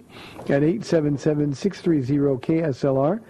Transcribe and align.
at 0.48 0.62
877-630-KSLR. 1.82 3.22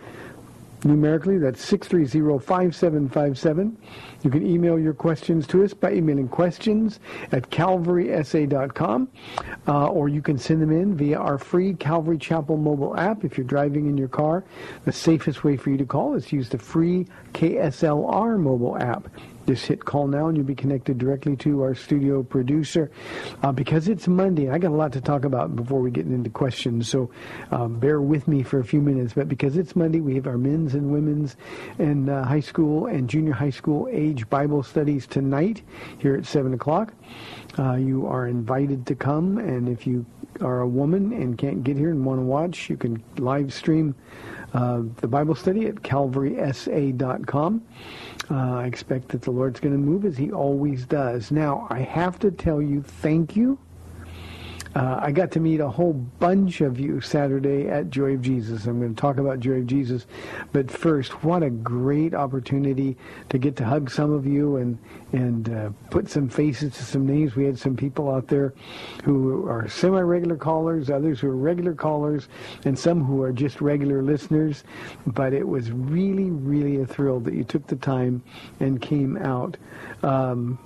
Numerically, 0.84 1.38
that's 1.40 1.66
630-5757. 1.72 3.76
You 4.24 4.30
can 4.30 4.46
email 4.46 4.78
your 4.78 4.94
questions 4.94 5.48
to 5.48 5.64
us 5.64 5.74
by 5.74 5.94
emailing 5.94 6.28
questions 6.28 7.00
at 7.32 7.50
calvarysa.com, 7.50 9.08
uh, 9.68 9.88
or 9.88 10.10
you 10.10 10.22
can 10.22 10.38
send 10.38 10.62
them 10.62 10.72
in 10.72 10.96
via 10.96 11.18
our 11.18 11.40
free 11.40 11.74
Calvary 11.74 12.20
Chapel 12.20 12.58
mobile 12.58 12.96
app. 12.98 13.24
If 13.24 13.36
you're 13.36 13.48
driving 13.48 13.88
in 13.88 13.98
your 13.98 14.10
car, 14.10 14.44
the 14.84 14.92
safest 14.92 15.44
way 15.44 15.58
for 15.58 15.72
you 15.72 15.78
to 15.78 15.86
call 15.86 16.14
is 16.14 16.28
to 16.28 16.36
use 16.36 16.50
the 16.50 16.60
free 16.60 17.08
KSLR 17.34 18.40
mobile 18.40 18.78
app. 18.78 19.10
Just 19.48 19.66
hit 19.68 19.86
call 19.86 20.08
now 20.08 20.28
and 20.28 20.38
you'll 20.38 20.46
be 20.46 20.56
connected 20.56 20.98
directly 20.98 21.36
to 21.38 21.62
our 21.62 21.76
studio 21.76 22.24
producer. 22.24 22.90
Uh, 23.44 23.52
because 23.52 23.88
it's 23.88 24.08
Monday, 24.08 24.50
I 24.50 24.58
got 24.58 24.72
a 24.72 24.76
lot 24.76 24.92
to 24.94 25.02
talk 25.02 25.24
about 25.24 25.56
before 25.56 25.80
we 25.80 25.92
get 25.92 26.06
into 26.06 26.30
questions, 26.30 26.90
so 26.90 27.12
um, 27.52 27.80
bear 27.80 28.02
with 28.02 28.28
me 28.28 28.44
for 28.44 28.60
a 28.60 28.64
few 28.64 28.82
minutes. 28.82 29.14
But 29.14 29.30
because 29.30 29.58
it's 29.58 29.76
Monday, 29.76 30.02
we 30.02 30.16
have 30.16 30.28
our 30.28 30.38
men's 30.38 30.74
and 30.74 30.92
women's 30.92 31.36
and 31.78 32.10
uh, 32.10 32.24
high 32.24 32.40
school 32.40 32.88
and 32.88 33.10
junior 33.10 33.34
high 33.34 33.50
school 33.50 33.88
age 33.92 34.30
Bible 34.30 34.64
studies 34.64 35.06
tonight 35.06 35.62
here 36.00 36.16
at 36.16 36.26
7 36.26 36.54
o'clock. 36.54 36.94
Uh, 37.58 37.76
you 37.76 38.08
are 38.08 38.28
invited 38.28 38.86
to 38.88 38.96
come, 38.96 39.38
and 39.38 39.70
if 39.70 39.86
you 39.86 40.06
are 40.42 40.62
a 40.62 40.68
woman 40.68 41.14
and 41.14 41.38
can't 41.38 41.64
get 41.64 41.78
here 41.78 41.92
and 41.92 42.04
want 42.04 42.20
to 42.20 42.26
watch, 42.26 42.70
you 42.70 42.78
can 42.78 43.02
live 43.18 43.54
stream 43.54 43.96
uh, 44.56 44.82
the 44.98 45.08
Bible 45.08 45.36
study 45.36 45.68
at 45.68 45.76
calvarysa.com. 45.76 47.62
Uh, 48.30 48.56
I 48.56 48.66
expect 48.66 49.10
that 49.10 49.22
the 49.22 49.32
Lord's 49.32 49.60
going 49.60 49.74
to 49.74 49.80
move 49.80 50.06
as 50.06 50.18
He 50.18 50.32
always 50.32 50.86
does. 50.86 51.32
Now, 51.32 51.68
I 51.70 51.80
have 51.80 52.18
to 52.20 52.32
tell 52.32 52.62
you, 52.62 52.82
thank 52.82 53.36
you. 53.36 53.60
Uh, 54.76 55.00
I 55.02 55.12
got 55.14 55.32
to 55.32 55.40
meet 55.40 55.62
a 55.62 55.70
whole 55.70 55.94
bunch 55.94 56.60
of 56.60 56.78
you 56.78 57.00
Saturday 57.00 57.70
at 57.70 57.90
Joy 57.90 58.16
of 58.16 58.22
Jesus. 58.22 58.66
I'm 58.66 58.82
going 58.82 58.94
to 58.94 59.00
talk 59.00 59.20
about 59.20 59.40
Joy 59.40 59.60
of 59.60 59.68
Jesus. 59.68 60.06
But 60.52 60.70
first, 60.70 61.24
what 61.24 61.44
a 61.44 61.50
great 61.50 62.14
opportunity 62.14 62.98
to 63.30 63.38
get 63.38 63.56
to 63.56 63.64
hug 63.64 63.90
some 63.90 64.12
of 64.12 64.26
you 64.26 64.58
and, 64.58 64.78
and 65.14 65.50
uh, 65.50 65.70
put 65.92 66.10
some 66.10 66.28
faces 66.28 66.74
to 66.74 66.84
some 66.84 67.08
names. 67.08 67.38
We 67.38 67.46
had 67.46 67.58
some 67.58 67.78
people 67.78 68.14
out 68.14 68.28
there 68.28 68.54
who 69.06 69.48
are 69.48 69.66
semi-regular 69.70 70.36
callers, 70.36 70.90
others 70.90 71.22
who 71.22 71.30
are 71.30 71.38
regular 71.38 71.74
callers, 71.74 72.28
and 72.66 72.78
some 72.78 73.02
who 73.02 73.24
are 73.24 73.32
just 73.32 73.62
regular 73.62 74.04
listeners. 74.04 74.66
But 75.08 75.32
it 75.32 75.48
was 75.48 75.72
really, 75.72 76.32
really 76.32 76.82
a 76.82 76.86
thrill 76.86 77.22
that 77.22 77.34
you 77.34 77.46
took 77.46 77.66
the 77.68 77.78
time 77.78 78.22
and 78.60 78.82
came 78.82 79.16
out. 79.16 79.56
Um, 80.04 80.60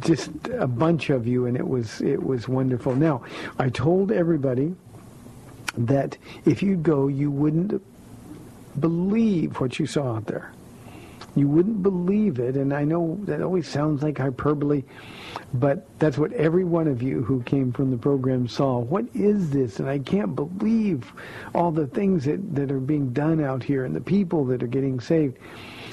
just 0.00 0.30
a 0.52 0.66
bunch 0.66 1.10
of 1.10 1.26
you, 1.26 1.46
and 1.46 1.56
it 1.56 1.66
was 1.66 2.00
it 2.00 2.22
was 2.22 2.48
wonderful. 2.48 2.94
Now, 2.94 3.22
I 3.58 3.68
told 3.70 4.12
everybody 4.12 4.74
that 5.76 6.16
if 6.44 6.62
you'd 6.62 6.82
go, 6.82 7.08
you 7.08 7.30
wouldn't 7.30 7.82
believe 8.80 9.60
what 9.60 9.78
you 9.78 9.86
saw 9.86 10.16
out 10.16 10.26
there. 10.26 10.52
You 11.34 11.46
wouldn't 11.46 11.82
believe 11.82 12.38
it, 12.38 12.56
and 12.56 12.72
I 12.72 12.84
know 12.84 13.18
that 13.22 13.42
always 13.42 13.68
sounds 13.68 14.02
like 14.02 14.18
hyperbole, 14.18 14.82
but 15.54 15.86
that's 15.98 16.18
what 16.18 16.32
every 16.32 16.64
one 16.64 16.88
of 16.88 17.02
you 17.02 17.22
who 17.22 17.42
came 17.42 17.72
from 17.72 17.90
the 17.90 17.96
program 17.96 18.48
saw. 18.48 18.78
What 18.78 19.04
is 19.14 19.50
this? 19.50 19.78
And 19.78 19.88
I 19.88 19.98
can't 20.00 20.34
believe 20.34 21.12
all 21.54 21.70
the 21.70 21.86
things 21.86 22.24
that, 22.24 22.54
that 22.56 22.72
are 22.72 22.80
being 22.80 23.12
done 23.12 23.42
out 23.42 23.62
here 23.62 23.84
and 23.84 23.94
the 23.94 24.00
people 24.00 24.44
that 24.46 24.62
are 24.62 24.68
getting 24.68 25.00
saved. 25.00 25.38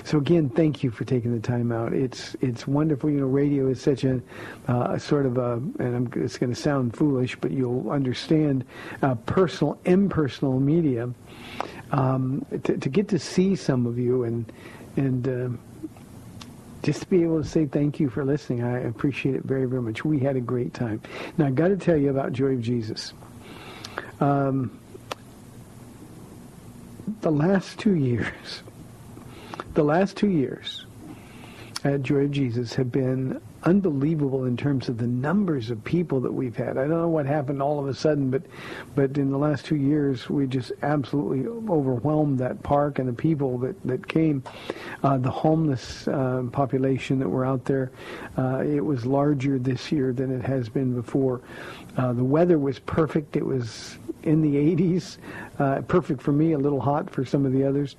So 0.05 0.19
again, 0.19 0.49
thank 0.49 0.83
you 0.83 0.91
for 0.91 1.03
taking 1.03 1.33
the 1.33 1.39
time 1.39 1.71
out. 1.71 1.91
It's 1.91 2.35
it's 2.39 2.67
wonderful. 2.67 3.09
You 3.09 3.21
know, 3.21 3.25
radio 3.25 3.69
is 3.69 3.81
such 3.81 4.03
a, 4.03 4.21
uh, 4.67 4.99
sort 4.99 5.25
of 5.25 5.39
a, 5.39 5.53
and 5.53 5.95
I'm, 5.95 6.11
it's 6.23 6.38
going 6.38 6.53
to 6.53 6.59
sound 6.59 6.95
foolish, 6.95 7.35
but 7.41 7.49
you'll 7.49 7.89
understand, 7.89 8.66
uh, 9.01 9.16
personal, 9.16 9.79
impersonal 9.85 10.59
media. 10.59 11.09
Um, 11.91 12.45
to, 12.51 12.77
to 12.77 12.89
get 12.89 13.07
to 13.09 13.19
see 13.19 13.55
some 13.55 13.88
of 13.88 13.97
you 13.97 14.25
and 14.25 14.51
and 14.95 15.27
uh, 15.27 15.49
just 16.83 17.01
to 17.01 17.07
be 17.07 17.23
able 17.23 17.41
to 17.41 17.47
say 17.47 17.66
thank 17.66 17.99
you 17.99 18.07
for 18.07 18.23
listening, 18.23 18.63
I 18.63 18.81
appreciate 18.81 19.33
it 19.33 19.43
very 19.43 19.66
very 19.66 19.81
much. 19.81 20.05
We 20.05 20.19
had 20.19 20.35
a 20.35 20.41
great 20.41 20.75
time. 20.75 21.01
Now 21.39 21.47
I 21.47 21.49
got 21.49 21.69
to 21.69 21.77
tell 21.77 21.97
you 21.97 22.11
about 22.11 22.31
Joy 22.31 22.53
of 22.53 22.61
Jesus. 22.61 23.13
Um, 24.19 24.79
the 27.22 27.31
last 27.31 27.79
two 27.79 27.96
years 27.96 28.61
the 29.75 29.83
last 29.83 30.16
two 30.16 30.29
years 30.29 30.85
at 31.83 32.01
Joy 32.01 32.23
of 32.23 32.31
Jesus 32.31 32.73
have 32.73 32.91
been 32.91 33.39
unbelievable 33.63 34.45
in 34.45 34.55
terms 34.55 34.87
of 34.87 34.97
the 34.97 35.05
numbers 35.05 35.69
of 35.69 35.83
people 35.83 36.22
that 36.22 36.31
we've 36.31 36.55
had. 36.55 36.77
I 36.77 36.87
don't 36.87 37.01
know 37.01 37.09
what 37.09 37.25
happened 37.25 37.61
all 37.61 37.77
of 37.77 37.87
a 37.87 37.93
sudden, 37.93 38.31
but 38.31 38.41
but 38.95 39.17
in 39.17 39.29
the 39.31 39.37
last 39.37 39.66
two 39.66 39.75
years, 39.75 40.29
we 40.29 40.47
just 40.47 40.72
absolutely 40.81 41.45
overwhelmed 41.69 42.39
that 42.39 42.63
park 42.63 42.99
and 42.99 43.07
the 43.07 43.13
people 43.13 43.57
that 43.59 43.75
that 43.83 44.07
came. 44.07 44.43
Uh, 45.03 45.17
the 45.17 45.29
homeless 45.29 46.07
uh, 46.07 46.43
population 46.53 47.19
that 47.19 47.29
were 47.29 47.45
out 47.45 47.66
there, 47.66 47.91
uh, 48.37 48.63
it 48.66 48.83
was 48.83 49.05
larger 49.05 49.59
this 49.59 49.91
year 49.91 50.13
than 50.13 50.31
it 50.31 50.43
has 50.43 50.69
been 50.69 50.95
before. 50.95 51.41
Uh, 51.97 52.13
the 52.13 52.23
weather 52.23 52.57
was 52.57 52.79
perfect. 52.79 53.35
It 53.35 53.45
was 53.45 53.97
in 54.23 54.41
the 54.41 54.55
80s. 54.55 55.17
Uh, 55.59 55.81
perfect 55.81 56.21
for 56.21 56.31
me, 56.31 56.53
a 56.53 56.57
little 56.57 56.81
hot 56.81 57.09
for 57.09 57.23
some 57.23 57.45
of 57.45 57.53
the 57.53 57.63
others. 57.63 57.95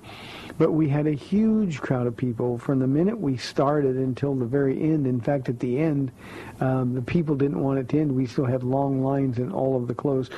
But 0.57 0.71
we 0.71 0.89
had 0.89 1.05
a 1.05 1.11
huge 1.11 1.79
crowd 1.79 2.07
of 2.07 2.17
people 2.17 2.57
from 2.57 2.79
the 2.79 2.87
minute 2.87 3.19
we 3.19 3.37
started 3.37 3.95
until 3.95 4.33
the 4.33 4.45
very 4.45 4.81
end. 4.81 5.05
In 5.05 5.21
fact, 5.21 5.49
at 5.49 5.59
the 5.59 5.77
end, 5.77 6.11
um, 6.59 6.95
the 6.95 7.01
people 7.01 7.35
didn't 7.35 7.61
want 7.61 7.77
it 7.79 7.89
to 7.89 7.99
end. 7.99 8.15
We 8.15 8.25
still 8.25 8.45
had 8.45 8.63
long 8.63 9.03
lines 9.03 9.37
in 9.37 9.51
all 9.51 9.75
of 9.75 9.87
the 9.87 9.93
clothes. 9.93 10.29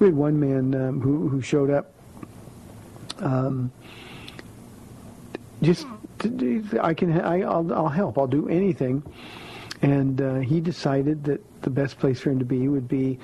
We 0.00 0.06
had 0.06 0.16
one 0.16 0.38
man 0.40 0.74
um, 0.74 1.00
who, 1.00 1.28
who 1.28 1.40
showed 1.40 1.70
up 1.70 1.92
um, 3.20 3.70
just 5.62 5.86
to, 6.20 6.64
I 6.80 6.94
can 6.94 7.20
I, 7.20 7.42
I'll, 7.42 7.72
I'll 7.72 7.88
help. 7.88 8.18
I'll 8.18 8.26
do 8.26 8.48
anything. 8.48 9.02
And 9.80 10.20
uh, 10.20 10.34
he 10.36 10.60
decided 10.60 11.24
that 11.24 11.40
the 11.62 11.70
best 11.70 11.98
place 11.98 12.20
for 12.20 12.30
him 12.30 12.38
to 12.40 12.44
be 12.44 12.66
would 12.66 12.88
be 12.88 13.18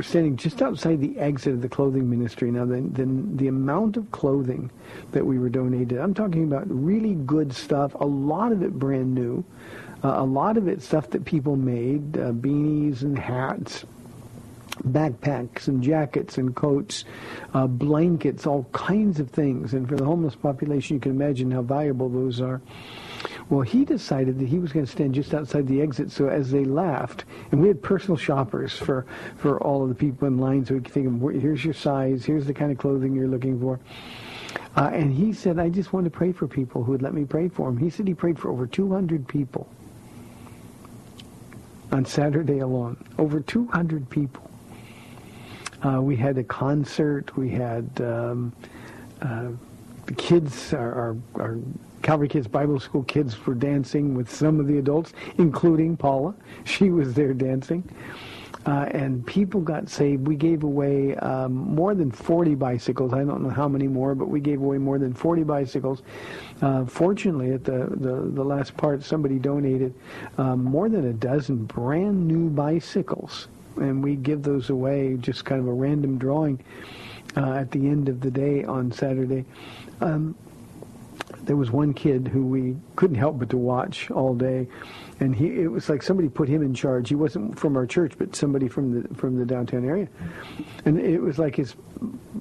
standing 0.00 0.36
just 0.36 0.60
outside 0.60 1.00
the 1.00 1.18
exit 1.18 1.54
of 1.54 1.62
the 1.62 1.68
clothing 1.68 2.10
ministry. 2.10 2.50
Now, 2.50 2.64
the, 2.64 2.80
the, 2.80 3.06
the 3.36 3.48
amount 3.48 3.96
of 3.96 4.10
clothing 4.10 4.70
that 5.12 5.24
we 5.24 5.38
were 5.38 5.48
donated, 5.48 5.98
I'm 5.98 6.14
talking 6.14 6.44
about 6.44 6.64
really 6.68 7.14
good 7.14 7.52
stuff, 7.52 7.94
a 7.94 8.06
lot 8.06 8.50
of 8.50 8.62
it 8.62 8.72
brand 8.72 9.14
new, 9.14 9.44
uh, 10.02 10.14
a 10.16 10.24
lot 10.24 10.56
of 10.56 10.66
it 10.66 10.82
stuff 10.82 11.10
that 11.10 11.24
people 11.24 11.56
made, 11.56 12.16
uh, 12.18 12.32
beanies 12.32 13.02
and 13.02 13.18
hats, 13.18 13.84
backpacks 14.88 15.68
and 15.68 15.82
jackets 15.82 16.36
and 16.36 16.54
coats, 16.54 17.04
uh, 17.54 17.66
blankets, 17.66 18.46
all 18.46 18.64
kinds 18.72 19.20
of 19.20 19.30
things. 19.30 19.72
And 19.72 19.88
for 19.88 19.96
the 19.96 20.04
homeless 20.04 20.34
population, 20.34 20.96
you 20.96 21.00
can 21.00 21.12
imagine 21.12 21.50
how 21.50 21.62
valuable 21.62 22.08
those 22.08 22.40
are. 22.40 22.60
Well, 23.48 23.60
he 23.60 23.84
decided 23.84 24.38
that 24.40 24.48
he 24.48 24.58
was 24.58 24.72
going 24.72 24.86
to 24.86 24.90
stand 24.90 25.14
just 25.14 25.32
outside 25.32 25.68
the 25.68 25.80
exit. 25.80 26.10
So 26.10 26.28
as 26.28 26.50
they 26.50 26.64
left, 26.64 27.24
and 27.52 27.60
we 27.60 27.68
had 27.68 27.80
personal 27.80 28.16
shoppers 28.16 28.72
for, 28.72 29.06
for 29.36 29.62
all 29.62 29.82
of 29.84 29.88
the 29.88 29.94
people 29.94 30.26
in 30.26 30.38
line, 30.38 30.64
so 30.64 30.74
we 30.74 30.80
could 30.80 30.92
think, 30.92 31.40
here's 31.40 31.64
your 31.64 31.74
size, 31.74 32.24
here's 32.24 32.46
the 32.46 32.54
kind 32.54 32.72
of 32.72 32.78
clothing 32.78 33.14
you're 33.14 33.28
looking 33.28 33.60
for. 33.60 33.78
Uh, 34.76 34.90
and 34.92 35.12
he 35.12 35.32
said, 35.32 35.58
I 35.58 35.68
just 35.68 35.92
want 35.92 36.04
to 36.04 36.10
pray 36.10 36.32
for 36.32 36.48
people 36.48 36.82
who 36.82 36.92
would 36.92 37.02
let 37.02 37.14
me 37.14 37.24
pray 37.24 37.48
for 37.48 37.68
him. 37.68 37.78
He 37.78 37.88
said 37.88 38.06
he 38.06 38.14
prayed 38.14 38.38
for 38.38 38.50
over 38.50 38.66
200 38.66 39.26
people 39.28 39.68
on 41.92 42.04
Saturday 42.04 42.58
alone. 42.58 43.02
Over 43.18 43.40
200 43.40 44.10
people. 44.10 44.50
Uh, 45.82 46.00
we 46.02 46.16
had 46.16 46.36
a 46.36 46.44
concert. 46.44 47.36
We 47.36 47.48
had 47.50 47.88
um, 48.00 48.52
uh, 49.22 49.50
the 50.06 50.14
kids, 50.14 50.74
our, 50.74 50.92
our, 50.92 51.16
our, 51.40 51.58
Calvary 52.02 52.28
Kids 52.28 52.46
Bible 52.46 52.78
School 52.80 53.02
kids 53.04 53.46
were 53.46 53.54
dancing 53.54 54.14
with 54.14 54.30
some 54.30 54.60
of 54.60 54.66
the 54.66 54.78
adults, 54.78 55.12
including 55.38 55.96
Paula. 55.96 56.34
She 56.64 56.90
was 56.90 57.14
there 57.14 57.32
dancing. 57.32 57.88
Uh, 58.66 58.88
and 58.90 59.24
people 59.24 59.60
got 59.60 59.88
saved. 59.88 60.26
We 60.26 60.34
gave 60.34 60.64
away 60.64 61.14
um, 61.16 61.52
more 61.52 61.94
than 61.94 62.10
40 62.10 62.56
bicycles. 62.56 63.12
I 63.12 63.22
don't 63.22 63.42
know 63.42 63.50
how 63.50 63.68
many 63.68 63.86
more, 63.86 64.16
but 64.16 64.28
we 64.28 64.40
gave 64.40 64.60
away 64.60 64.78
more 64.78 64.98
than 64.98 65.14
40 65.14 65.44
bicycles. 65.44 66.02
Uh, 66.60 66.84
fortunately, 66.84 67.52
at 67.52 67.62
the, 67.62 67.86
the, 67.90 68.28
the, 68.34 68.42
last 68.44 68.76
part, 68.76 69.04
somebody 69.04 69.38
donated 69.38 69.94
um, 70.38 70.64
more 70.64 70.88
than 70.88 71.06
a 71.06 71.12
dozen 71.12 71.64
brand 71.66 72.26
new 72.26 72.50
bicycles 72.50 73.46
and 73.78 74.02
we 74.02 74.16
give 74.16 74.42
those 74.42 74.70
away 74.70 75.16
just 75.20 75.44
kind 75.44 75.60
of 75.60 75.68
a 75.68 75.72
random 75.72 76.18
drawing 76.18 76.62
uh, 77.36 77.52
at 77.52 77.70
the 77.70 77.78
end 77.78 78.08
of 78.08 78.20
the 78.20 78.30
day 78.30 78.64
on 78.64 78.90
Saturday. 78.90 79.44
Um, 80.00 80.34
there 81.46 81.56
was 81.56 81.70
one 81.70 81.94
kid 81.94 82.28
who 82.28 82.44
we 82.44 82.76
couldn't 82.96 83.16
help 83.16 83.38
but 83.38 83.50
to 83.50 83.56
watch 83.56 84.10
all 84.10 84.34
day, 84.34 84.68
and 85.20 85.34
he 85.34 85.46
it 85.46 85.70
was 85.70 85.88
like 85.88 86.02
somebody 86.02 86.28
put 86.28 86.48
him 86.48 86.62
in 86.62 86.74
charge. 86.74 87.08
He 87.08 87.14
wasn't 87.14 87.58
from 87.58 87.76
our 87.76 87.86
church, 87.86 88.14
but 88.18 88.36
somebody 88.36 88.68
from 88.68 89.02
the 89.02 89.14
from 89.14 89.38
the 89.38 89.46
downtown 89.46 89.84
area, 89.84 90.08
and 90.84 90.98
it 90.98 91.20
was 91.20 91.38
like 91.38 91.56
his 91.56 91.74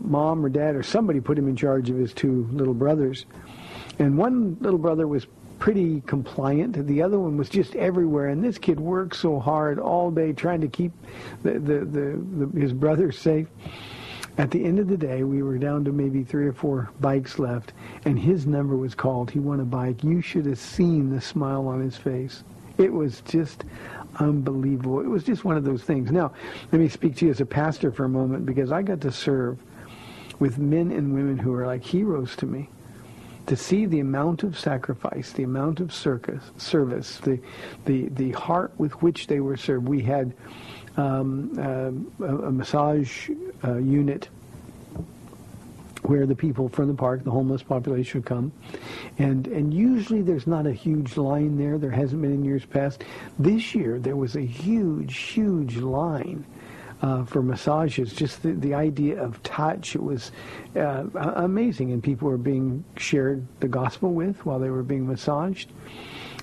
mom 0.02 0.46
or 0.46 0.50
dad 0.50 0.76
or 0.76 0.84
somebody 0.84 1.22
put 1.22 1.38
him 1.38 1.48
in 1.48 1.56
charge 1.56 1.90
of 1.90 1.98
his 1.98 2.14
two 2.14 2.48
little 2.52 2.74
brothers, 2.74 3.26
and 4.00 4.18
one 4.18 4.58
little 4.60 4.80
brother 4.80 5.08
was 5.08 5.28
pretty 5.60 6.02
compliant. 6.02 6.88
The 6.88 7.02
other 7.02 7.20
one 7.20 7.38
was 7.38 7.50
just 7.50 7.76
everywhere, 7.76 8.28
and 8.28 8.44
this 8.44 8.58
kid 8.58 8.80
worked 8.80 9.16
so 9.16 9.40
hard 9.40 9.80
all 9.80 10.12
day 10.12 10.34
trying 10.34 10.62
to 10.62 10.68
keep 10.68 10.92
the, 11.44 11.54
the, 11.54 11.80
the, 11.86 12.48
the 12.48 12.60
his 12.60 12.74
brothers 12.74 13.18
safe. 13.18 13.48
At 14.38 14.52
the 14.52 14.66
end 14.66 14.80
of 14.80 14.90
the 14.90 14.98
day, 14.98 15.24
we 15.24 15.42
were 15.42 15.58
down 15.58 15.86
to 15.86 15.94
maybe 15.94 16.24
three 16.24 16.46
or 16.46 16.54
four 16.54 16.90
bikes 17.00 17.40
left, 17.40 17.72
and 18.04 18.20
his 18.20 18.46
number 18.46 18.76
was 18.76 18.94
called. 18.94 19.32
He 19.32 19.40
won 19.40 19.62
a 19.62 19.66
bike. 19.66 20.04
You 20.04 20.22
should 20.22 20.46
have 20.46 20.60
seen 20.60 21.10
the 21.10 21.22
smile 21.22 21.68
on 21.68 21.80
his 21.80 21.96
face. 21.96 22.44
It 22.78 22.92
was 22.92 23.22
just 23.22 23.64
unbelievable. 24.20 25.00
It 25.00 25.08
was 25.08 25.24
just 25.24 25.46
one 25.46 25.56
of 25.56 25.64
those 25.64 25.84
things. 25.84 26.12
Now, 26.12 26.34
let 26.72 26.82
me 26.82 26.90
speak 26.90 27.16
to 27.18 27.26
you 27.26 27.32
as 27.32 27.40
a 27.40 27.46
pastor 27.46 27.92
for 27.92 28.04
a 28.04 28.10
moment 28.10 28.46
because 28.46 28.72
I 28.74 28.82
got 28.82 29.00
to 29.02 29.12
serve 29.12 29.58
with 30.40 30.58
men 30.58 30.92
and 30.92 31.14
women 31.14 31.38
who 31.38 31.54
are 31.54 31.66
like 31.66 31.84
heroes 31.84 32.36
to 32.38 32.46
me 32.46 32.70
to 33.48 33.56
see 33.56 33.86
the 33.86 34.00
amount 34.00 34.44
of 34.44 34.58
sacrifice, 34.58 35.32
the 35.32 35.44
amount 35.44 35.80
of 35.80 35.94
circus, 35.94 36.44
service, 36.58 37.20
the, 37.20 37.40
the, 37.86 38.10
the 38.10 38.32
heart 38.32 38.74
with 38.78 38.92
which 39.02 39.28
they 39.28 39.40
were 39.40 39.56
served. 39.56 39.88
We 39.88 40.02
had 40.02 40.34
um, 40.98 41.52
uh, 42.22 42.26
a, 42.26 42.52
massage 42.52 43.30
uh, 43.64 43.76
unit 43.76 44.30
where 46.04 46.26
the 46.26 46.36
people 46.36 46.70
from 46.70 46.88
the 46.88 46.94
park, 46.94 47.24
the 47.24 47.32
homeless 47.32 47.64
population 47.64 48.22
come. 48.22 48.52
And, 49.18 49.48
and 49.48 49.74
usually 49.74 50.22
there's 50.22 50.48
not 50.48 50.68
a 50.68 50.72
huge 50.72 51.18
line 51.18 51.58
there. 51.58 51.78
There 51.78 51.92
hasn't 51.92 52.22
been 52.22 52.34
in 52.34 52.46
years 52.46 52.66
past. 52.66 53.04
This 53.40 53.74
year 53.74 54.00
there 54.00 54.16
was 54.16 54.36
a 54.36 54.42
huge, 54.46 55.18
huge 55.18 55.78
line 55.78 56.46
uh, 57.02 57.26
for 57.26 57.42
massages. 57.42 58.14
Just 58.14 58.44
the, 58.44 58.52
the 58.54 58.74
idea 58.74 59.22
of 59.22 59.42
touch, 59.44 59.96
it 59.96 60.04
was 60.04 60.32
uh, 60.76 61.06
amazing. 61.16 61.92
And 61.92 62.04
people 62.04 62.30
were 62.30 62.38
being 62.38 62.84
shared 62.98 63.46
the 63.60 63.68
gospel 63.68 64.14
with 64.14 64.46
while 64.46 64.60
they 64.60 64.70
were 64.70 64.84
being 64.84 65.08
massaged. 65.08 65.72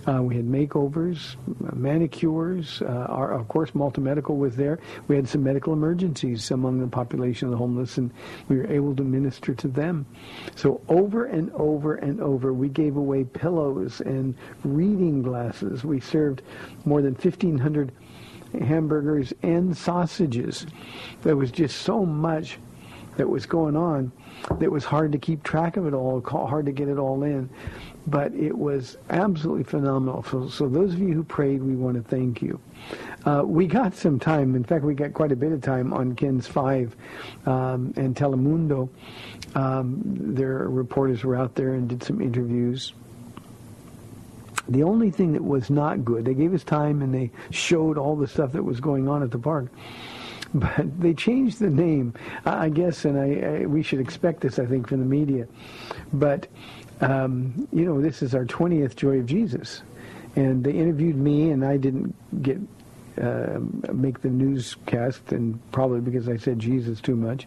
Uh, 0.06 0.20
we 0.20 0.34
had 0.34 0.44
makeovers, 0.44 1.36
manicures. 1.74 2.82
Uh, 2.82 3.06
our, 3.08 3.32
of 3.32 3.46
course, 3.46 3.72
Malta 3.74 4.00
Medical 4.00 4.36
was 4.36 4.56
there. 4.56 4.80
We 5.06 5.14
had 5.14 5.28
some 5.28 5.44
medical 5.44 5.72
emergencies 5.72 6.50
among 6.50 6.80
the 6.80 6.88
population 6.88 7.46
of 7.46 7.52
the 7.52 7.58
homeless, 7.58 7.98
and 7.98 8.10
we 8.48 8.56
were 8.56 8.66
able 8.66 8.96
to 8.96 9.04
minister 9.04 9.54
to 9.54 9.68
them. 9.68 10.04
So 10.56 10.80
over 10.88 11.26
and 11.26 11.52
over 11.52 11.94
and 11.94 12.20
over, 12.20 12.52
we 12.52 12.68
gave 12.68 12.96
away 12.96 13.22
pillows 13.22 14.00
and 14.00 14.34
reading 14.64 15.22
glasses. 15.22 15.84
We 15.84 16.00
served 16.00 16.42
more 16.84 17.00
than 17.00 17.14
1,500 17.14 17.92
hamburgers 18.60 19.32
and 19.42 19.76
sausages. 19.76 20.66
There 21.22 21.36
was 21.36 21.52
just 21.52 21.82
so 21.82 22.04
much 22.04 22.58
that 23.16 23.28
was 23.28 23.46
going 23.46 23.76
on 23.76 24.10
that 24.58 24.70
was 24.70 24.84
hard 24.84 25.12
to 25.12 25.18
keep 25.18 25.42
track 25.42 25.76
of 25.76 25.86
it 25.86 25.94
all, 25.94 26.20
hard 26.20 26.66
to 26.66 26.72
get 26.72 26.88
it 26.88 26.98
all 26.98 27.22
in. 27.22 27.48
But 28.06 28.34
it 28.34 28.56
was 28.56 28.96
absolutely 29.10 29.62
phenomenal. 29.62 30.24
So, 30.24 30.48
so 30.48 30.68
those 30.68 30.92
of 30.92 30.98
you 30.98 31.12
who 31.14 31.22
prayed, 31.22 31.62
we 31.62 31.76
want 31.76 31.96
to 31.96 32.02
thank 32.02 32.42
you. 32.42 32.58
Uh, 33.24 33.42
we 33.46 33.66
got 33.66 33.94
some 33.94 34.18
time. 34.18 34.56
In 34.56 34.64
fact, 34.64 34.84
we 34.84 34.94
got 34.94 35.14
quite 35.14 35.30
a 35.30 35.36
bit 35.36 35.52
of 35.52 35.60
time 35.62 35.92
on 35.92 36.16
KENS 36.16 36.48
5 36.48 36.96
um, 37.46 37.94
and 37.96 38.16
Telemundo. 38.16 38.88
Um, 39.54 40.02
their 40.04 40.68
reporters 40.68 41.22
were 41.22 41.36
out 41.36 41.54
there 41.54 41.74
and 41.74 41.88
did 41.88 42.02
some 42.02 42.20
interviews. 42.20 42.92
The 44.68 44.82
only 44.82 45.10
thing 45.10 45.32
that 45.32 45.44
was 45.44 45.70
not 45.70 46.04
good, 46.04 46.24
they 46.24 46.34
gave 46.34 46.54
us 46.54 46.64
time 46.64 47.02
and 47.02 47.14
they 47.14 47.30
showed 47.50 47.98
all 47.98 48.16
the 48.16 48.28
stuff 48.28 48.52
that 48.52 48.62
was 48.62 48.80
going 48.80 49.08
on 49.08 49.22
at 49.22 49.30
the 49.30 49.38
park. 49.38 49.68
But 50.54 51.00
they 51.00 51.14
changed 51.14 51.60
the 51.60 51.70
name, 51.70 52.12
I 52.44 52.68
guess, 52.68 53.06
and 53.06 53.18
I, 53.18 53.62
I 53.62 53.66
we 53.66 53.82
should 53.82 54.00
expect 54.00 54.42
this, 54.42 54.58
I 54.58 54.66
think, 54.66 54.86
from 54.88 55.00
the 55.00 55.06
media. 55.06 55.46
But, 56.12 56.46
um, 57.00 57.66
you 57.72 57.86
know, 57.86 58.02
this 58.02 58.20
is 58.20 58.34
our 58.34 58.44
20th 58.44 58.94
Joy 58.96 59.18
of 59.18 59.26
Jesus. 59.26 59.82
And 60.36 60.62
they 60.62 60.72
interviewed 60.72 61.16
me, 61.16 61.50
and 61.50 61.64
I 61.64 61.78
didn't 61.78 62.14
get 62.42 62.58
uh, 63.20 63.60
make 63.92 64.22
the 64.22 64.28
newscast, 64.28 65.32
and 65.32 65.60
probably 65.72 66.00
because 66.00 66.28
I 66.28 66.36
said 66.36 66.58
Jesus 66.58 67.00
too 67.00 67.16
much. 67.16 67.46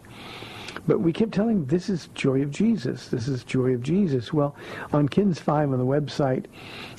But 0.86 1.00
we 1.00 1.12
kept 1.12 1.32
telling 1.32 1.64
this 1.66 1.88
is 1.88 2.08
joy 2.14 2.42
of 2.42 2.50
Jesus. 2.50 3.08
This 3.08 3.28
is 3.28 3.44
joy 3.44 3.74
of 3.74 3.82
Jesus. 3.82 4.32
Well, 4.32 4.54
on 4.92 5.08
KENS 5.08 5.40
5 5.40 5.72
on 5.72 5.78
the 5.78 5.84
website 5.84 6.46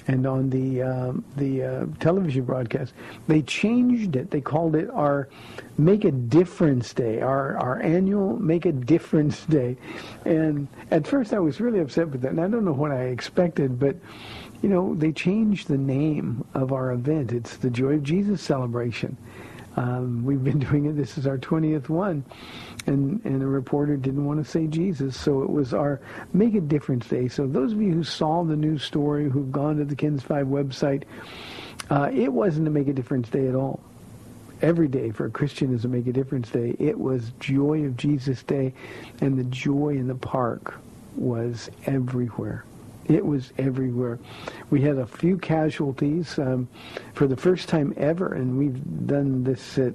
and 0.07 0.27
on 0.27 0.49
the 0.49 0.81
uh, 0.81 1.13
the 1.37 1.63
uh, 1.63 1.85
television 1.99 2.43
broadcast, 2.43 2.93
they 3.27 3.41
changed 3.41 4.15
it. 4.15 4.31
They 4.31 4.41
called 4.41 4.75
it 4.75 4.89
our 4.91 5.29
Make 5.77 6.05
a 6.05 6.11
Difference 6.11 6.93
Day, 6.93 7.21
our, 7.21 7.57
our 7.57 7.81
annual 7.81 8.37
Make 8.37 8.65
a 8.65 8.71
Difference 8.71 9.45
Day. 9.45 9.77
And 10.25 10.67
at 10.91 11.07
first 11.07 11.33
I 11.33 11.39
was 11.39 11.61
really 11.61 11.79
upset 11.79 12.09
with 12.09 12.21
that, 12.21 12.31
and 12.31 12.41
I 12.41 12.47
don't 12.47 12.65
know 12.65 12.73
what 12.73 12.91
I 12.91 13.03
expected, 13.05 13.79
but 13.79 13.95
you 14.61 14.69
know, 14.69 14.95
they 14.95 15.11
changed 15.11 15.67
the 15.67 15.77
name 15.77 16.43
of 16.53 16.73
our 16.73 16.91
event. 16.91 17.31
It's 17.31 17.57
the 17.57 17.69
Joy 17.69 17.93
of 17.93 18.03
Jesus 18.03 18.41
celebration. 18.41 19.17
Um, 19.77 20.25
we've 20.25 20.43
been 20.43 20.59
doing 20.69 20.85
it. 20.85 20.97
This 20.97 21.17
is 21.17 21.25
our 21.25 21.37
20th 21.37 21.87
one 21.87 22.25
and 22.87 23.21
and 23.25 23.43
a 23.43 23.45
reporter 23.45 23.97
didn't 23.97 24.25
want 24.25 24.43
to 24.43 24.49
say 24.49 24.65
Jesus, 24.65 25.19
so 25.19 25.43
it 25.43 25.49
was 25.49 25.73
our 25.73 25.99
Make 26.33 26.55
a 26.55 26.61
Difference 26.61 27.07
Day. 27.07 27.27
So 27.27 27.45
those 27.45 27.73
of 27.73 27.81
you 27.81 27.93
who 27.93 28.03
saw 28.03 28.43
the 28.43 28.55
news 28.55 28.83
story, 28.83 29.29
who've 29.29 29.51
gone 29.51 29.77
to 29.77 29.85
the 29.85 29.95
KENS 29.95 30.23
5 30.23 30.47
website, 30.47 31.03
uh, 31.89 32.09
it 32.13 32.31
wasn't 32.31 32.67
a 32.67 32.71
Make 32.71 32.87
a 32.87 32.93
Difference 32.93 33.29
Day 33.29 33.47
at 33.47 33.55
all. 33.55 33.79
every 34.61 34.87
day 34.87 35.11
for 35.11 35.25
a 35.27 35.29
Christian 35.29 35.71
is 35.75 35.85
a 35.85 35.87
Make 35.87 36.07
a 36.07 36.11
Difference 36.11 36.49
Day. 36.49 36.75
It 36.79 36.97
was 36.99 37.31
Joy 37.39 37.85
of 37.85 37.95
Jesus 37.95 38.41
Day, 38.41 38.73
and 39.21 39.37
the 39.37 39.43
joy 39.43 39.89
in 39.89 40.07
the 40.07 40.15
park 40.15 40.73
was 41.15 41.69
everywhere. 41.85 42.65
It 43.07 43.25
was 43.25 43.53
everywhere. 43.57 44.19
We 44.69 44.81
had 44.81 44.97
a 44.97 45.07
few 45.07 45.37
casualties 45.37 46.37
um, 46.37 46.67
for 47.13 47.27
the 47.27 47.37
first 47.37 47.69
time 47.69 47.93
ever, 47.95 48.33
and 48.33 48.57
we've 48.57 49.07
done 49.07 49.43
this 49.43 49.77
at 49.77 49.93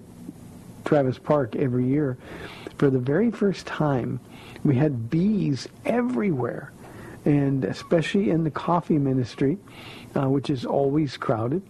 Travis 0.85 1.19
Park 1.19 1.55
every 1.57 1.87
year. 1.87 2.17
For 2.79 2.89
the 2.91 2.99
very 2.99 3.31
first 3.31 3.67
time, 3.67 4.19
we 4.65 4.77
had 4.77 5.11
bees 5.11 5.69
everywhere, 5.85 6.73
and 7.25 7.65
especially 7.65 8.31
in 8.31 8.45
the 8.45 8.51
coffee 8.51 8.99
ministry, 8.99 9.59
uh, 10.17 10.29
which 10.29 10.49
is 10.49 10.65
always 10.65 11.17
crowded. 11.17 11.63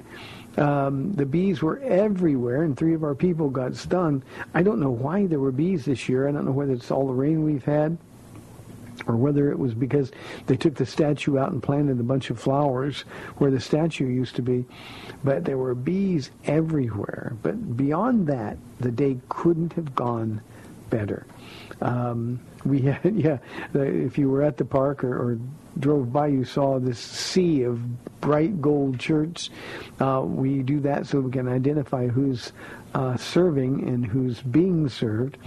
Um, 0.58 1.12
the 1.14 1.26
bees 1.26 1.62
were 1.62 1.80
everywhere, 1.80 2.62
and 2.62 2.76
three 2.76 2.94
of 2.94 3.02
our 3.02 3.14
people 3.14 3.49
got 3.49 3.75
stung. 3.75 4.22
I 4.54 4.62
don't 4.62 4.80
know 4.80 4.90
why 4.90 5.26
there 5.26 5.40
were 5.40 5.50
bees 5.50 5.87
this 5.87 6.08
year. 6.08 6.28
I 6.28 6.32
don't 6.32 6.44
know 6.44 6.52
whether 6.52 6.72
it's 6.72 6.90
all 6.90 7.06
the 7.06 7.14
rain 7.14 7.42
we've 7.42 7.64
had 7.64 7.99
or 9.06 9.16
whether 9.16 9.50
it 9.50 9.58
was 9.58 9.75
because 9.75 10.12
they 10.46 10.56
took 10.56 10.75
the 10.75 10.87
statue 10.87 11.38
out 11.38 11.52
and 11.52 11.62
planted 11.62 11.99
a 11.99 12.04
bunch 12.04 12.30
of 12.30 12.38
flowers 12.38 13.00
where 13.38 13.50
the 13.50 13.61
statue 13.61 14.06
used 14.06 14.37
to 14.37 14.42
be. 14.42 14.64
But 15.25 15.44
there 15.44 15.58
were 15.58 15.75
bees 15.75 16.30
everywhere. 16.44 17.37
But 17.42 17.76
beyond 17.76 18.26
that, 18.28 18.58
the 18.80 18.90
day 18.90 19.18
couldn't 19.28 19.72
have 19.75 19.94
gone 19.94 20.40
better. 20.90 21.26
Um, 21.80 22.40
we 22.64 22.80
had, 22.82 23.14
yeah, 23.16 23.38
if 23.75 24.18
you 24.18 24.30
were 24.30 24.42
at 24.42 24.56
the 24.56 24.64
park 24.64 25.04
or, 25.04 25.14
or 25.14 25.38
drove 25.78 26.12
by, 26.12 26.28
you 26.28 26.44
saw 26.44 26.78
this 26.78 26.99
sea 26.99 27.62
of 27.62 27.80
bright 28.20 28.61
gold 28.61 29.00
shirts. 29.00 29.50
Uh, 29.99 30.22
we 30.25 30.62
do 30.62 30.80
that 30.80 31.06
so 31.06 31.20
we 31.20 31.30
can 31.30 31.49
identify 31.49 32.06
who's 32.08 32.52
uh, 32.94 33.16
serving 33.16 33.88
and 33.88 34.04
who's 34.04 34.40
being 34.42 34.88
served. 34.88 35.38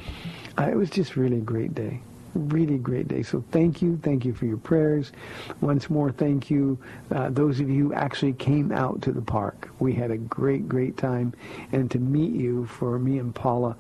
Uh, 0.58 0.64
it 0.64 0.76
was 0.76 0.90
just 0.90 1.16
really 1.16 1.38
a 1.38 1.42
great 1.42 1.76
day. 1.76 2.02
Really 2.36 2.78
great 2.78 3.08
day. 3.08 3.24
So 3.24 3.44
thank 3.52 3.82
you. 3.82 3.98
Thank 4.04 4.26
you 4.26 4.34
for 4.34 4.46
your 4.46 4.58
prayers. 4.58 5.14
Once 5.62 5.90
more, 5.90 6.12
thank 6.12 6.50
you. 6.50 6.78
Uh, 7.10 7.30
those 7.30 7.62
of 7.62 7.70
you 7.70 7.88
who 7.88 7.94
actually 7.94 8.34
came 8.34 8.74
out 8.74 9.02
to 9.04 9.14
the 9.14 9.22
park. 9.22 9.70
We 9.80 9.94
had 9.94 10.12
a 10.12 10.18
great, 10.18 10.68
great 10.68 10.98
time. 10.98 11.34
And 11.72 11.90
to 11.92 11.98
meet 11.98 12.34
you 12.34 12.66
for 12.66 13.00
me 13.00 13.20
and 13.20 13.34
Paula 13.34 13.78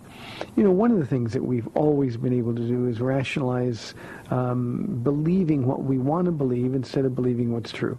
You 0.56 0.64
know, 0.64 0.72
one 0.72 0.92
of 0.92 1.00
the 1.00 1.06
things 1.06 1.34
that 1.34 1.44
we've 1.44 1.68
always 1.76 2.18
been 2.18 2.34
able 2.34 2.56
to 2.56 2.68
do 2.68 2.88
is 2.88 3.00
rationalize 3.00 3.94
um, 4.30 5.00
believing 5.04 5.66
what 5.66 5.84
we 5.84 5.98
want 5.98 6.26
to 6.26 6.32
believe 6.32 6.74
instead 6.74 7.06
of 7.06 7.16
believing 7.16 7.52
what's 7.54 7.72
true. 7.72 7.98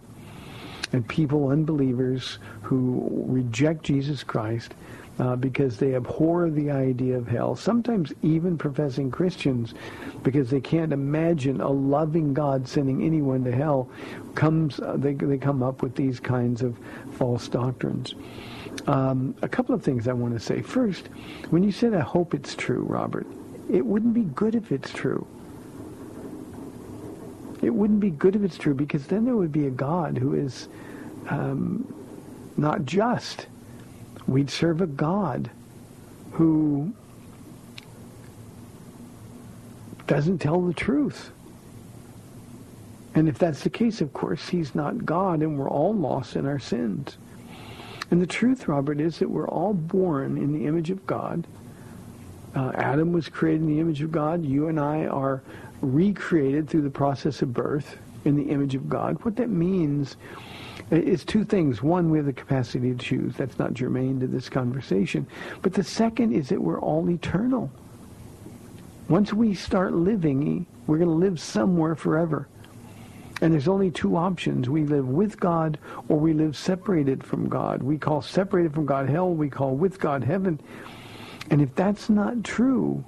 And 0.91 1.07
people, 1.07 1.49
unbelievers 1.49 2.37
who 2.61 3.07
reject 3.27 3.83
Jesus 3.83 4.23
Christ 4.23 4.75
uh, 5.19 5.35
because 5.35 5.77
they 5.77 5.95
abhor 5.95 6.49
the 6.49 6.71
idea 6.71 7.17
of 7.17 7.27
hell, 7.27 7.55
sometimes 7.55 8.13
even 8.21 8.57
professing 8.57 9.09
Christians 9.09 9.73
because 10.23 10.49
they 10.49 10.61
can't 10.61 10.93
imagine 10.93 11.61
a 11.61 11.69
loving 11.69 12.33
God 12.33 12.67
sending 12.67 13.03
anyone 13.03 13.43
to 13.43 13.51
hell, 13.51 13.89
comes 14.35 14.79
uh, 14.79 14.95
they, 14.97 15.13
they 15.13 15.37
come 15.37 15.63
up 15.63 15.81
with 15.81 15.95
these 15.95 16.19
kinds 16.19 16.61
of 16.61 16.77
false 17.11 17.47
doctrines. 17.47 18.15
Um, 18.87 19.35
a 19.41 19.47
couple 19.47 19.73
of 19.73 19.83
things 19.83 20.07
I 20.07 20.13
want 20.13 20.33
to 20.33 20.39
say. 20.39 20.61
First, 20.61 21.07
when 21.49 21.63
you 21.63 21.71
said, 21.71 21.93
I 21.93 22.01
hope 22.01 22.33
it's 22.33 22.55
true, 22.55 22.83
Robert, 22.83 23.25
it 23.71 23.85
wouldn't 23.85 24.13
be 24.13 24.23
good 24.23 24.55
if 24.55 24.71
it's 24.71 24.91
true. 24.91 25.25
It 27.61 27.73
wouldn't 27.73 28.01
be 28.01 28.09
good 28.09 28.35
if 28.35 28.43
it's 28.43 28.57
true 28.57 28.73
because 28.73 29.07
then 29.07 29.23
there 29.23 29.37
would 29.37 29.53
be 29.53 29.67
a 29.67 29.71
God 29.71 30.17
who 30.17 30.33
is 30.35 30.67
um, 31.29 31.87
not 32.57 32.83
just. 32.83 33.47
We'd 34.27 34.49
serve 34.49 34.81
a 34.81 34.87
God 34.87 35.49
who 36.33 36.93
doesn't 40.07 40.39
tell 40.39 40.61
the 40.61 40.73
truth. 40.73 41.31
And 43.15 43.29
if 43.29 43.37
that's 43.37 43.61
the 43.61 43.69
case, 43.69 44.01
of 44.01 44.11
course, 44.11 44.49
he's 44.49 44.75
not 44.75 45.05
God 45.05 45.41
and 45.41 45.57
we're 45.57 45.69
all 45.69 45.93
lost 45.93 46.35
in 46.35 46.45
our 46.45 46.59
sins. 46.59 47.17
And 48.13 48.21
the 48.21 48.27
truth, 48.27 48.67
Robert, 48.67 49.01
is 49.01 49.17
that 49.17 49.31
we're 49.31 49.49
all 49.49 49.73
born 49.73 50.37
in 50.37 50.53
the 50.53 50.67
image 50.67 50.91
of 50.91 51.03
God. 51.07 51.47
Uh, 52.55 52.71
Adam 52.75 53.11
was 53.11 53.27
created 53.27 53.61
in 53.61 53.67
the 53.67 53.79
image 53.79 54.03
of 54.03 54.11
God. 54.11 54.45
You 54.45 54.67
and 54.67 54.79
I 54.79 55.07
are 55.07 55.41
recreated 55.81 56.69
through 56.69 56.83
the 56.83 56.91
process 56.91 57.41
of 57.41 57.55
birth 57.55 57.97
in 58.23 58.35
the 58.35 58.51
image 58.51 58.75
of 58.75 58.87
God. 58.87 59.17
What 59.25 59.35
that 59.37 59.49
means 59.49 60.15
is 60.91 61.25
two 61.25 61.43
things. 61.43 61.81
One, 61.81 62.11
we 62.11 62.19
have 62.19 62.27
the 62.27 62.33
capacity 62.33 62.91
to 62.91 62.97
choose. 62.99 63.35
That's 63.35 63.57
not 63.57 63.73
germane 63.73 64.19
to 64.19 64.27
this 64.27 64.47
conversation. 64.47 65.25
But 65.63 65.73
the 65.73 65.83
second 65.83 66.33
is 66.33 66.49
that 66.49 66.61
we're 66.61 66.79
all 66.79 67.09
eternal. 67.09 67.71
Once 69.09 69.33
we 69.33 69.55
start 69.55 69.91
living, 69.91 70.67
we're 70.85 70.99
going 70.99 71.09
to 71.09 71.15
live 71.15 71.39
somewhere 71.39 71.95
forever. 71.95 72.47
And 73.43 73.53
there's 73.53 73.67
only 73.67 73.91
two 73.91 74.15
options. 74.15 74.69
We 74.69 74.85
live 74.85 75.05
with 75.05 75.37
God 75.37 75.77
or 76.07 76.17
we 76.17 76.31
live 76.31 76.55
separated 76.55 77.25
from 77.25 77.49
God. 77.49 77.83
We 77.83 77.97
call 77.97 78.21
separated 78.21 78.73
from 78.73 78.85
God 78.85 79.09
hell. 79.09 79.33
We 79.33 79.49
call 79.49 79.75
with 79.75 79.99
God 79.99 80.23
heaven. 80.23 80.61
And 81.49 81.61
if 81.61 81.75
that's 81.75 82.09
not 82.09 82.45
true, 82.45 83.03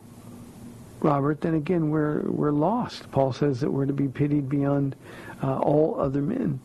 Robert, 1.00 1.40
then 1.40 1.54
again 1.54 1.90
we're 1.90 2.24
we're 2.24 2.52
lost. 2.52 3.10
Paul 3.14 3.32
says 3.32 3.62
that 3.62 3.72
we're 3.72 3.86
to 3.86 3.94
be 3.94 4.10
pitied 4.10 4.50
beyond 4.50 4.98
uh, 5.42 5.58
all 5.60 5.96
other 6.02 6.22
men. 6.22 6.60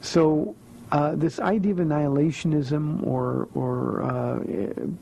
So 0.00 0.54
uh, 0.92 1.16
this 1.16 1.40
idea 1.40 1.72
of 1.72 1.78
annihilationism 1.78 3.04
or 3.04 3.48
or 3.54 4.02
uh, 4.02 4.38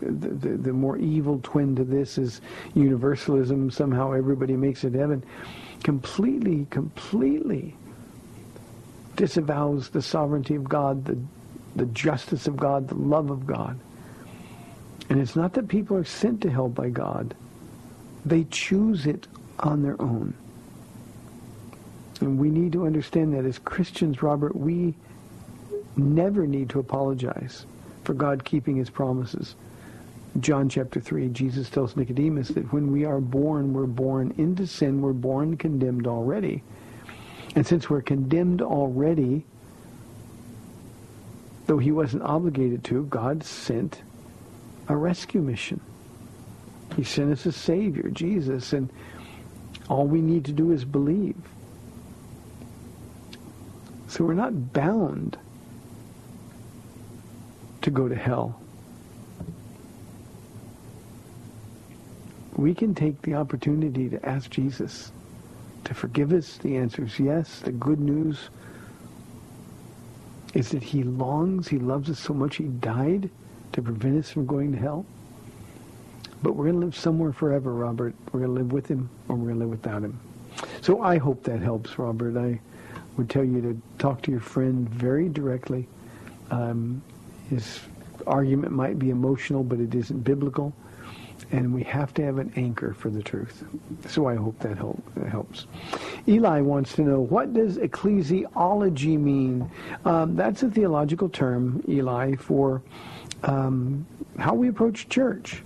the, 0.01 0.57
the, 0.57 0.73
more 0.73 0.97
evil 0.97 1.41
twin 1.43 1.77
to 1.77 1.85
this 1.85 2.17
is 2.17 2.41
universalism. 2.75 3.71
Somehow 3.71 4.13
everybody 4.13 4.57
makes 4.57 4.85
it 4.85 4.95
heaven 4.95 5.23
completely, 5.85 6.67
completely 6.71 7.77
disavows 9.15 9.91
the 9.91 10.03
sovereignty 10.03 10.57
of 10.57 10.65
God, 10.65 11.05
the, 11.05 11.17
the 11.77 11.87
justice 11.87 12.49
of 12.49 12.57
God, 12.57 12.89
the 12.89 12.97
love 12.97 13.31
of 13.31 13.47
God. 13.47 13.79
And 15.09 15.21
it's 15.21 15.37
not 15.37 15.53
that 15.53 15.69
people 15.69 15.97
are 15.97 16.05
sent 16.05 16.41
to 16.43 16.51
hell 16.51 16.71
by 16.71 16.89
God. 16.89 17.35
They 18.25 18.45
choose 18.45 19.07
it 19.07 19.29
on 19.61 19.83
their 19.83 20.01
own. 20.01 20.35
And 22.21 22.39
we 22.39 22.49
need 22.49 22.73
to 22.73 22.87
understand 22.87 23.35
that 23.35 23.45
as 23.45 23.59
Christians, 23.59 24.23
Robert, 24.23 24.57
we 24.57 24.95
never 25.97 26.47
need 26.47 26.71
to 26.71 26.79
apologize 26.79 27.67
for 28.05 28.15
God 28.15 28.45
keeping 28.45 28.77
his 28.77 28.91
promises. 28.91 29.55
John 30.41 30.69
chapter 30.69 31.01
3, 31.01 31.29
Jesus 31.29 31.71
tells 31.71 31.97
Nicodemus 31.97 32.49
that 32.49 32.73
when 32.73 32.91
we 32.91 33.05
are 33.05 33.21
born, 33.21 33.73
we're 33.73 33.87
born 33.87 34.35
into 34.37 34.67
sin. 34.67 35.01
We're 35.01 35.13
born 35.13 35.57
condemned 35.57 36.07
already. 36.07 36.63
And 37.55 37.65
since 37.65 37.89
we're 37.89 38.03
condemned 38.03 38.61
already, 38.61 39.45
though 41.67 41.79
he 41.79 41.93
wasn't 41.93 42.25
obligated 42.25 42.83
to, 42.85 43.05
God 43.05 43.45
sent 43.45 44.03
a 44.89 44.97
rescue 44.97 45.41
mission. 45.41 45.81
He 46.97 47.05
sent 47.05 47.33
us 47.33 47.47
a 47.47 47.53
Savior, 47.53 48.11
Jesus, 48.11 48.73
and 48.73 48.91
all 49.89 50.07
we 50.07 50.21
need 50.21 50.45
to 50.47 50.53
do 50.53 50.73
is 50.73 50.85
believe. 50.85 51.37
So 54.09 54.25
we're 54.25 54.35
not 54.35 54.73
bound 54.73 55.39
to 57.85 57.91
go 57.91 58.09
to 58.09 58.15
hell. 58.15 58.61
we 62.57 62.75
can 62.75 62.95
take 62.95 63.21
the 63.23 63.35
opportunity 63.35 64.09
to 64.09 64.25
ask 64.27 64.51
Jesus 64.51 65.13
to 65.85 65.95
forgive 65.95 66.33
us. 66.33 66.57
The 66.59 66.77
answer 66.77 67.05
is 67.05 67.19
yes. 67.19 67.61
The 67.61 67.73
good 67.73 68.01
news 68.01 68.49
is 70.55 70.71
that 70.71 70.83
he 70.83 71.03
longs, 71.03 71.69
he 71.69 71.79
loves 71.79 72.09
us 72.09 72.19
so 72.19 72.33
much 72.33 72.57
he 72.57 72.65
died 72.65 73.29
to 73.73 73.83
prevent 73.83 74.19
us 74.19 74.31
from 74.31 74.47
going 74.47 74.73
to 74.73 74.79
hell. 74.79 75.05
But 76.43 76.55
we're 76.55 76.67
going 76.67 76.81
to 76.81 76.87
live 76.87 76.97
somewhere 76.97 77.33
forever, 77.33 77.73
Robert. 77.73 78.15
We're 78.33 78.41
going 78.41 78.55
to 78.55 78.61
live 78.63 78.73
with 78.73 78.87
him 78.87 79.11
or 79.29 79.37
we're 79.37 79.49
going 79.49 79.59
to 79.59 79.67
live 79.67 79.71
without 79.71 80.03
him. 80.03 80.19
So 80.81 81.03
I 81.03 81.19
hope 81.19 81.43
that 81.45 81.61
helps, 81.61 81.99
Robert. 81.99 82.37
I 82.37 82.61
would 83.17 83.29
tell 83.29 83.45
you 83.45 83.61
to 83.63 83.81
talk 83.99 84.23
to 84.23 84.31
your 84.31 84.41
friend 84.41 84.89
very 84.89 85.29
directly. 85.29 85.89
Um, 86.51 87.03
his 87.51 87.81
argument 88.27 88.73
might 88.73 88.99
be 88.99 89.11
emotional, 89.11 89.63
but 89.63 89.81
it 89.81 89.95
isn't 89.95 90.21
biblical. 90.25 90.73
And 91.51 91.75
we 91.75 91.83
have 91.85 92.15
to 92.15 92.25
have 92.25 92.39
an 92.39 92.53
anchor 92.57 92.95
for 92.95 93.11
the 93.11 93.23
truth. 93.23 93.65
So 94.09 94.27
I 94.27 94.35
hope 94.35 94.59
that, 94.61 94.79
help, 94.79 95.03
helps. 95.29 95.67
Eli 96.27 96.61
wants 96.61 96.95
to 96.95 97.03
know, 97.03 97.21
what 97.21 97.53
does 97.53 97.77
ecclesiology 97.77 99.19
mean? 99.19 99.71
Um, 100.05 100.37
that's 100.37 100.63
a 100.63 100.71
theological 100.71 101.29
term, 101.29 101.85
Eli, 101.89 102.37
for 102.37 102.83
um, 103.43 104.07
how 104.39 104.55
we 104.55 104.69
approach 104.69 105.09
church. 105.09 105.63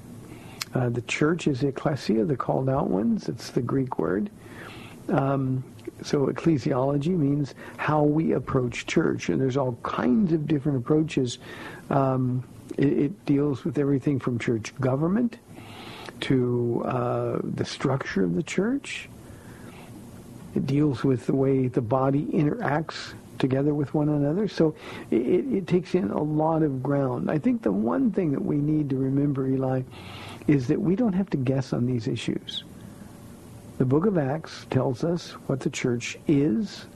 Uh, 0.75 0.89
the 0.89 1.03
church 1.03 1.47
is 1.47 1.63
ecclesia, 1.63 2.25
the 2.25 2.37
called 2.37 2.69
out 2.69 2.91
ones. 2.91 3.29
It's 3.29 3.51
the 3.51 3.63
Greek 3.63 3.99
word. 3.99 4.31
Um, 5.09 5.65
so 6.03 6.27
ecclesiology 6.27 7.17
means 7.17 7.55
how 7.77 8.03
we 8.03 8.33
approach 8.33 8.87
church, 8.87 9.29
and 9.29 9.41
there's 9.41 9.57
all 9.57 9.79
kinds 9.83 10.33
of 10.33 10.47
different 10.47 10.79
approaches. 10.79 11.39
Um, 11.91 12.45
it, 12.77 12.93
it, 12.93 13.25
deals 13.27 13.65
with 13.65 13.79
everything 13.79 14.19
from 14.21 14.39
church 14.39 14.75
government 14.81 15.39
to 16.21 16.83
uh, 16.85 17.39
the 17.43 17.65
structure 17.65 18.23
of 18.23 18.35
the 18.35 18.43
church. 18.43 19.09
It 20.55 20.67
deals 20.67 21.05
with 21.05 21.27
the 21.27 21.35
way 21.35 21.69
the 21.69 21.81
body 21.81 22.27
interacts 22.27 23.15
together 23.39 23.75
with 23.75 23.95
one 23.95 24.09
another. 24.09 24.49
So 24.49 24.75
it, 25.11 25.17
it 25.17 25.67
takes 25.67 25.95
in 25.95 26.11
a 26.11 26.23
lot 26.23 26.63
of 26.63 26.83
ground. 26.83 27.31
I 27.31 27.39
think 27.39 27.63
the 27.63 27.73
one 27.73 28.11
thing 28.11 28.33
that 28.33 28.45
we 28.45 28.57
need 28.57 28.91
to 28.91 28.97
remember, 28.97 29.49
Eli, 29.49 29.83
is 30.47 30.67
that 30.69 30.81
we 30.81 30.97
don't 30.97 31.13
have 31.13 31.31
to 31.31 31.37
guess 31.37 31.73
on 31.73 31.87
these 31.87 32.09
issues. 32.09 32.65
The 33.79 33.85
book 33.85 34.07
of 34.07 34.19
Acts 34.19 34.67
tells 34.71 35.05
us 35.05 35.31
what 35.47 35.61
the 35.61 35.71
church 35.71 36.19
is, 36.27 36.87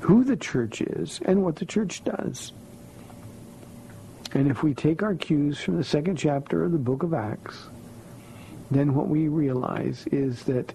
who 0.00 0.24
the 0.24 0.36
church 0.36 0.80
is, 0.80 1.20
and 1.26 1.44
what 1.44 1.56
the 1.56 1.66
church 1.66 2.02
does. 2.04 2.52
And 4.32 4.50
if 4.50 4.62
we 4.62 4.72
take 4.72 5.02
our 5.02 5.14
cues 5.14 5.60
from 5.60 5.76
the 5.76 5.84
second 5.84 6.16
chapter 6.16 6.64
of 6.64 6.72
the 6.72 6.78
book 6.78 7.02
of 7.02 7.12
Acts, 7.12 7.64
then 8.70 8.94
what 8.94 9.08
we 9.08 9.28
realize 9.28 10.06
is 10.10 10.42
that 10.44 10.72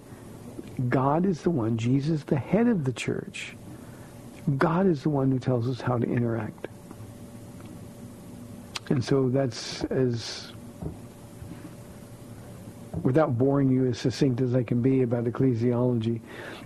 God 0.90 1.26
is 1.26 1.42
the 1.42 1.50
one, 1.50 1.78
Jesus, 1.78 2.24
the 2.24 2.36
head 2.36 2.68
of 2.68 2.84
the 2.84 2.94
church. 2.94 3.56
God 4.58 4.86
is 4.86 5.04
the 5.04 5.10
one 5.10 5.32
who 5.32 5.40
tells 5.40 5.68
us 5.68 5.82
how 5.82 5.98
to 5.98 6.06
interact. 6.06 6.68
And 8.90 9.04
so 9.04 9.30
that's 9.30 9.84
as, 9.86 10.52
without 13.04 13.38
boring 13.38 13.70
you 13.70 13.86
as 13.88 13.98
succinct 13.98 14.40
as 14.42 14.56
I 14.56 14.64
can 14.64 14.82
be 14.82 15.04
about 15.04 15.26
ecclesiology, 15.26 16.22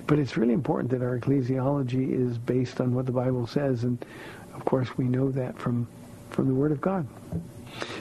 but 0.08 0.20
it's 0.20 0.38
really 0.38 0.54
important 0.54 0.92
that 0.92 1.02
our 1.02 1.20
ecclesiology 1.20 2.12
is 2.12 2.38
based 2.38 2.80
on 2.82 2.94
what 2.94 3.06
the 3.06 3.12
Bible 3.12 3.48
says. 3.48 3.84
And 3.84 4.06
of 4.54 4.64
course, 4.66 4.98
we 4.98 5.06
know 5.06 5.32
that 5.32 5.58
from, 5.58 5.88
from 6.30 6.48
the 6.48 6.54
Word 6.54 6.72
of 6.72 6.82
God. 6.82 7.08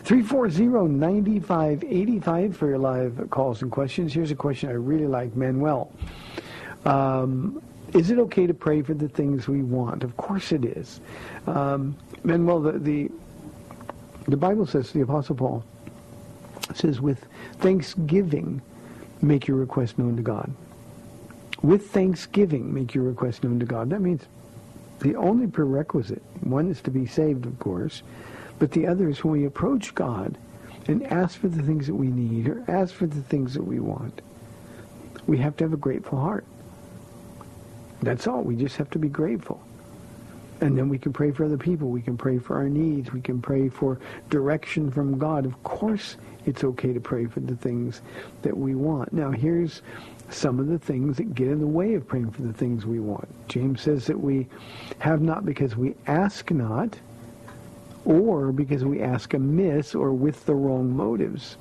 340-9585 0.04 2.54
for 2.54 2.68
your 2.68 2.78
live 2.78 3.28
calls 3.30 3.62
and 3.62 3.70
questions. 3.70 4.14
Here's 4.14 4.30
a 4.30 4.34
question 4.34 4.70
I 4.70 4.72
really 4.72 5.06
like, 5.06 5.36
Manuel. 5.36 5.92
Um, 6.84 7.62
is 7.92 8.10
it 8.10 8.18
okay 8.18 8.46
to 8.46 8.54
pray 8.54 8.82
for 8.82 8.94
the 8.94 9.08
things 9.08 9.48
we 9.48 9.62
want? 9.62 10.04
Of 10.04 10.16
course 10.16 10.52
it 10.52 10.64
is. 10.64 11.00
Um, 11.46 11.96
Manuel, 12.22 12.60
the, 12.60 12.72
the, 12.72 13.10
the 14.26 14.36
Bible 14.36 14.66
says, 14.66 14.92
the 14.92 15.00
Apostle 15.02 15.36
Paul 15.36 15.64
says, 16.74 17.00
with 17.00 17.26
thanksgiving, 17.58 18.62
make 19.20 19.46
your 19.48 19.56
request 19.56 19.98
known 19.98 20.16
to 20.16 20.22
God. 20.22 20.50
With 21.62 21.90
thanksgiving, 21.90 22.72
make 22.72 22.94
your 22.94 23.04
request 23.04 23.44
known 23.44 23.58
to 23.60 23.66
God. 23.66 23.90
That 23.90 24.00
means 24.00 24.22
the 25.00 25.16
only 25.16 25.46
prerequisite, 25.46 26.22
one 26.40 26.70
is 26.70 26.80
to 26.82 26.90
be 26.90 27.06
saved, 27.06 27.46
of 27.46 27.58
course, 27.58 28.02
but 28.58 28.72
the 28.72 28.86
other 28.86 29.08
is 29.08 29.22
when 29.22 29.32
we 29.32 29.44
approach 29.44 29.94
God 29.94 30.36
and 30.86 31.04
ask 31.06 31.38
for 31.38 31.48
the 31.48 31.62
things 31.62 31.86
that 31.86 31.94
we 31.94 32.08
need 32.08 32.48
or 32.48 32.64
ask 32.68 32.94
for 32.94 33.06
the 33.06 33.22
things 33.22 33.54
that 33.54 33.62
we 33.62 33.78
want, 33.78 34.20
we 35.26 35.38
have 35.38 35.56
to 35.58 35.64
have 35.64 35.72
a 35.72 35.76
grateful 35.76 36.18
heart. 36.18 36.44
That's 38.00 38.26
all. 38.26 38.42
We 38.42 38.56
just 38.56 38.76
have 38.76 38.90
to 38.90 38.98
be 38.98 39.08
grateful. 39.08 39.60
And 40.60 40.76
then 40.76 40.88
we 40.88 40.98
can 40.98 41.12
pray 41.12 41.30
for 41.30 41.44
other 41.44 41.58
people. 41.58 41.88
We 41.88 42.02
can 42.02 42.16
pray 42.16 42.38
for 42.38 42.56
our 42.56 42.68
needs. 42.68 43.12
We 43.12 43.20
can 43.20 43.40
pray 43.40 43.68
for 43.68 43.98
direction 44.28 44.90
from 44.90 45.18
God. 45.18 45.46
Of 45.46 45.62
course, 45.62 46.16
it's 46.46 46.64
okay 46.64 46.92
to 46.92 47.00
pray 47.00 47.26
for 47.26 47.40
the 47.40 47.56
things 47.56 48.02
that 48.42 48.56
we 48.56 48.74
want. 48.74 49.12
Now, 49.12 49.30
here's 49.30 49.82
some 50.30 50.58
of 50.58 50.66
the 50.66 50.78
things 50.78 51.16
that 51.16 51.34
get 51.34 51.48
in 51.48 51.60
the 51.60 51.66
way 51.66 51.94
of 51.94 52.06
praying 52.06 52.32
for 52.32 52.42
the 52.42 52.52
things 52.52 52.84
we 52.84 53.00
want. 53.00 53.28
James 53.48 53.80
says 53.82 54.06
that 54.06 54.20
we 54.20 54.46
have 54.98 55.20
not 55.20 55.46
because 55.46 55.76
we 55.76 55.94
ask 56.06 56.50
not, 56.50 56.98
or 58.04 58.52
because 58.52 58.84
we 58.84 59.00
ask 59.00 59.34
amiss 59.34 59.94
or 59.94 60.12
with 60.12 60.44
the 60.46 60.54
wrong 60.54 60.94
motives. 60.94 61.56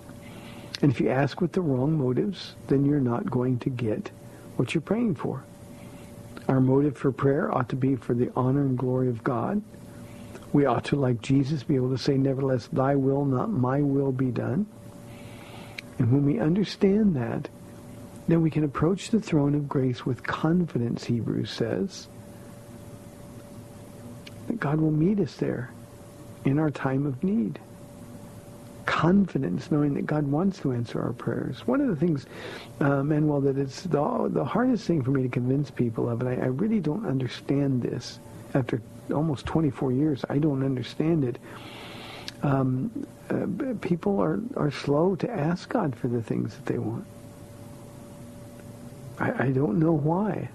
And 0.81 0.91
if 0.91 0.99
you 0.99 1.09
ask 1.09 1.41
with 1.41 1.51
the 1.51 1.61
wrong 1.61 1.97
motives, 1.97 2.55
then 2.67 2.85
you're 2.85 2.99
not 2.99 3.29
going 3.29 3.59
to 3.59 3.69
get 3.69 4.11
what 4.55 4.73
you're 4.73 4.81
praying 4.81 5.15
for. 5.15 5.43
Our 6.47 6.61
motive 6.61 6.97
for 6.97 7.11
prayer 7.11 7.53
ought 7.53 7.69
to 7.69 7.75
be 7.75 7.95
for 7.95 8.13
the 8.13 8.31
honor 8.35 8.61
and 8.61 8.77
glory 8.77 9.09
of 9.09 9.23
God. 9.23 9.61
We 10.53 10.65
ought 10.65 10.85
to, 10.85 10.95
like 10.95 11.21
Jesus, 11.21 11.63
be 11.63 11.75
able 11.75 11.89
to 11.89 11.97
say, 11.97 12.17
nevertheless, 12.17 12.67
thy 12.71 12.95
will, 12.95 13.25
not 13.25 13.49
my 13.49 13.81
will, 13.81 14.11
be 14.11 14.31
done. 14.31 14.65
And 15.99 16.11
when 16.11 16.25
we 16.25 16.39
understand 16.39 17.15
that, 17.15 17.49
then 18.27 18.41
we 18.41 18.49
can 18.49 18.63
approach 18.63 19.09
the 19.09 19.19
throne 19.19 19.55
of 19.55 19.67
grace 19.67 20.05
with 20.05 20.23
confidence, 20.23 21.03
Hebrews 21.05 21.51
says, 21.51 22.07
that 24.47 24.59
God 24.59 24.79
will 24.79 24.91
meet 24.91 25.19
us 25.19 25.35
there 25.35 25.71
in 26.45 26.59
our 26.59 26.71
time 26.71 27.05
of 27.05 27.23
need. 27.23 27.59
Confidence, 28.87 29.69
knowing 29.69 29.93
that 29.93 30.07
God 30.07 30.25
wants 30.25 30.59
to 30.59 30.71
answer 30.71 30.99
our 30.99 31.13
prayers. 31.13 31.67
One 31.67 31.81
of 31.81 31.89
the 31.89 31.95
things, 31.95 32.25
uh, 32.79 33.03
Manuel, 33.03 33.41
that 33.41 33.57
it's 33.57 33.83
the, 33.83 34.29
the 34.31 34.43
hardest 34.43 34.87
thing 34.87 35.03
for 35.03 35.11
me 35.11 35.21
to 35.21 35.29
convince 35.29 35.69
people 35.69 36.09
of, 36.09 36.21
and 36.21 36.29
I, 36.29 36.45
I 36.45 36.47
really 36.47 36.79
don't 36.79 37.05
understand 37.05 37.83
this 37.83 38.19
after 38.55 38.81
almost 39.13 39.45
24 39.45 39.91
years, 39.91 40.25
I 40.29 40.39
don't 40.39 40.63
understand 40.63 41.23
it. 41.23 41.37
Um, 42.43 43.05
uh, 43.29 43.45
people 43.81 44.19
are, 44.21 44.39
are 44.55 44.71
slow 44.71 45.15
to 45.17 45.29
ask 45.29 45.69
God 45.69 45.95
for 45.95 46.07
the 46.07 46.21
things 46.21 46.55
that 46.55 46.65
they 46.65 46.77
want. 46.79 47.05
I, 49.19 49.47
I 49.47 49.51
don't 49.51 49.79
know 49.79 49.93
why. 49.93 50.49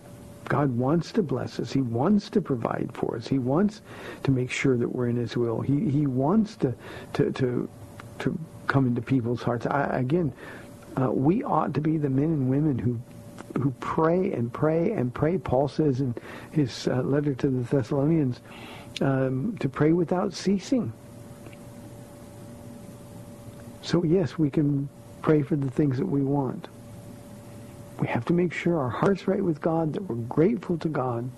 God 0.49 0.77
wants 0.77 1.12
to 1.12 1.23
bless 1.23 1.61
us. 1.61 1.73
He 1.73 1.81
wants 1.81 2.29
to 2.31 2.40
provide 2.40 2.90
for 2.92 3.16
us. 3.16 3.27
He 3.27 3.38
wants 3.38 3.81
to 4.25 4.31
make 4.31 4.51
sure 4.51 4.77
that 4.77 4.88
we're 4.88 5.09
in 5.09 5.16
His 5.16 5.37
will. 5.37 5.61
He 5.61 5.88
He 5.88 6.07
wants 6.07 6.57
to 6.57 6.75
to 7.14 7.31
to 7.33 7.68
to 8.20 8.38
come 8.66 8.87
into 8.87 9.03
people's 9.03 9.42
hearts. 9.42 9.66
I, 9.66 9.85
again, 9.98 10.33
uh, 11.01 11.11
we 11.11 11.42
ought 11.42 11.75
to 11.75 11.81
be 11.81 11.98
the 11.98 12.11
men 12.11 12.25
and 12.25 12.51
women 12.51 12.79
who 12.79 13.01
who 13.61 13.70
pray 13.81 14.33
and 14.33 14.53
pray 14.53 14.92
and 14.92 15.12
pray. 15.12 15.37
Paul 15.37 15.68
says 15.68 16.01
in 16.01 16.14
his 16.53 16.88
uh, 16.88 17.03
letter 17.03 17.35
to 17.35 17.48
the 17.48 17.62
Thessalonians 17.64 18.40
um, 19.01 19.57
to 19.59 19.68
pray 19.68 19.92
without 19.92 20.33
ceasing. 20.33 20.92
So 23.83 24.05
yes, 24.05 24.38
we 24.38 24.48
can 24.48 24.88
pray 25.20 25.42
for 25.42 25.57
the 25.57 25.70
things 25.70 25.98
that 25.98 26.07
we 26.07 26.22
want. 26.22 26.68
We 27.98 28.07
have 28.09 28.25
to 28.27 28.33
make 28.33 28.53
sure 28.53 28.79
our 28.79 28.88
heart's 28.88 29.29
right 29.29 29.42
with 29.42 29.61
God, 29.61 29.92
that 29.92 30.03
we're 30.03 30.16
grateful 30.16 30.79
to 30.79 30.88
God, 30.88 31.29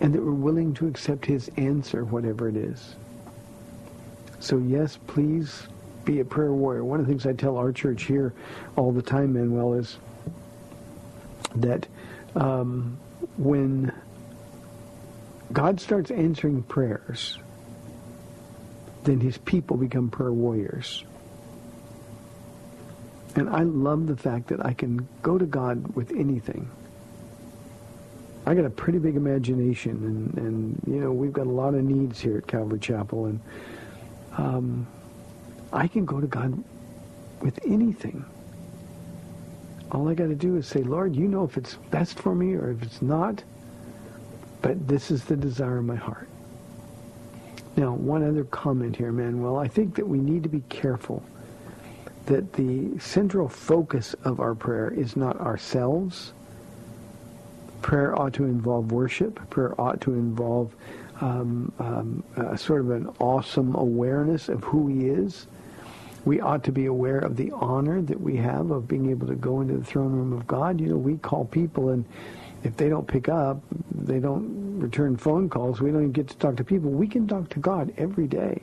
and 0.00 0.14
that 0.14 0.22
we're 0.22 0.32
willing 0.32 0.74
to 0.74 0.86
accept 0.86 1.26
his 1.26 1.50
answer, 1.56 2.04
whatever 2.04 2.48
it 2.48 2.56
is. 2.56 2.96
So 4.46 4.58
yes, 4.58 4.96
please 5.08 5.66
be 6.04 6.20
a 6.20 6.24
prayer 6.24 6.52
warrior. 6.52 6.84
One 6.84 7.00
of 7.00 7.06
the 7.06 7.10
things 7.10 7.26
I 7.26 7.32
tell 7.32 7.56
our 7.56 7.72
church 7.72 8.04
here 8.04 8.32
all 8.76 8.92
the 8.92 9.02
time, 9.02 9.32
Manuel, 9.32 9.74
is 9.74 9.98
that 11.56 11.88
um, 12.36 12.96
when 13.38 13.90
God 15.52 15.80
starts 15.80 16.12
answering 16.12 16.62
prayers, 16.62 17.40
then 19.02 19.18
his 19.18 19.36
people 19.36 19.76
become 19.76 20.10
prayer 20.10 20.32
warriors. 20.32 21.02
And 23.34 23.50
I 23.50 23.64
love 23.64 24.06
the 24.06 24.16
fact 24.16 24.46
that 24.46 24.64
I 24.64 24.74
can 24.74 25.08
go 25.24 25.38
to 25.38 25.44
God 25.44 25.96
with 25.96 26.12
anything. 26.12 26.70
I 28.46 28.54
got 28.54 28.64
a 28.64 28.70
pretty 28.70 29.00
big 29.00 29.16
imagination, 29.16 29.90
and, 30.36 30.38
and 30.38 30.82
you 30.86 31.00
know 31.00 31.10
we've 31.10 31.32
got 31.32 31.48
a 31.48 31.50
lot 31.50 31.74
of 31.74 31.82
needs 31.82 32.20
here 32.20 32.38
at 32.38 32.46
Calvary 32.46 32.78
Chapel, 32.78 33.26
and 33.26 33.40
um, 34.36 34.86
I 35.72 35.88
can 35.88 36.04
go 36.04 36.20
to 36.20 36.26
God 36.26 36.62
with 37.40 37.58
anything. 37.64 38.24
All 39.92 40.08
I 40.08 40.14
got 40.14 40.26
to 40.26 40.34
do 40.34 40.56
is 40.56 40.66
say, 40.66 40.82
Lord, 40.82 41.14
you 41.14 41.28
know 41.28 41.44
if 41.44 41.56
it's 41.56 41.74
best 41.90 42.18
for 42.18 42.34
me 42.34 42.54
or 42.54 42.70
if 42.70 42.82
it's 42.82 43.02
not, 43.02 43.42
but 44.62 44.88
this 44.88 45.10
is 45.10 45.24
the 45.24 45.36
desire 45.36 45.78
of 45.78 45.84
my 45.84 45.96
heart. 45.96 46.28
Now, 47.76 47.92
one 47.92 48.26
other 48.26 48.44
comment 48.44 48.96
here, 48.96 49.12
Manuel. 49.12 49.58
I 49.58 49.68
think 49.68 49.94
that 49.96 50.08
we 50.08 50.18
need 50.18 50.42
to 50.42 50.48
be 50.48 50.62
careful 50.68 51.22
that 52.24 52.54
the 52.54 52.98
central 52.98 53.48
focus 53.48 54.14
of 54.24 54.40
our 54.40 54.54
prayer 54.54 54.90
is 54.90 55.14
not 55.14 55.38
ourselves. 55.40 56.32
Prayer 57.82 58.18
ought 58.18 58.32
to 58.34 58.44
involve 58.44 58.90
worship. 58.90 59.38
Prayer 59.50 59.78
ought 59.80 60.00
to 60.00 60.14
involve 60.14 60.74
um, 61.20 61.72
um, 61.78 62.22
uh, 62.36 62.56
sort 62.56 62.80
of 62.80 62.90
an 62.90 63.08
awesome 63.18 63.74
awareness 63.74 64.48
of 64.48 64.62
who 64.64 64.88
he 64.88 65.06
is. 65.06 65.46
We 66.24 66.40
ought 66.40 66.64
to 66.64 66.72
be 66.72 66.86
aware 66.86 67.18
of 67.18 67.36
the 67.36 67.52
honor 67.52 68.02
that 68.02 68.20
we 68.20 68.36
have 68.36 68.70
of 68.70 68.88
being 68.88 69.10
able 69.10 69.28
to 69.28 69.36
go 69.36 69.60
into 69.60 69.76
the 69.76 69.84
throne 69.84 70.12
room 70.12 70.32
of 70.32 70.46
God. 70.46 70.80
You 70.80 70.88
know, 70.88 70.96
we 70.96 71.16
call 71.18 71.44
people 71.44 71.90
and 71.90 72.04
if 72.64 72.76
they 72.76 72.88
don't 72.88 73.06
pick 73.06 73.28
up, 73.28 73.60
they 73.94 74.18
don't 74.18 74.80
return 74.80 75.16
phone 75.16 75.48
calls, 75.48 75.80
we 75.80 75.90
don't 75.90 76.00
even 76.00 76.12
get 76.12 76.28
to 76.28 76.36
talk 76.36 76.56
to 76.56 76.64
people. 76.64 76.90
We 76.90 77.06
can 77.06 77.26
talk 77.28 77.48
to 77.50 77.60
God 77.60 77.92
every 77.96 78.26
day. 78.26 78.62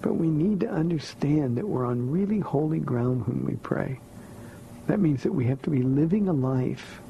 But 0.00 0.14
we 0.14 0.28
need 0.28 0.60
to 0.60 0.68
understand 0.68 1.56
that 1.58 1.66
we're 1.66 1.86
on 1.86 2.10
really 2.10 2.40
holy 2.40 2.78
ground 2.78 3.26
when 3.26 3.44
we 3.44 3.56
pray. 3.56 4.00
That 4.86 5.00
means 5.00 5.22
that 5.24 5.32
we 5.32 5.46
have 5.46 5.60
to 5.62 5.70
be 5.70 5.82
living 5.82 6.28
a 6.28 6.32
life 6.32 7.00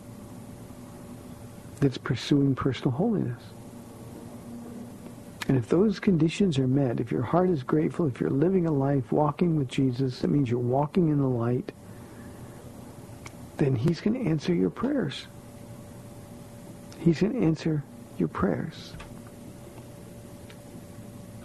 that's 1.81 1.99
pursuing 1.99 2.55
personal 2.55 2.91
holiness. 2.91 3.43
And 5.49 5.57
if 5.57 5.69
those 5.69 6.01
conditions 6.01 6.59
are 6.59 6.67
met, 6.67 6.99
if 6.99 7.13
your 7.13 7.23
heart 7.23 7.51
is 7.51 7.63
grateful, 7.63 8.07
if 8.07 8.21
you're 8.21 8.31
living 8.31 8.67
a 8.67 8.73
life 8.73 9.13
walking 9.13 9.57
with 9.57 9.69
Jesus, 9.69 10.21
that 10.21 10.29
means 10.29 10.51
you're 10.51 10.59
walking 10.59 11.09
in 11.09 11.19
the 11.19 11.29
light, 11.29 11.71
then 13.57 13.77
he's 13.77 14.01
going 14.01 14.23
to 14.23 14.29
answer 14.29 14.53
your 14.53 14.71
prayers. 14.71 15.27
He's 16.99 17.21
going 17.21 17.33
to 17.35 17.47
answer 17.47 17.85
your 18.19 18.29
prayers. 18.29 18.95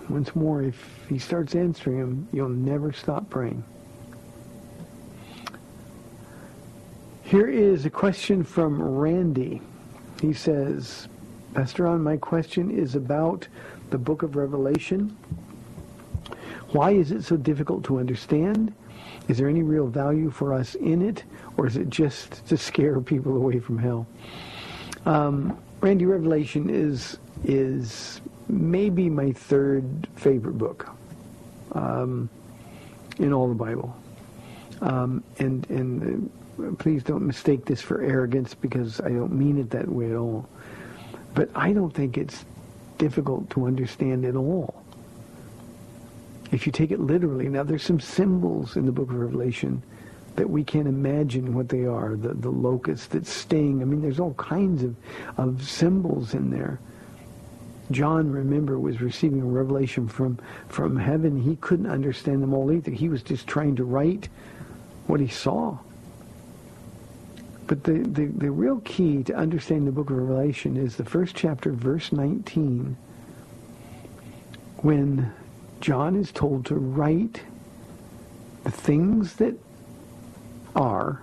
Once 0.09 0.35
more, 0.35 0.63
if 0.63 1.05
he 1.07 1.19
starts 1.19 1.55
answering 1.55 1.99
them, 1.99 2.27
you'll 2.33 2.49
never 2.49 2.91
stop 2.91 3.29
praying. 3.29 3.63
Here 7.23 7.47
is 7.47 7.85
a 7.85 7.89
question 7.89 8.43
from 8.43 8.81
Randy. 8.81 9.61
He 10.19 10.33
says, 10.33 11.07
Pastor 11.53 11.83
Ron, 11.83 12.01
my 12.03 12.17
question 12.17 12.71
is 12.71 12.95
about 12.95 13.47
the 13.91 13.97
book 13.97 14.23
of 14.23 14.35
Revelation. 14.35 15.15
Why 16.71 16.91
is 16.91 17.11
it 17.11 17.23
so 17.23 17.37
difficult 17.37 17.83
to 17.85 17.99
understand? 17.99 18.73
Is 19.27 19.37
there 19.37 19.49
any 19.49 19.61
real 19.61 19.87
value 19.87 20.31
for 20.31 20.53
us 20.53 20.75
in 20.75 21.01
it, 21.01 21.23
or 21.57 21.67
is 21.67 21.77
it 21.77 21.89
just 21.89 22.45
to 22.47 22.57
scare 22.57 22.99
people 23.01 23.35
away 23.35 23.59
from 23.59 23.77
hell? 23.77 24.07
Um, 25.05 25.57
Randy 25.81 26.05
Revelation 26.05 26.69
is 26.69 27.17
is 27.43 28.21
maybe 28.47 29.09
my 29.09 29.31
third 29.31 30.07
favorite 30.15 30.57
book 30.57 30.89
um, 31.73 32.29
in 33.19 33.33
all 33.33 33.47
the 33.47 33.55
Bible, 33.55 33.95
um, 34.81 35.23
and 35.39 35.69
and 35.69 36.31
uh, 36.59 36.71
please 36.77 37.03
don't 37.03 37.25
mistake 37.25 37.65
this 37.65 37.81
for 37.81 38.01
arrogance 38.01 38.53
because 38.53 39.01
I 39.01 39.09
don't 39.09 39.33
mean 39.33 39.57
it 39.57 39.69
that 39.71 39.87
way 39.89 40.09
at 40.11 40.15
all. 40.15 40.47
But 41.33 41.49
I 41.55 41.73
don't 41.73 41.93
think 41.93 42.17
it's 42.17 42.45
difficult 43.01 43.49
to 43.49 43.65
understand 43.65 44.23
at 44.25 44.35
all. 44.35 44.83
If 46.51 46.67
you 46.67 46.71
take 46.71 46.91
it 46.91 46.99
literally, 46.99 47.49
now 47.49 47.63
there's 47.63 47.81
some 47.81 47.99
symbols 47.99 48.75
in 48.75 48.85
the 48.85 48.91
book 48.91 49.09
of 49.09 49.15
Revelation 49.15 49.81
that 50.35 50.47
we 50.47 50.63
can't 50.63 50.87
imagine 50.87 51.55
what 51.55 51.67
they 51.67 51.85
are. 51.85 52.15
The, 52.15 52.35
the 52.35 52.51
locust 52.51 53.09
that 53.11 53.25
sting. 53.25 53.81
I 53.81 53.85
mean, 53.85 54.03
there's 54.03 54.19
all 54.19 54.35
kinds 54.35 54.83
of, 54.83 54.95
of 55.37 55.67
symbols 55.67 56.35
in 56.35 56.51
there. 56.51 56.79
John, 57.89 58.31
remember, 58.31 58.77
was 58.77 59.01
receiving 59.01 59.41
a 59.41 59.45
revelation 59.45 60.07
from, 60.07 60.37
from 60.69 60.95
heaven. 60.95 61.41
He 61.41 61.55
couldn't 61.55 61.89
understand 61.89 62.43
them 62.43 62.53
all 62.53 62.71
either. 62.71 62.91
He 62.91 63.09
was 63.09 63.23
just 63.23 63.47
trying 63.47 63.77
to 63.77 63.83
write 63.83 64.29
what 65.07 65.19
he 65.19 65.27
saw. 65.27 65.79
But 67.71 67.85
the, 67.85 67.99
the, 67.99 68.25
the 68.25 68.51
real 68.51 68.81
key 68.81 69.23
to 69.23 69.33
understanding 69.33 69.85
the 69.85 69.93
book 69.93 70.09
of 70.09 70.17
Revelation 70.17 70.75
is 70.75 70.97
the 70.97 71.05
first 71.05 71.37
chapter, 71.37 71.71
verse 71.71 72.11
19, 72.11 72.97
when 74.79 75.31
John 75.79 76.17
is 76.17 76.33
told 76.33 76.65
to 76.65 76.75
write 76.75 77.43
the 78.65 78.71
things 78.71 79.35
that 79.35 79.55
are 80.75 81.21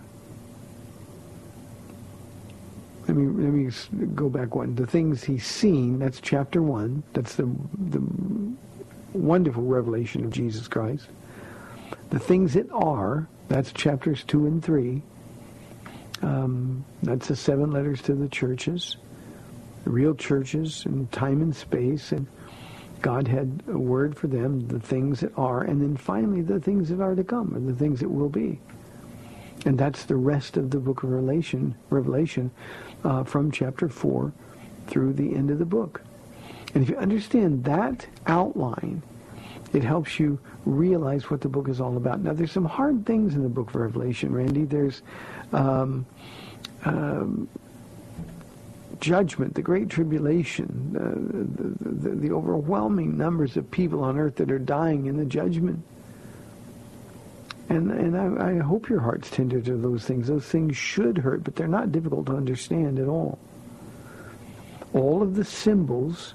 let 3.06 3.14
me 3.14 3.26
let 3.26 3.52
me 3.52 4.06
go 4.14 4.30
back 4.30 4.54
one. 4.54 4.74
The 4.74 4.86
things 4.86 5.24
he's 5.24 5.44
seen, 5.44 5.98
that's 5.98 6.18
chapter 6.18 6.62
one. 6.62 7.02
That's 7.12 7.34
the 7.34 7.46
the 7.90 8.02
wonderful 9.12 9.64
revelation 9.64 10.24
of 10.24 10.30
Jesus 10.30 10.66
Christ. 10.66 11.08
The 12.08 12.18
things 12.18 12.54
that 12.54 12.70
are, 12.70 13.28
that's 13.48 13.70
chapters 13.70 14.24
two 14.24 14.46
and 14.46 14.64
three. 14.64 15.02
Um, 16.22 16.84
that's 17.02 17.28
the 17.28 17.36
seven 17.36 17.70
letters 17.70 18.02
to 18.02 18.14
the 18.14 18.28
churches, 18.28 18.96
the 19.84 19.90
real 19.90 20.14
churches 20.14 20.84
in 20.86 21.06
time 21.08 21.42
and 21.42 21.54
space, 21.54 22.12
and 22.12 22.26
God 23.00 23.28
had 23.28 23.62
a 23.68 23.78
word 23.78 24.16
for 24.16 24.26
them, 24.26 24.66
the 24.66 24.80
things 24.80 25.20
that 25.20 25.32
are, 25.38 25.62
and 25.62 25.80
then 25.80 25.96
finally 25.96 26.42
the 26.42 26.58
things 26.58 26.88
that 26.88 27.00
are 27.00 27.14
to 27.14 27.22
come, 27.22 27.54
or 27.54 27.60
the 27.60 27.78
things 27.78 28.00
that 28.00 28.10
will 28.10 28.28
be. 28.28 28.58
And 29.66 29.78
that's 29.78 30.04
the 30.04 30.16
rest 30.16 30.56
of 30.56 30.70
the 30.70 30.78
book 30.78 31.02
of 31.02 31.10
Revelation, 31.10 31.74
Revelation 31.90 32.50
uh, 33.04 33.24
from 33.24 33.50
chapter 33.50 33.88
4 33.88 34.32
through 34.86 35.12
the 35.12 35.34
end 35.34 35.50
of 35.50 35.58
the 35.58 35.64
book. 35.64 36.02
And 36.74 36.82
if 36.82 36.88
you 36.88 36.96
understand 36.96 37.64
that 37.64 38.06
outline, 38.26 39.02
it 39.72 39.84
helps 39.84 40.18
you 40.18 40.38
realize 40.64 41.30
what 41.30 41.40
the 41.40 41.48
book 41.48 41.68
is 41.68 41.80
all 41.80 41.96
about. 41.96 42.20
Now, 42.20 42.32
there's 42.32 42.52
some 42.52 42.64
hard 42.64 43.04
things 43.04 43.34
in 43.34 43.42
the 43.42 43.48
book 43.48 43.70
of 43.70 43.76
Revelation, 43.76 44.32
Randy. 44.32 44.64
There's 44.64 45.02
um, 45.52 46.06
um, 46.84 47.48
judgment, 49.00 49.54
the 49.54 49.62
great 49.62 49.88
tribulation, 49.88 50.96
uh, 50.96 51.82
the, 51.84 52.08
the, 52.10 52.16
the 52.16 52.32
overwhelming 52.32 53.16
numbers 53.16 53.56
of 53.56 53.70
people 53.70 54.02
on 54.02 54.18
earth 54.18 54.36
that 54.36 54.50
are 54.50 54.58
dying 54.58 55.06
in 55.06 55.16
the 55.16 55.24
judgment. 55.24 55.82
And 57.68 57.90
and 57.90 58.16
I, 58.16 58.52
I 58.52 58.58
hope 58.58 58.88
your 58.88 59.00
heart's 59.00 59.30
tender 59.30 59.60
to 59.60 59.76
those 59.76 60.04
things. 60.04 60.28
Those 60.28 60.46
things 60.46 60.76
should 60.76 61.18
hurt, 61.18 61.44
but 61.44 61.54
they're 61.54 61.68
not 61.68 61.92
difficult 61.92 62.26
to 62.26 62.36
understand 62.36 62.98
at 62.98 63.08
all. 63.08 63.38
All 64.94 65.22
of 65.22 65.34
the 65.34 65.44
symbols 65.44 66.34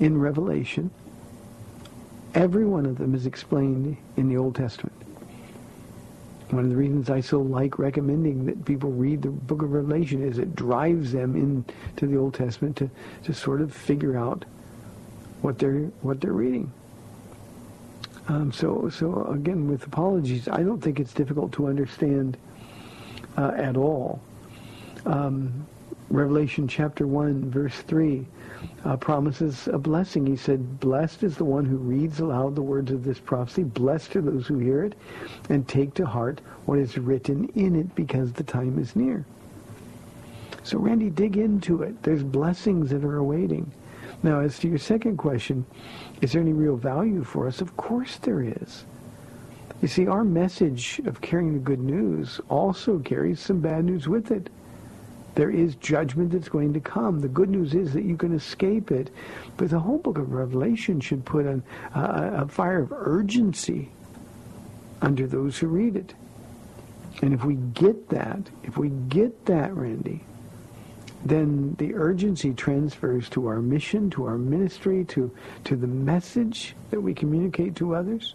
in 0.00 0.18
Revelation, 0.18 0.90
every 2.34 2.66
one 2.66 2.84
of 2.84 2.98
them 2.98 3.14
is 3.14 3.24
explained 3.24 3.96
in 4.18 4.28
the 4.28 4.36
Old 4.36 4.54
Testament. 4.54 5.05
One 6.50 6.64
of 6.64 6.70
the 6.70 6.76
reasons 6.76 7.10
I 7.10 7.20
so 7.20 7.40
like 7.40 7.78
recommending 7.78 8.46
that 8.46 8.64
people 8.64 8.92
read 8.92 9.22
the 9.22 9.30
book 9.30 9.62
of 9.62 9.72
Revelation 9.72 10.22
is 10.22 10.38
it 10.38 10.54
drives 10.54 11.12
them 11.12 11.34
into 11.34 12.06
the 12.06 12.16
Old 12.16 12.34
Testament 12.34 12.76
to, 12.76 12.90
to 13.24 13.34
sort 13.34 13.60
of 13.60 13.74
figure 13.74 14.16
out 14.16 14.44
what 15.42 15.58
they're 15.58 15.90
what 16.02 16.20
they're 16.20 16.32
reading. 16.32 16.72
Um, 18.28 18.52
so, 18.52 18.88
so 18.88 19.24
again, 19.26 19.68
with 19.68 19.86
apologies, 19.86 20.48
I 20.48 20.62
don't 20.62 20.80
think 20.80 20.98
it's 20.98 21.12
difficult 21.12 21.52
to 21.52 21.68
understand 21.68 22.36
uh, 23.36 23.52
at 23.56 23.76
all. 23.76 24.20
Um, 25.04 25.66
Revelation 26.08 26.68
chapter 26.68 27.06
1, 27.06 27.50
verse 27.50 27.74
3 27.74 28.26
uh, 28.84 28.96
promises 28.96 29.68
a 29.68 29.78
blessing. 29.78 30.24
He 30.24 30.36
said, 30.36 30.78
Blessed 30.78 31.24
is 31.24 31.36
the 31.36 31.44
one 31.44 31.64
who 31.64 31.76
reads 31.76 32.20
aloud 32.20 32.54
the 32.54 32.62
words 32.62 32.92
of 32.92 33.02
this 33.02 33.18
prophecy. 33.18 33.64
Blessed 33.64 34.14
are 34.16 34.22
those 34.22 34.46
who 34.46 34.58
hear 34.58 34.84
it 34.84 34.94
and 35.48 35.66
take 35.66 35.94
to 35.94 36.06
heart 36.06 36.40
what 36.64 36.78
is 36.78 36.96
written 36.96 37.48
in 37.56 37.74
it 37.74 37.92
because 37.96 38.32
the 38.32 38.44
time 38.44 38.78
is 38.78 38.94
near. 38.94 39.26
So, 40.62 40.78
Randy, 40.78 41.10
dig 41.10 41.36
into 41.36 41.82
it. 41.82 42.02
There's 42.02 42.22
blessings 42.22 42.90
that 42.90 43.04
are 43.04 43.16
awaiting. 43.16 43.72
Now, 44.22 44.40
as 44.40 44.58
to 44.60 44.68
your 44.68 44.78
second 44.78 45.16
question, 45.16 45.66
is 46.20 46.32
there 46.32 46.42
any 46.42 46.52
real 46.52 46.76
value 46.76 47.24
for 47.24 47.48
us? 47.48 47.60
Of 47.60 47.76
course 47.76 48.16
there 48.16 48.42
is. 48.42 48.84
You 49.82 49.88
see, 49.88 50.06
our 50.06 50.24
message 50.24 51.00
of 51.04 51.20
carrying 51.20 51.52
the 51.52 51.58
good 51.58 51.80
news 51.80 52.40
also 52.48 52.98
carries 53.00 53.40
some 53.40 53.60
bad 53.60 53.84
news 53.84 54.08
with 54.08 54.30
it. 54.30 54.48
There 55.36 55.50
is 55.50 55.74
judgment 55.76 56.32
that's 56.32 56.48
going 56.48 56.72
to 56.72 56.80
come. 56.80 57.20
The 57.20 57.28
good 57.28 57.50
news 57.50 57.74
is 57.74 57.92
that 57.92 58.04
you 58.04 58.16
can 58.16 58.34
escape 58.34 58.90
it. 58.90 59.10
But 59.58 59.68
the 59.68 59.78
whole 59.78 59.98
book 59.98 60.16
of 60.16 60.32
Revelation 60.32 60.98
should 60.98 61.24
put 61.26 61.44
an, 61.44 61.62
uh, 61.94 62.30
a 62.32 62.48
fire 62.48 62.80
of 62.80 62.90
urgency 62.90 63.90
under 65.02 65.26
those 65.26 65.58
who 65.58 65.66
read 65.66 65.94
it. 65.94 66.14
And 67.20 67.34
if 67.34 67.44
we 67.44 67.56
get 67.56 68.08
that, 68.08 68.40
if 68.64 68.78
we 68.78 68.88
get 68.88 69.44
that, 69.44 69.74
Randy, 69.76 70.24
then 71.24 71.74
the 71.78 71.94
urgency 71.94 72.54
transfers 72.54 73.28
to 73.30 73.46
our 73.46 73.60
mission, 73.60 74.08
to 74.10 74.24
our 74.24 74.38
ministry, 74.38 75.04
to, 75.06 75.30
to 75.64 75.76
the 75.76 75.86
message 75.86 76.74
that 76.90 77.00
we 77.00 77.12
communicate 77.12 77.76
to 77.76 77.94
others. 77.94 78.34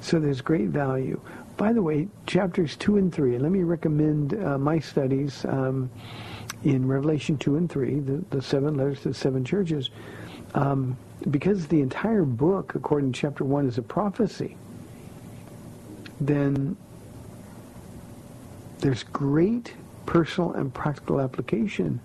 So 0.00 0.18
there's 0.18 0.40
great 0.40 0.68
value. 0.68 1.20
By 1.56 1.72
the 1.72 1.80
way, 1.82 2.08
chapters 2.26 2.76
2 2.76 2.98
and 2.98 3.12
3, 3.12 3.34
and 3.34 3.42
let 3.42 3.50
me 3.50 3.62
recommend 3.62 4.34
uh, 4.34 4.58
my 4.58 4.78
studies 4.78 5.44
um, 5.46 5.90
in 6.64 6.86
Revelation 6.86 7.38
2 7.38 7.56
and 7.56 7.70
3, 7.70 8.00
the, 8.00 8.24
the 8.30 8.42
seven 8.42 8.76
letters 8.76 9.00
to 9.02 9.08
the 9.08 9.14
seven 9.14 9.44
churches, 9.44 9.90
um, 10.54 10.98
because 11.30 11.66
the 11.66 11.80
entire 11.80 12.24
book, 12.24 12.74
according 12.74 13.12
to 13.12 13.20
chapter 13.20 13.44
1, 13.44 13.66
is 13.68 13.78
a 13.78 13.82
prophecy. 13.82 14.56
then 16.20 16.76
there's 18.80 19.02
great 19.04 19.74
personal 20.04 20.52
and 20.52 20.72
practical 20.72 21.20
application 21.20 22.00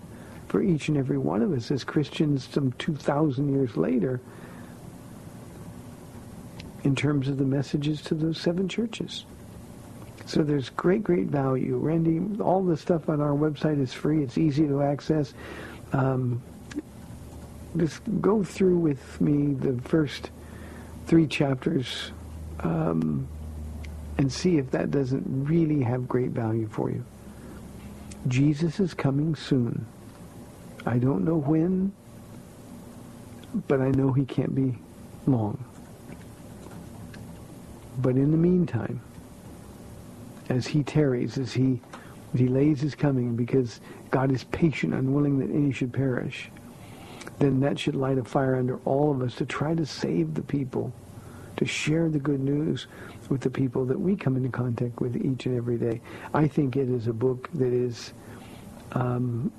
for 0.48 0.62
each 0.62 0.88
and 0.88 0.96
every 0.96 1.18
one 1.18 1.42
of 1.42 1.52
us 1.52 1.70
as 1.70 1.84
Christians 1.84 2.48
some 2.50 2.72
2,000 2.72 3.52
years 3.52 3.76
later 3.76 4.20
in 6.84 6.96
terms 6.96 7.28
of 7.28 7.38
the 7.38 7.44
messages 7.44 8.00
to 8.02 8.14
those 8.14 8.40
seven 8.40 8.68
churches. 8.68 9.24
So 10.26 10.42
there's 10.42 10.70
great, 10.70 11.02
great 11.02 11.26
value. 11.26 11.76
Randy, 11.76 12.40
all 12.40 12.62
the 12.62 12.76
stuff 12.76 13.08
on 13.08 13.20
our 13.20 13.32
website 13.32 13.80
is 13.80 13.92
free. 13.92 14.22
It's 14.22 14.38
easy 14.38 14.66
to 14.66 14.82
access. 14.82 15.34
Um, 15.92 16.42
just 17.76 18.00
go 18.20 18.42
through 18.42 18.78
with 18.78 19.20
me 19.20 19.54
the 19.54 19.80
first 19.82 20.30
three 21.06 21.26
chapters 21.26 22.12
um, 22.60 23.26
and 24.18 24.32
see 24.32 24.58
if 24.58 24.70
that 24.70 24.90
doesn't 24.90 25.24
really 25.26 25.82
have 25.82 26.06
great 26.06 26.30
value 26.30 26.68
for 26.68 26.90
you. 26.90 27.04
Jesus 28.28 28.78
is 28.78 28.94
coming 28.94 29.34
soon. 29.34 29.84
I 30.86 30.98
don't 30.98 31.24
know 31.24 31.36
when, 31.36 31.92
but 33.68 33.80
I 33.80 33.90
know 33.90 34.12
he 34.12 34.24
can't 34.24 34.54
be 34.54 34.78
long. 35.26 35.62
But 37.98 38.16
in 38.16 38.30
the 38.30 38.36
meantime, 38.36 39.00
as 40.52 40.66
he 40.66 40.82
tarries, 40.82 41.38
as 41.38 41.52
he 41.52 41.80
delays 42.34 42.80
his 42.80 42.94
coming, 42.94 43.36
because 43.36 43.80
God 44.10 44.30
is 44.30 44.44
patient, 44.44 44.94
unwilling 44.94 45.38
that 45.38 45.50
any 45.50 45.72
should 45.72 45.92
perish, 45.92 46.50
then 47.38 47.60
that 47.60 47.78
should 47.78 47.94
light 47.94 48.18
a 48.18 48.24
fire 48.24 48.56
under 48.56 48.78
all 48.84 49.10
of 49.10 49.22
us 49.22 49.34
to 49.36 49.46
try 49.46 49.74
to 49.74 49.86
save 49.86 50.34
the 50.34 50.42
people, 50.42 50.92
to 51.56 51.64
share 51.64 52.08
the 52.08 52.18
good 52.18 52.40
news 52.40 52.86
with 53.28 53.40
the 53.40 53.50
people 53.50 53.84
that 53.86 53.98
we 53.98 54.16
come 54.16 54.36
into 54.36 54.48
contact 54.48 55.00
with 55.00 55.16
each 55.16 55.46
and 55.46 55.56
every 55.56 55.78
day. 55.78 56.00
I 56.34 56.46
think 56.48 56.76
it 56.76 56.88
is 56.88 57.06
a 57.06 57.12
book 57.12 57.48
that 57.54 57.72
is 57.72 58.12
um, 58.92 59.50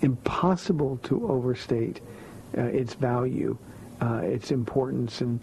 impossible 0.00 0.98
to 1.04 1.30
overstate 1.30 2.00
uh, 2.56 2.62
its 2.62 2.94
value, 2.94 3.56
uh, 4.00 4.22
its 4.24 4.50
importance, 4.50 5.20
and 5.20 5.40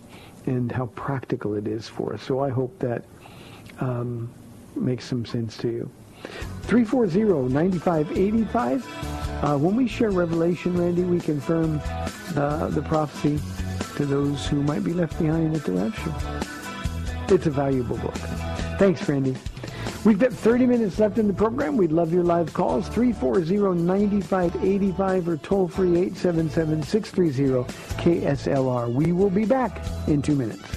and 0.47 0.71
how 0.71 0.85
practical 0.87 1.55
it 1.55 1.67
is 1.67 1.87
for 1.89 2.13
us. 2.13 2.23
So 2.23 2.39
I 2.39 2.49
hope 2.49 2.79
that 2.79 3.03
um, 3.79 4.29
makes 4.81 5.05
some 5.05 5.25
sense 5.25 5.55
to 5.57 5.69
you. 5.69 5.89
340-9585. 6.63 8.83
Uh, 9.43 9.55
when 9.57 9.75
we 9.75 9.87
share 9.87 10.11
Revelation, 10.11 10.77
Randy, 10.77 11.03
we 11.03 11.19
confirm 11.19 11.81
uh, 12.35 12.67
the 12.69 12.81
prophecy 12.81 13.39
to 13.95 14.05
those 14.05 14.47
who 14.47 14.63
might 14.63 14.83
be 14.83 14.93
left 14.93 15.19
behind 15.19 15.55
at 15.55 15.63
the 15.63 15.73
rapture. 15.73 16.13
It's 17.33 17.47
a 17.47 17.51
valuable 17.51 17.97
book. 17.97 18.15
Thanks, 18.77 19.07
Randy. 19.07 19.35
We've 20.05 20.19
got 20.19 20.31
30 20.31 20.67
minutes 20.67 20.99
left 20.99 21.17
in 21.17 21.27
the 21.27 21.33
program. 21.33 21.75
We'd 21.75 21.91
love 21.91 22.13
your 22.13 22.23
live 22.23 22.53
calls, 22.53 22.87
340-9585 22.89 25.27
or 25.27 25.37
toll-free 25.37 26.11
877-630-KSLR. 26.11 28.93
We 28.93 29.11
will 29.11 29.29
be 29.29 29.43
back 29.45 29.85
in 30.07 30.21
two 30.21 30.35
minutes. 30.35 30.76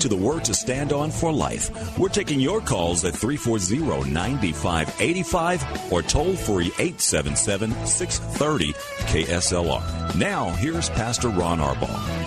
To 0.00 0.08
the 0.08 0.16
Word 0.16 0.44
to 0.46 0.54
Stand 0.54 0.92
On 0.92 1.10
for 1.10 1.30
Life. 1.30 1.98
We're 1.98 2.08
taking 2.08 2.40
your 2.40 2.62
calls 2.62 3.04
at 3.04 3.12
340-9585 3.14 5.92
or 5.92 6.02
toll 6.02 6.34
free 6.34 6.70
877-630 6.70 8.74
KSLR. 9.06 10.16
Now, 10.16 10.50
here's 10.52 10.88
Pastor 10.90 11.28
Ron 11.28 11.58
Arbaugh. 11.58 12.20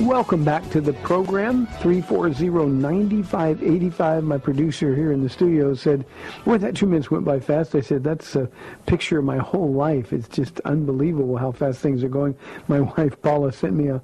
Welcome 0.00 0.44
back 0.44 0.70
to 0.70 0.80
the 0.80 0.94
program, 0.94 1.66
340-9585. 1.66 4.22
My 4.22 4.38
producer 4.38 4.94
here 4.94 5.12
in 5.12 5.22
the 5.22 5.28
studio 5.28 5.74
said, 5.74 6.06
boy, 6.44 6.56
that 6.58 6.76
two 6.76 6.86
minutes 6.86 7.10
went 7.10 7.24
by 7.24 7.40
fast. 7.40 7.74
I 7.74 7.82
said, 7.82 8.02
that's 8.02 8.34
a 8.34 8.48
picture 8.86 9.18
of 9.18 9.24
my 9.24 9.36
whole 9.38 9.72
life. 9.72 10.12
It's 10.12 10.28
just 10.28 10.60
unbelievable 10.60 11.36
how 11.36 11.52
fast 11.52 11.80
things 11.80 12.02
are 12.02 12.08
going. 12.08 12.34
My 12.68 12.80
wife, 12.80 13.20
Paula, 13.20 13.52
sent 13.52 13.74
me 13.74 13.88
a 13.88 14.00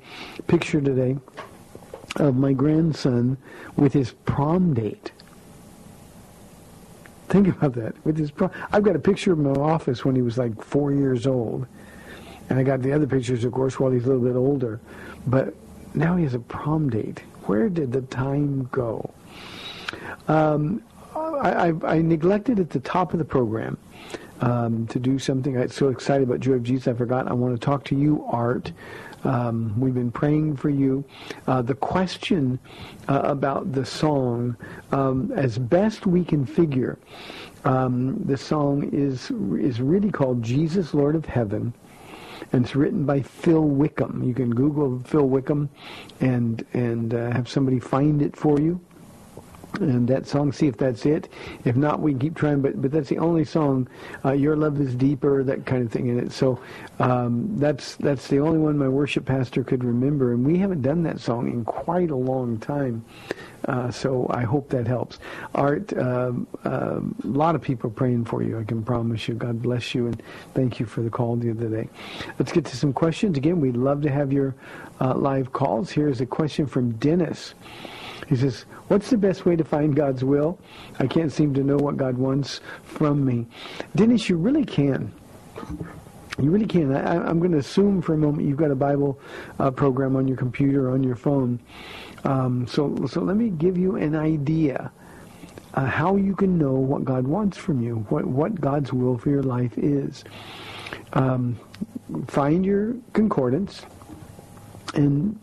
picture 0.47 0.81
today 0.81 1.17
of 2.19 2.37
my 2.37 2.53
grandson 2.53 3.37
with 3.77 3.93
his 3.93 4.13
prom 4.25 4.75
date. 4.75 5.13
Think 7.29 7.49
about 7.49 7.75
that. 7.75 7.95
With 8.05 8.17
his 8.17 8.31
prom, 8.31 8.51
I've 8.73 8.83
got 8.83 8.97
a 8.97 8.99
picture 8.99 9.33
of 9.33 9.39
my 9.39 9.51
office 9.51 10.05
when 10.05 10.15
he 10.17 10.23
was 10.23 10.39
like 10.39 10.63
four 10.63 10.93
years 10.93 11.27
old, 11.27 11.67
and 12.49 12.59
I 12.59 12.63
got 12.63 12.83
the 12.83 12.93
other 12.93 13.07
pictures, 13.07 13.45
of 13.45 13.53
course, 13.53 13.79
while 13.79 13.91
he's 13.91 14.05
a 14.05 14.09
little 14.09 14.23
bit 14.23 14.37
older. 14.37 14.81
But 15.27 15.55
now 15.95 16.17
he 16.17 16.25
has 16.25 16.35
a 16.35 16.39
prom 16.39 16.89
date. 16.89 17.23
Where 17.45 17.69
did 17.69 17.93
the 17.93 18.03
time 18.03 18.69
go? 18.73 19.11
Um, 20.27 20.83
I, 21.15 21.69
I, 21.69 21.73
I 21.85 22.03
neglected 22.03 22.61
at 22.61 22.71
the 22.71 22.81
top 22.81 23.13
of 23.13 23.19
the 23.19 23.25
program 23.25 23.77
um, 24.41 24.87
to 24.89 24.99
do 24.99 25.19
something. 25.19 25.57
I'm 25.59 25.69
so 25.69 25.89
excited 25.89 26.29
about 26.29 26.41
Joy 26.41 26.55
of 26.55 26.63
Jesus, 26.63 26.89
I 26.89 26.95
forgot. 26.95 27.29
I 27.29 27.33
want 27.33 27.59
to 27.59 27.65
talk 27.65 27.85
to 27.85 27.97
you, 27.97 28.25
Art. 28.29 28.73
Um, 29.25 29.79
we've 29.79 29.95
been 29.95 30.13
praying 30.13 30.57
for 30.57 30.71
you. 30.71 31.05
Uh, 31.47 31.63
the 31.63 31.75
question 31.75 32.59
uh, 33.09 33.21
about 33.25 33.73
the 33.73 33.85
song, 33.85 34.57
um, 34.93 35.33
as 35.33 35.59
best 35.59 36.07
we 36.07 36.25
can 36.25 36.47
figure, 36.47 36.99
um, 37.65 38.23
the 38.25 38.37
song 38.37 38.89
is 38.93 39.31
is 39.59 39.81
really 39.81 40.11
called 40.11 40.43
"Jesus, 40.43 40.95
Lord 40.95 41.17
of 41.17 41.25
Heaven." 41.27 41.73
and 42.53 42.65
it's 42.65 42.75
written 42.75 43.05
by 43.05 43.21
Phil 43.21 43.63
Wickham. 43.63 44.23
You 44.23 44.33
can 44.33 44.55
Google 44.55 45.01
Phil 45.01 45.29
Wickham 45.29 45.69
and 46.21 46.65
and 46.73 47.15
uh, 47.15 47.31
have 47.31 47.49
somebody 47.49 47.79
find 47.79 48.23
it 48.23 48.37
for 48.37 48.61
you. 48.61 48.81
And 49.75 50.09
that 50.09 50.27
song, 50.27 50.51
see 50.51 50.67
if 50.67 50.77
that's 50.77 51.05
it. 51.07 51.29
If 51.65 51.77
not, 51.77 52.01
we 52.01 52.15
keep 52.15 52.35
trying. 52.35 52.63
But 52.63 52.81
but 52.81 52.91
that's 52.91 53.09
the 53.09 53.19
only 53.19 53.45
song. 53.45 53.87
Uh, 54.25 54.33
Your 54.33 54.57
love 54.57 54.81
is 54.81 54.95
deeper, 54.95 55.45
that 55.45 55.67
kind 55.67 55.85
of 55.85 55.93
thing 55.93 56.09
in 56.09 56.19
it. 56.19 56.33
So 56.33 56.59
um, 56.99 57.57
that's 57.59 57.97
that's 57.97 58.29
the 58.29 58.41
only 58.41 58.59
one 58.59 58.79
my 58.79 58.89
worship 58.89 59.27
pastor 59.27 59.63
could 59.63 59.85
remember, 59.85 60.33
and 60.33 60.45
we 60.45 60.59
haven't 60.59 60.83
done 60.83 61.03
that 61.05 61.21
song 61.21 61.49
in 61.53 61.65
quite 61.65 62.11
a 62.11 62.17
long 62.17 62.59
time. 62.59 63.05
Uh, 63.67 63.91
so 63.91 64.27
I 64.31 64.45
hope 64.45 64.71
that 64.71 64.87
helps. 64.87 65.19
Art, 65.55 65.93
um, 65.99 66.47
um, 66.65 67.15
a 67.23 67.27
lot 67.27 67.55
of 67.55 67.61
people 67.61 67.91
praying 67.91 68.25
for 68.25 68.43
you. 68.43 68.59
I 68.59 68.65
can 68.65 68.83
promise 68.83 69.29
you. 69.29 69.35
God 69.35 69.61
bless 69.61 69.95
you, 69.95 70.07
and 70.07 70.23
thank 70.55 70.81
you 70.81 70.87
for 70.87 71.03
the 71.03 71.11
call 71.11 71.37
the 71.37 71.51
other 71.51 71.69
day. 71.69 71.89
Let's 72.39 72.53
get 72.53 72.65
to 72.67 72.77
some 72.77 72.93
questions. 72.93 73.37
Again, 73.37 73.61
we'd 73.61 73.77
love 73.77 74.01
to 74.03 74.11
have 74.11 74.33
your 74.33 74.55
uh, 75.01 75.15
live 75.15 75.53
calls. 75.53 75.91
Here's 75.91 76.21
a 76.21 76.27
question 76.27 76.67
from 76.67 76.93
Dennis. 76.93 77.55
He 78.29 78.37
says, 78.37 78.65
what's 78.89 79.11
the 79.11 79.17
best 79.17 79.47
way 79.47 79.57
to 79.57 79.65
find 79.65 79.95
God's 79.95 80.25
will? 80.25 80.59
I 80.99 81.07
can't 81.07 81.33
seem 81.33 81.55
to 81.55 81.63
know 81.63 81.77
what 81.77 81.97
God 81.97 82.19
wants 82.19 82.61
from 82.83 83.25
me. 83.25 83.47
Dennis, 83.95 84.29
you 84.29 84.37
really 84.37 84.65
can. 84.65 85.13
You 86.41 86.51
really 86.51 86.67
can. 86.67 86.95
I, 86.95 87.17
I'm 87.17 87.39
going 87.39 87.53
to 87.53 87.59
assume 87.59 88.01
for 88.03 88.15
a 88.15 88.19
moment 88.19 88.47
you've 88.47 88.59
got 88.59 88.71
a 88.71 88.77
Bible 88.77 89.19
uh, 89.59 89.71
program 89.71 90.17
on 90.17 90.29
your 90.29 90.37
computer, 90.37 90.89
or 90.89 90.93
on 90.93 91.03
your 91.03 91.17
phone. 91.17 91.59
Um, 92.25 92.67
so, 92.67 93.07
so 93.07 93.21
let 93.21 93.37
me 93.37 93.51
give 93.51 93.77
you 93.77 93.97
an 93.97 94.15
idea 94.15 94.91
uh, 95.75 95.85
how 95.85 96.17
you 96.17 96.35
can 96.35 96.59
know 96.59 96.75
what 96.75 97.05
God 97.05 97.27
wants 97.27 97.57
from 97.57 97.81
you, 97.81 97.97
what, 98.09 98.25
what 98.25 98.61
God's 98.61 98.93
will 98.93 99.19
for 99.19 99.31
your 99.31 99.43
life 99.43 99.77
is. 99.77 100.25
Um, 101.13 101.59
find 102.29 102.65
your 102.65 102.95
concordance 103.13 103.83
and 104.95 105.39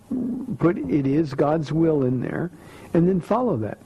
put 0.60 0.78
it 0.78 1.06
is 1.06 1.34
God's 1.34 1.72
will 1.72 2.04
in 2.04 2.22
there, 2.22 2.52
and 2.96 3.08
then 3.08 3.20
follow 3.20 3.58
that. 3.58 3.78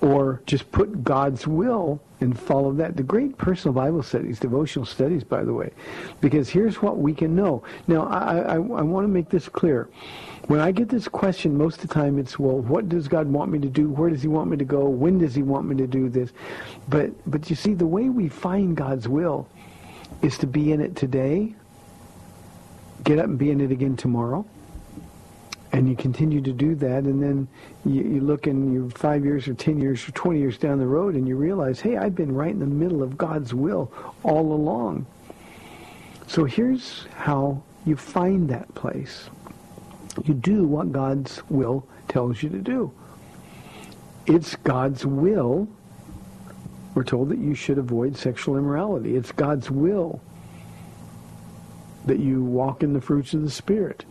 Or 0.00 0.42
just 0.44 0.70
put 0.70 1.02
God's 1.02 1.46
will 1.46 2.00
and 2.20 2.38
follow 2.38 2.72
that. 2.74 2.96
The 2.96 3.02
great 3.02 3.38
personal 3.38 3.72
Bible 3.72 4.02
studies, 4.02 4.38
devotional 4.38 4.84
studies, 4.84 5.24
by 5.24 5.42
the 5.42 5.54
way, 5.54 5.70
because 6.20 6.50
here's 6.50 6.82
what 6.82 6.98
we 6.98 7.14
can 7.14 7.34
know. 7.34 7.62
Now, 7.86 8.06
I, 8.08 8.40
I, 8.40 8.54
I 8.56 8.82
want 8.82 9.04
to 9.04 9.08
make 9.08 9.30
this 9.30 9.48
clear. 9.48 9.88
When 10.48 10.60
I 10.60 10.72
get 10.72 10.90
this 10.90 11.08
question, 11.08 11.56
most 11.56 11.82
of 11.82 11.88
the 11.88 11.94
time 11.94 12.18
it's, 12.18 12.38
well, 12.38 12.58
what 12.58 12.90
does 12.90 13.08
God 13.08 13.26
want 13.26 13.50
me 13.50 13.58
to 13.60 13.68
do? 13.68 13.88
Where 13.88 14.10
does 14.10 14.20
he 14.20 14.28
want 14.28 14.50
me 14.50 14.58
to 14.58 14.64
go? 14.66 14.86
When 14.86 15.18
does 15.18 15.34
he 15.34 15.42
want 15.42 15.66
me 15.66 15.74
to 15.76 15.86
do 15.86 16.10
this? 16.10 16.30
But, 16.88 17.10
but 17.30 17.48
you 17.48 17.56
see, 17.56 17.72
the 17.72 17.86
way 17.86 18.10
we 18.10 18.28
find 18.28 18.76
God's 18.76 19.08
will 19.08 19.48
is 20.20 20.36
to 20.38 20.46
be 20.46 20.72
in 20.72 20.82
it 20.82 20.96
today, 20.96 21.54
get 23.04 23.18
up 23.18 23.24
and 23.24 23.38
be 23.38 23.50
in 23.50 23.62
it 23.62 23.70
again 23.70 23.96
tomorrow, 23.96 24.44
and 25.74 25.88
you 25.88 25.96
continue 25.96 26.40
to 26.40 26.52
do 26.52 26.76
that, 26.76 27.02
and 27.02 27.20
then 27.20 27.48
you, 27.84 28.04
you 28.04 28.20
look 28.20 28.46
and 28.46 28.72
you're 28.72 28.88
five 28.90 29.24
years 29.24 29.48
or 29.48 29.54
ten 29.54 29.80
years 29.80 30.08
or 30.08 30.12
twenty 30.12 30.38
years 30.38 30.56
down 30.56 30.78
the 30.78 30.86
road, 30.86 31.16
and 31.16 31.26
you 31.26 31.34
realize, 31.34 31.80
hey, 31.80 31.96
I've 31.96 32.14
been 32.14 32.32
right 32.32 32.52
in 32.52 32.60
the 32.60 32.66
middle 32.66 33.02
of 33.02 33.18
God's 33.18 33.52
will 33.52 33.92
all 34.22 34.52
along. 34.52 35.04
So 36.28 36.44
here's 36.44 37.06
how 37.16 37.60
you 37.84 37.96
find 37.96 38.48
that 38.50 38.72
place. 38.76 39.28
You 40.24 40.34
do 40.34 40.62
what 40.62 40.92
God's 40.92 41.42
will 41.50 41.88
tells 42.06 42.40
you 42.40 42.50
to 42.50 42.60
do. 42.60 42.92
It's 44.26 44.54
God's 44.54 45.04
will. 45.04 45.66
We're 46.94 47.02
told 47.02 47.30
that 47.30 47.38
you 47.38 47.56
should 47.56 47.78
avoid 47.78 48.16
sexual 48.16 48.56
immorality. 48.56 49.16
It's 49.16 49.32
God's 49.32 49.72
will 49.72 50.20
that 52.06 52.20
you 52.20 52.44
walk 52.44 52.84
in 52.84 52.92
the 52.92 53.00
fruits 53.00 53.34
of 53.34 53.42
the 53.42 53.50
Spirit. 53.50 54.04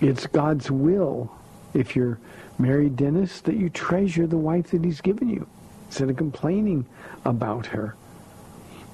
It's 0.00 0.26
God's 0.26 0.70
will, 0.70 1.30
if 1.74 1.96
you're 1.96 2.18
married, 2.58 2.96
Dennis, 2.96 3.40
that 3.42 3.56
you 3.56 3.68
treasure 3.68 4.26
the 4.26 4.38
wife 4.38 4.70
that 4.70 4.84
he's 4.84 5.00
given 5.00 5.28
you 5.28 5.46
instead 5.86 6.10
of 6.10 6.16
complaining 6.16 6.86
about 7.24 7.66
her. 7.66 7.96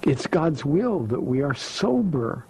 It's 0.02 0.26
God's 0.26 0.64
will 0.64 1.00
that 1.06 1.20
we 1.20 1.42
are 1.42 1.54
sober. 1.54 2.44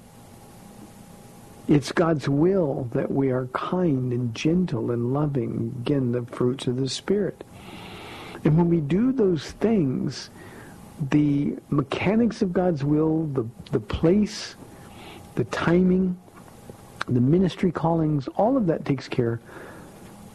It's 1.67 1.93
God's 1.93 2.29
will 2.29 2.89
that 2.93 3.11
we 3.11 3.31
are 3.31 3.47
kind 3.49 4.13
and 4.13 4.35
gentle 4.35 4.91
and 4.91 5.15
loving. 5.15 5.75
Again, 5.81 6.13
the 6.13 6.23
fruits 6.23 6.67
of 6.67 6.77
the 6.77 6.89
Spirit. 6.89 7.43
And 8.45 8.59
when 8.59 8.69
we 8.69 8.81
do 8.81 9.13
those 9.13 9.53
things, 9.53 10.31
the 11.11 11.57
mechanics 11.71 12.43
of 12.43 12.53
God's 12.53 12.85
will, 12.85 13.27
the, 13.27 13.47
the 13.73 13.81
place, 13.81 14.57
the 15.35 15.45
timing, 15.45 16.19
the 17.09 17.21
ministry 17.21 17.71
callings, 17.71 18.29
all 18.37 18.57
of 18.57 18.67
that 18.67 18.85
takes 18.85 19.09
care 19.09 19.41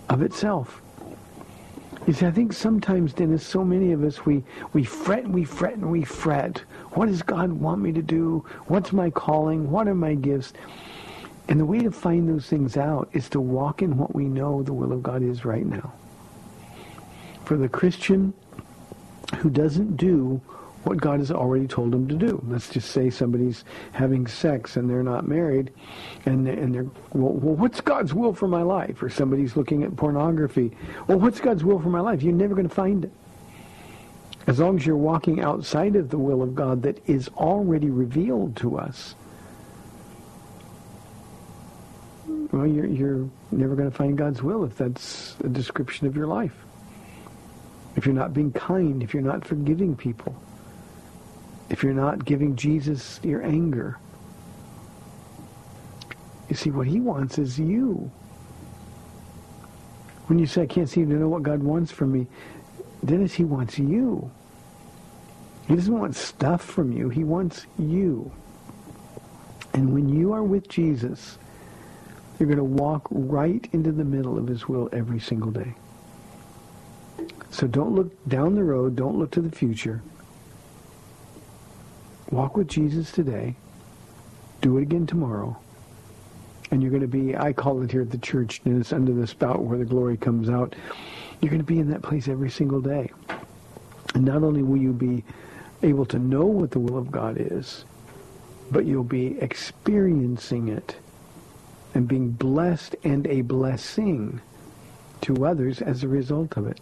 of 0.10 0.22
itself. 0.22 0.82
You 2.08 2.14
see, 2.14 2.26
I 2.26 2.32
think 2.32 2.54
sometimes, 2.54 3.14
Dennis, 3.14 3.46
so 3.46 3.64
many 3.64 3.92
of 3.92 4.04
us, 4.04 4.26
we, 4.26 4.44
we 4.74 4.84
fret 4.84 5.26
and 5.26 5.34
we 5.34 5.44
fret 5.44 5.76
and 5.76 5.92
we 5.92 6.04
fret. 6.04 6.60
What 6.94 7.08
does 7.08 7.22
God 7.22 7.52
want 7.52 7.82
me 7.82 7.92
to 7.92 8.02
do? 8.02 8.46
What's 8.68 8.92
my 8.92 9.10
calling? 9.10 9.70
What 9.70 9.88
are 9.88 9.96
my 9.96 10.16
gifts? 10.16 10.54
And 11.50 11.60
the 11.60 11.66
way 11.66 11.80
to 11.80 11.92
find 11.92 12.28
those 12.28 12.48
things 12.48 12.78
out 12.78 13.10
is 13.14 13.30
to 13.30 13.42
walk 13.42 13.82
in 13.82 13.98
what 13.98 14.16
we 14.16 14.26
know 14.26 14.64
the 14.64 14.74
will 14.74 14.92
of 14.92 15.04
God 15.04 15.22
is 15.22 15.46
right 15.46 15.66
now. 15.66 15.94
For 17.46 17.58
the 17.58 17.70
Christian 17.70 18.34
who 19.38 19.50
doesn't 19.50 19.98
do 19.98 20.42
what 20.84 20.98
God 20.98 21.20
has 21.20 21.32
already 21.32 21.68
told 21.68 21.92
them 21.92 22.08
to 22.08 22.16
do. 22.16 22.42
Let's 22.48 22.70
just 22.70 22.92
say 22.92 23.10
somebody's 23.10 23.66
having 23.92 24.28
sex 24.28 24.78
and 24.78 24.90
they're 24.90 25.04
not 25.04 25.28
married, 25.28 25.72
and 26.26 26.48
and 26.48 26.74
they're 26.74 26.88
well, 27.14 27.34
well, 27.34 27.56
what's 27.56 27.82
God's 27.82 28.14
will 28.14 28.34
for 28.34 28.48
my 28.48 28.62
life? 28.62 29.04
Or 29.04 29.10
somebody's 29.10 29.56
looking 29.56 29.84
at 29.84 29.96
pornography. 29.96 30.72
Well, 31.08 31.20
what's 31.20 31.40
God's 31.40 31.64
will 31.64 31.80
for 31.80 31.90
my 31.90 32.00
life? 32.00 32.24
You're 32.24 32.34
never 32.34 32.56
going 32.56 32.68
to 32.68 32.74
find 32.74 33.06
it. 33.06 33.12
As 34.48 34.60
long 34.60 34.78
as 34.78 34.86
you're 34.86 34.96
walking 34.96 35.42
outside 35.42 35.96
of 35.96 36.10
the 36.10 36.18
will 36.18 36.42
of 36.42 36.56
God 36.56 36.82
that 36.84 36.98
is 37.08 37.28
already 37.30 37.90
revealed 37.90 38.56
to 38.58 38.80
us, 38.80 39.16
well, 42.26 42.66
you're 42.66 42.86
you're 42.86 43.30
never 43.52 43.76
going 43.76 43.92
to 43.92 43.96
find 43.96 44.18
God's 44.18 44.42
will 44.42 44.64
if 44.64 44.78
that's 44.78 45.36
a 45.44 45.50
description 45.50 46.08
of 46.08 46.16
your 46.16 46.28
life. 46.28 46.56
If 47.98 48.06
you're 48.06 48.16
not 48.16 48.34
being 48.34 48.54
kind, 48.54 49.04
if 49.04 49.14
you're 49.14 49.22
not 49.22 49.46
forgiving 49.46 49.94
people 49.94 50.34
if 51.70 51.84
you're 51.84 51.94
not 51.94 52.26
giving 52.26 52.56
Jesus 52.56 53.20
your 53.24 53.44
anger. 53.44 54.00
You 56.50 56.56
see, 56.56 56.72
what 56.72 56.88
he 56.88 57.00
wants 57.00 57.38
is 57.38 57.60
you. 57.60 58.12
When 60.28 60.40
you 60.40 60.46
say, 60.46 60.64
I 60.64 60.68
can't 60.68 60.90
seem 60.90 61.10
to 61.10 61.16
know 61.16 61.28
what 61.28 61.44
God 61.44 61.62
wants 61.62 61.92
from 61.92 62.12
me, 62.12 62.28
Dennis, 63.06 63.34
he 63.34 63.44
wants 63.44 63.80
you. 63.80 64.30
He 65.68 65.76
doesn't 65.76 65.98
want 65.98 66.16
stuff 66.16 66.64
from 66.64 66.92
you. 66.92 67.10
He 67.10 67.24
wants 67.24 67.66
you. 67.78 68.32
And 69.74 69.94
when 69.94 70.10
you 70.10 70.34
are 70.34 70.44
with 70.44 70.68
Jesus, 70.68 71.38
you're 72.40 72.48
going 72.48 72.58
to 72.58 72.64
walk 72.64 73.08
right 73.12 73.68
into 73.72 73.92
the 73.92 74.04
middle 74.04 74.38
of 74.38 74.48
his 74.48 74.68
will 74.68 74.90
every 74.92 75.20
single 75.20 75.52
day. 75.52 75.76
So 77.52 77.68
don't 77.68 77.94
look 77.94 78.12
down 78.28 78.56
the 78.56 78.64
road. 78.64 78.96
Don't 78.96 79.18
look 79.18 79.32
to 79.32 79.42
the 79.42 79.52
future. 79.52 80.02
Walk 82.32 82.56
with 82.56 82.68
Jesus 82.68 83.12
today. 83.12 83.56
Do 84.62 84.78
it 84.78 84.84
again 84.84 85.08
tomorrow. 85.08 85.58
And 86.70 86.82
you're 86.82 86.92
going 86.92 87.02
to 87.02 87.08
be, 87.08 87.36
I 87.36 87.54
call 87.54 87.82
it 87.82 87.92
here 87.92 88.02
at 88.02 88.12
the 88.12 88.20
church, 88.20 88.62
and 88.66 88.80
it's 88.80 88.94
under 88.94 89.14
the 89.14 89.26
spout 89.26 89.64
where 89.64 89.80
the 89.80 89.86
glory 89.86 90.18
comes 90.18 90.50
out. 90.50 90.76
You're 91.42 91.50
going 91.50 91.62
to 91.62 91.66
be 91.66 91.80
in 91.80 91.90
that 91.90 92.04
place 92.04 92.28
every 92.28 92.52
single 92.52 92.82
day. 92.82 93.12
And 94.14 94.26
not 94.26 94.44
only 94.44 94.62
will 94.62 94.78
you 94.78 94.94
be 94.94 95.24
able 95.82 96.06
to 96.08 96.20
know 96.20 96.46
what 96.46 96.72
the 96.72 96.80
will 96.80 96.98
of 96.98 97.12
God 97.12 97.38
is, 97.40 97.86
but 98.70 98.86
you'll 98.86 99.04
be 99.04 99.40
experiencing 99.40 100.68
it 100.68 100.98
and 101.96 102.08
being 102.08 102.30
blessed 102.30 102.96
and 103.04 103.26
a 103.26 103.42
blessing 103.42 104.40
to 105.22 105.46
others 105.46 105.82
as 105.82 106.04
a 106.04 106.08
result 106.08 106.58
of 106.58 106.68
it. 106.68 106.80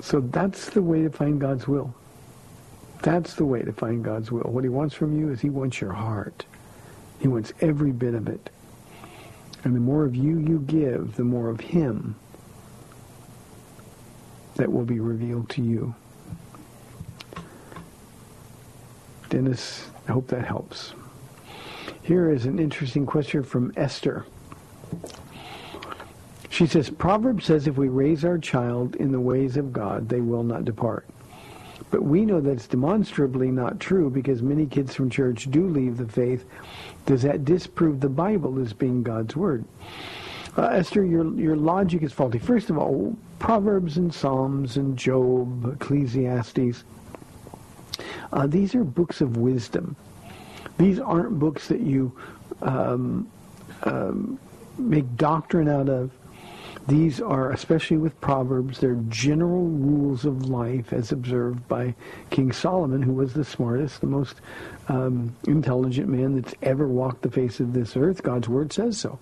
So 0.00 0.20
that's 0.20 0.68
the 0.70 0.82
way 0.82 1.02
to 1.02 1.10
find 1.10 1.40
God's 1.40 1.66
will. 1.66 1.94
That's 3.02 3.34
the 3.34 3.44
way 3.44 3.62
to 3.62 3.72
find 3.72 4.04
God's 4.04 4.30
will. 4.30 4.42
What 4.42 4.64
he 4.64 4.70
wants 4.70 4.94
from 4.94 5.18
you 5.18 5.30
is 5.30 5.40
he 5.40 5.50
wants 5.50 5.80
your 5.80 5.92
heart. 5.92 6.46
He 7.20 7.28
wants 7.28 7.52
every 7.60 7.90
bit 7.90 8.14
of 8.14 8.28
it. 8.28 8.48
And 9.64 9.74
the 9.74 9.80
more 9.80 10.04
of 10.04 10.14
you 10.14 10.38
you 10.38 10.60
give, 10.60 11.16
the 11.16 11.24
more 11.24 11.50
of 11.50 11.60
him 11.60 12.14
that 14.54 14.70
will 14.70 14.84
be 14.84 15.00
revealed 15.00 15.48
to 15.50 15.62
you. 15.62 15.94
Dennis, 19.30 19.88
I 20.08 20.12
hope 20.12 20.28
that 20.28 20.44
helps. 20.44 20.94
Here 22.02 22.30
is 22.30 22.44
an 22.44 22.58
interesting 22.58 23.06
question 23.06 23.42
from 23.42 23.72
Esther. 23.76 24.26
She 26.50 26.66
says, 26.66 26.90
Proverbs 26.90 27.46
says 27.46 27.66
if 27.66 27.76
we 27.76 27.88
raise 27.88 28.24
our 28.24 28.38
child 28.38 28.96
in 28.96 29.10
the 29.10 29.20
ways 29.20 29.56
of 29.56 29.72
God, 29.72 30.08
they 30.08 30.20
will 30.20 30.42
not 30.42 30.64
depart. 30.64 31.06
But 31.92 32.04
we 32.04 32.24
know 32.24 32.40
that 32.40 32.50
it's 32.50 32.66
demonstrably 32.66 33.50
not 33.50 33.78
true 33.78 34.08
because 34.08 34.40
many 34.40 34.64
kids 34.64 34.94
from 34.94 35.10
church 35.10 35.50
do 35.50 35.68
leave 35.68 35.98
the 35.98 36.08
faith. 36.08 36.46
Does 37.04 37.20
that 37.22 37.44
disprove 37.44 38.00
the 38.00 38.08
Bible 38.08 38.58
as 38.58 38.72
being 38.72 39.02
God's 39.02 39.36
word? 39.36 39.66
Uh, 40.56 40.68
Esther, 40.68 41.04
your 41.04 41.32
your 41.34 41.54
logic 41.54 42.02
is 42.02 42.10
faulty. 42.10 42.38
First 42.38 42.70
of 42.70 42.78
all, 42.78 43.14
Proverbs 43.38 43.98
and 43.98 44.12
Psalms 44.12 44.78
and 44.78 44.96
Job, 44.96 45.74
Ecclesiastes, 45.74 46.82
uh, 48.32 48.46
these 48.46 48.74
are 48.74 48.84
books 48.84 49.20
of 49.20 49.36
wisdom. 49.36 49.94
These 50.78 50.98
aren't 50.98 51.38
books 51.38 51.68
that 51.68 51.80
you 51.80 52.10
um, 52.62 53.30
um, 53.82 54.38
make 54.78 55.14
doctrine 55.16 55.68
out 55.68 55.90
of. 55.90 56.10
These 56.88 57.20
are, 57.20 57.52
especially 57.52 57.96
with 57.96 58.20
Proverbs, 58.20 58.80
they're 58.80 58.96
general 59.08 59.66
rules 59.66 60.24
of 60.24 60.48
life 60.48 60.92
as 60.92 61.12
observed 61.12 61.68
by 61.68 61.94
King 62.30 62.50
Solomon, 62.50 63.02
who 63.02 63.12
was 63.12 63.34
the 63.34 63.44
smartest, 63.44 64.00
the 64.00 64.08
most 64.08 64.40
um, 64.88 65.34
intelligent 65.46 66.08
man 66.08 66.34
that's 66.34 66.54
ever 66.62 66.88
walked 66.88 67.22
the 67.22 67.30
face 67.30 67.60
of 67.60 67.72
this 67.72 67.96
earth. 67.96 68.24
God's 68.24 68.48
word 68.48 68.72
says 68.72 68.98
so. 68.98 69.18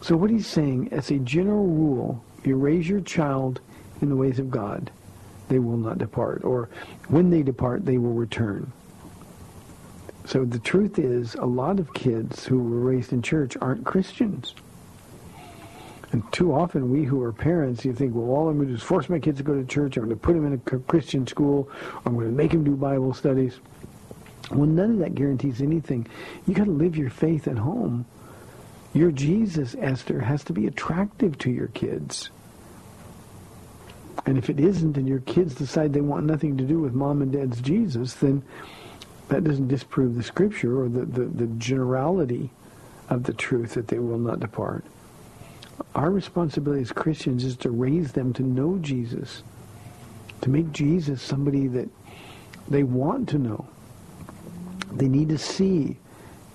So 0.00 0.16
what 0.16 0.30
he's 0.30 0.46
saying, 0.46 0.88
as 0.92 1.10
a 1.10 1.18
general 1.18 1.66
rule, 1.66 2.24
you 2.42 2.56
raise 2.56 2.88
your 2.88 3.00
child 3.00 3.60
in 4.00 4.08
the 4.08 4.16
ways 4.16 4.38
of 4.38 4.50
God, 4.50 4.90
they 5.48 5.58
will 5.58 5.76
not 5.76 5.98
depart. 5.98 6.42
Or 6.42 6.70
when 7.08 7.28
they 7.28 7.42
depart, 7.42 7.84
they 7.84 7.98
will 7.98 8.14
return. 8.14 8.72
So 10.24 10.44
the 10.44 10.58
truth 10.58 10.98
is, 10.98 11.34
a 11.34 11.44
lot 11.44 11.80
of 11.80 11.92
kids 11.94 12.46
who 12.46 12.58
were 12.58 12.80
raised 12.80 13.12
in 13.12 13.22
church 13.22 13.56
aren't 13.60 13.84
Christians. 13.84 14.54
And 16.10 16.30
too 16.32 16.54
often 16.54 16.90
we 16.90 17.04
who 17.04 17.22
are 17.22 17.32
parents, 17.32 17.84
you 17.84 17.92
think, 17.92 18.14
well, 18.14 18.30
all 18.30 18.48
I'm 18.48 18.56
going 18.56 18.68
to 18.68 18.72
do 18.72 18.76
is 18.76 18.82
force 18.82 19.08
my 19.08 19.18
kids 19.18 19.38
to 19.38 19.44
go 19.44 19.54
to 19.54 19.64
church. 19.64 19.96
I'm 19.96 20.04
going 20.04 20.16
to 20.16 20.20
put 20.20 20.34
them 20.34 20.46
in 20.46 20.54
a 20.54 20.78
Christian 20.80 21.26
school. 21.26 21.70
I'm 22.06 22.14
going 22.14 22.26
to 22.26 22.32
make 22.32 22.52
them 22.52 22.64
do 22.64 22.76
Bible 22.76 23.12
studies. 23.12 23.60
Well, 24.50 24.66
none 24.66 24.92
of 24.92 24.98
that 25.00 25.14
guarantees 25.14 25.60
anything. 25.60 26.06
You 26.46 26.54
got 26.54 26.64
to 26.64 26.70
live 26.70 26.96
your 26.96 27.10
faith 27.10 27.46
at 27.46 27.58
home. 27.58 28.06
Your 28.94 29.10
Jesus, 29.10 29.76
Esther, 29.78 30.20
has 30.20 30.42
to 30.44 30.54
be 30.54 30.66
attractive 30.66 31.36
to 31.38 31.50
your 31.50 31.68
kids. 31.68 32.30
And 34.24 34.38
if 34.38 34.48
it 34.48 34.58
isn't 34.58 34.96
and 34.96 35.06
your 35.06 35.20
kids 35.20 35.54
decide 35.54 35.92
they 35.92 36.00
want 36.00 36.24
nothing 36.24 36.56
to 36.56 36.64
do 36.64 36.80
with 36.80 36.94
mom 36.94 37.20
and 37.20 37.32
dad's 37.32 37.60
Jesus, 37.60 38.14
then 38.14 38.42
that 39.28 39.44
doesn't 39.44 39.68
disprove 39.68 40.14
the 40.14 40.22
scripture 40.22 40.80
or 40.80 40.88
the, 40.88 41.04
the, 41.04 41.24
the 41.26 41.46
generality 41.58 42.50
of 43.10 43.24
the 43.24 43.34
truth 43.34 43.74
that 43.74 43.88
they 43.88 43.98
will 43.98 44.18
not 44.18 44.40
depart. 44.40 44.84
Our 45.94 46.10
responsibility 46.10 46.82
as 46.82 46.92
Christians 46.92 47.44
is 47.44 47.56
to 47.58 47.70
raise 47.70 48.12
them 48.12 48.32
to 48.34 48.42
know 48.42 48.78
Jesus, 48.78 49.42
to 50.42 50.50
make 50.50 50.72
Jesus 50.72 51.22
somebody 51.22 51.66
that 51.68 51.88
they 52.68 52.82
want 52.82 53.28
to 53.30 53.38
know. 53.38 53.66
They 54.92 55.08
need 55.08 55.28
to 55.30 55.38
see 55.38 55.96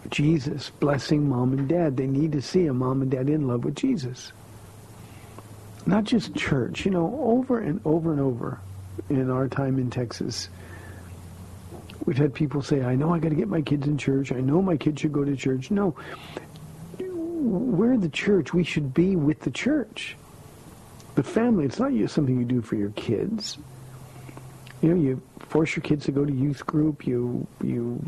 Jesus 0.10 0.70
blessing 0.70 1.28
mom 1.28 1.54
and 1.54 1.68
dad. 1.68 1.98
They 1.98 2.08
need 2.08 2.32
to 2.34 2.42
see 2.42 2.68
a 2.68 2.74
mom 2.74 3.02
and 3.02 3.12
dad 3.12 3.30
in 3.30 3.48
love 3.48 3.64
with 3.64 3.76
Jesus. 3.76 4.32
Not 5.86 6.04
just 6.04 6.36
church. 6.36 6.86
You 6.86 6.92
know, 6.92 7.20
over 7.24 7.60
and 7.60 7.82
over 7.86 8.12
and 8.12 8.22
over 8.22 8.60
in 9.10 9.30
our 9.30 9.48
time 9.48 9.80
in 9.80 9.90
Texas, 9.90 10.50
we've 12.06 12.18
had 12.18 12.34
people 12.34 12.62
say, 12.62 12.84
I 12.84 12.96
know 12.96 13.14
I 13.14 13.20
got 13.20 13.30
to 13.30 13.36
get 13.36 13.48
my 13.48 13.62
kids 13.62 13.88
in 13.88 13.98
church. 13.98 14.32
I 14.32 14.40
know 14.40 14.62
my 14.62 14.78
kids 14.78 15.02
should 15.02 15.14
go 15.14 15.24
to 15.24 15.36
church. 15.36 15.72
No, 15.72 15.96
we're 17.44 17.98
the 17.98 18.10
church. 18.10 18.54
We 18.54 18.64
should 18.64 18.94
be 18.94 19.16
with 19.16 19.42
the 19.42 19.52
church. 19.52 20.16
The 21.16 21.24
family, 21.24 21.66
it's 21.66 21.80
not 21.80 21.92
just 21.92 22.16
something 22.16 22.40
you 22.40 22.46
do 22.46 22.62
for 22.62 22.76
your 22.76 22.90
kids. 22.92 23.58
You 24.82 24.90
know, 24.90 24.96
you 24.96 25.22
force 25.40 25.76
your 25.76 25.84
kids 25.84 26.06
to 26.06 26.12
go 26.12 26.26
to 26.26 26.34
youth 26.34 26.66
group, 26.66 27.06
you 27.06 27.48
you 27.64 28.02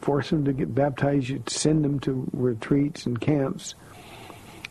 force 0.00 0.30
them 0.30 0.44
to 0.46 0.52
get 0.52 0.74
baptized, 0.74 1.28
you 1.28 1.42
send 1.46 1.84
them 1.84 2.00
to 2.00 2.26
retreats 2.32 3.06
and 3.06 3.20
camps. 3.20 3.74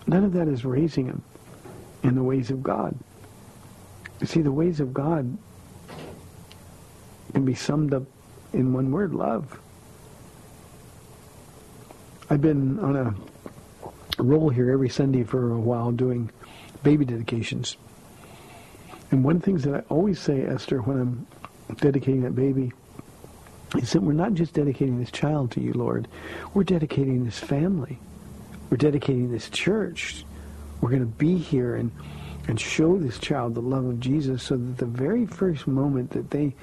None 0.08 0.24
of 0.24 0.34
that 0.34 0.48
is 0.48 0.66
raising 0.66 1.08
them 1.08 1.24
in 2.04 2.16
the 2.16 2.24
ways 2.24 2.50
of 2.50 2.64
God. 2.64 2.98
You 4.20 4.28
see, 4.28 4.42
the 4.42 4.52
ways 4.52 4.80
of 4.80 4.94
God 4.94 5.38
can 7.34 7.46
be 7.46 7.54
summed 7.54 7.94
up 7.94 8.04
in 8.54 8.74
one 8.74 8.92
word, 8.92 9.14
love. 9.14 9.60
I've 12.30 12.42
been 12.42 12.80
on 12.80 12.96
a 12.96 13.14
roll 14.18 14.50
here 14.50 14.72
every 14.72 14.90
Sunday 14.90 15.24
for 15.24 15.52
a 15.52 15.60
while 15.60 15.92
doing 15.92 16.32
baby 16.84 17.06
dedications. 17.06 17.78
And 19.12 19.24
one 19.24 19.36
of 19.36 19.42
the 19.42 19.46
things 19.46 19.64
that 19.64 19.76
I 19.76 19.80
always 19.90 20.20
say, 20.20 20.44
Esther, 20.44 20.82
when 20.82 21.00
I'm 21.00 21.28
dedicating 21.78 22.22
that 22.22 22.36
baby, 22.36 22.72
is 23.78 23.92
that 23.92 24.02
we're 24.02 24.14
not 24.14 24.34
just 24.34 24.54
dedicating 24.54 25.00
this 25.00 25.12
child 25.12 25.52
to 25.52 25.62
you, 25.62 25.74
Lord. 25.74 26.08
We're 26.54 26.64
dedicating 26.64 27.26
this 27.26 27.40
family. 27.40 28.00
We're 28.70 28.78
dedicating 28.78 29.32
this 29.32 29.50
church. 29.50 30.26
We're 30.82 30.90
going 30.90 31.02
to 31.02 31.18
be 31.18 31.38
here 31.38 31.76
and, 31.76 31.92
and 32.48 32.60
show 32.60 32.98
this 32.98 33.20
child 33.20 33.56
the 33.56 33.62
love 33.62 33.86
of 33.86 34.00
Jesus 34.00 34.44
so 34.44 34.56
that 34.56 34.78
the 34.78 34.86
very 34.86 35.26
first 35.26 35.68
moment 35.68 36.12
that 36.12 36.32
they 36.32 36.56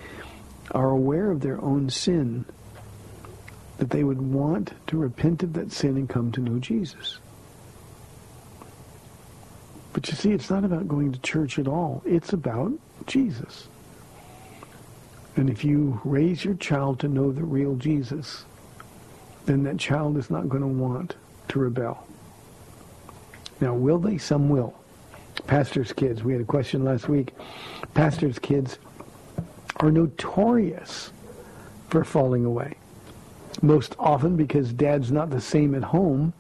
are 0.71 0.91
aware 0.91 1.31
of 1.31 1.41
their 1.41 1.61
own 1.61 1.91
sin, 1.91 2.45
that 3.79 3.91
they 3.91 4.05
would 4.05 4.21
want 4.21 4.73
to 4.89 4.97
repent 4.97 5.43
of 5.43 5.53
that 5.55 5.73
sin 5.73 5.97
and 5.97 6.09
come 6.09 6.33
to 6.33 6.41
know 6.41 6.59
Jesus. 6.59 7.19
But 9.93 10.09
you 10.09 10.15
see, 10.15 10.33
it's 10.33 10.51
not 10.51 10.65
about 10.65 10.89
going 10.89 11.13
to 11.13 11.19
church 11.21 11.59
at 11.59 11.69
all. 11.69 12.03
It's 12.07 12.33
about 12.33 12.73
Jesus. 13.07 13.69
And 15.37 15.51
if 15.51 15.65
you 15.65 16.01
raise 16.05 16.45
your 16.45 16.55
child 16.55 17.01
to 17.01 17.09
know 17.09 17.33
the 17.33 17.43
real 17.43 17.77
Jesus, 17.77 18.45
then 19.47 19.63
that 19.65 19.79
child 19.79 20.17
is 20.17 20.31
not 20.31 20.49
going 20.49 20.63
to 20.63 20.69
want 20.69 21.17
to 21.49 21.59
rebel. 21.59 22.07
Now, 23.61 23.75
will 23.75 23.99
they? 23.99 24.19
Some 24.19 24.49
will. 24.49 24.75
Pastors' 25.47 25.93
kids. 25.93 26.23
We 26.23 26.33
had 26.33 26.43
a 26.43 26.47
question 26.47 26.85
last 26.85 27.09
week. 27.09 27.35
Pastors' 27.95 28.39
kids 28.39 28.79
are 29.77 29.91
notorious 29.91 31.13
for 31.89 32.05
falling 32.05 32.45
away. 32.45 32.75
Most 33.61 33.95
often 33.99 34.37
because 34.37 34.73
dad's 34.73 35.11
not 35.11 35.31
the 35.31 35.41
same 35.41 35.75
at 35.75 35.83
home 35.83 36.33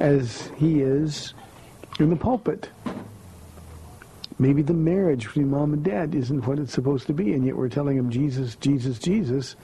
as 0.00 0.50
he 0.56 0.80
is 0.80 1.34
in 1.98 2.10
the 2.10 2.16
pulpit. 2.16 2.70
Maybe 4.38 4.62
the 4.62 4.74
marriage 4.74 5.26
between 5.26 5.50
mom 5.50 5.72
and 5.72 5.84
dad 5.84 6.14
isn't 6.14 6.46
what 6.46 6.58
it's 6.58 6.72
supposed 6.72 7.06
to 7.06 7.12
be, 7.12 7.32
and 7.34 7.46
yet 7.46 7.56
we're 7.56 7.68
telling 7.68 7.96
them 7.96 8.10
Jesus, 8.10 8.56
Jesus, 8.56 8.98
Jesus, 8.98 9.54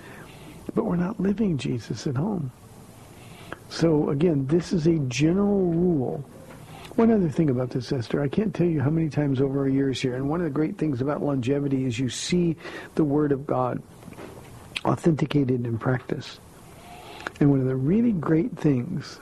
but 0.75 0.85
we're 0.85 0.97
not 0.97 1.19
living 1.19 1.59
Jesus 1.59 2.07
at 2.07 2.17
home. 2.17 2.53
So 3.69 4.11
again, 4.11 4.47
this 4.47 4.73
is 4.73 4.87
a 4.87 4.99
general 5.01 5.73
rule. 5.73 6.25
One 6.97 7.11
other 7.11 7.29
thing 7.29 7.51
about 7.51 7.71
this, 7.71 7.93
Esther, 7.93 8.23
I 8.23 8.29
can't 8.29 8.55
tell 8.55 8.67
you 8.67 8.81
how 8.81 8.91
many 8.91 9.09
times 9.09 9.41
over 9.41 9.61
our 9.61 9.69
years 9.69 10.01
here, 10.01 10.15
and 10.15 10.29
one 10.29 10.41
of 10.41 10.45
the 10.45 10.51
great 10.51 10.79
things 10.79 11.01
about 11.01 11.23
longevity 11.23 11.85
is 11.85 11.99
you 11.99 12.09
see 12.09 12.57
the 12.95 13.05
Word 13.05 13.33
of 13.33 13.47
God 13.47 13.83
authenticated 14.85 15.67
in 15.67 15.79
practice. 15.79 16.39
And 17.41 17.51
one 17.51 17.61
of 17.61 17.67
the 17.67 17.77
really 17.77 18.13
great 18.13 18.57
things 18.57 19.19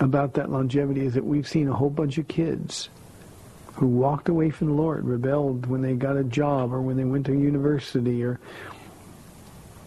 about 0.00 0.34
that 0.34 0.50
longevity 0.50 1.04
is 1.04 1.14
that 1.14 1.24
we've 1.24 1.48
seen 1.48 1.68
a 1.68 1.74
whole 1.74 1.90
bunch 1.90 2.18
of 2.18 2.28
kids 2.28 2.88
who 3.74 3.86
walked 3.86 4.28
away 4.28 4.50
from 4.50 4.68
the 4.68 4.74
Lord, 4.74 5.04
rebelled 5.04 5.66
when 5.66 5.82
they 5.82 5.94
got 5.94 6.16
a 6.16 6.24
job 6.24 6.72
or 6.72 6.80
when 6.80 6.96
they 6.96 7.04
went 7.04 7.26
to 7.26 7.32
university 7.32 8.22
or 8.24 8.40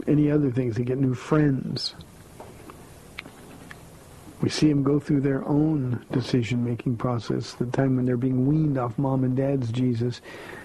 any 0.07 0.31
other 0.31 0.49
things. 0.49 0.75
They 0.75 0.83
get 0.83 0.97
new 0.97 1.13
friends. 1.13 1.93
We 4.41 4.49
see 4.49 4.69
them 4.69 4.81
go 4.81 4.99
through 4.99 5.21
their 5.21 5.47
own 5.47 6.03
decision-making 6.11 6.97
process, 6.97 7.53
the 7.53 7.67
time 7.67 7.95
when 7.95 8.05
they're 8.05 8.17
being 8.17 8.47
weaned 8.47 8.77
off 8.77 8.97
mom 8.97 9.23
and 9.23 9.37
dad's 9.37 9.71
Jesus, 9.71 10.21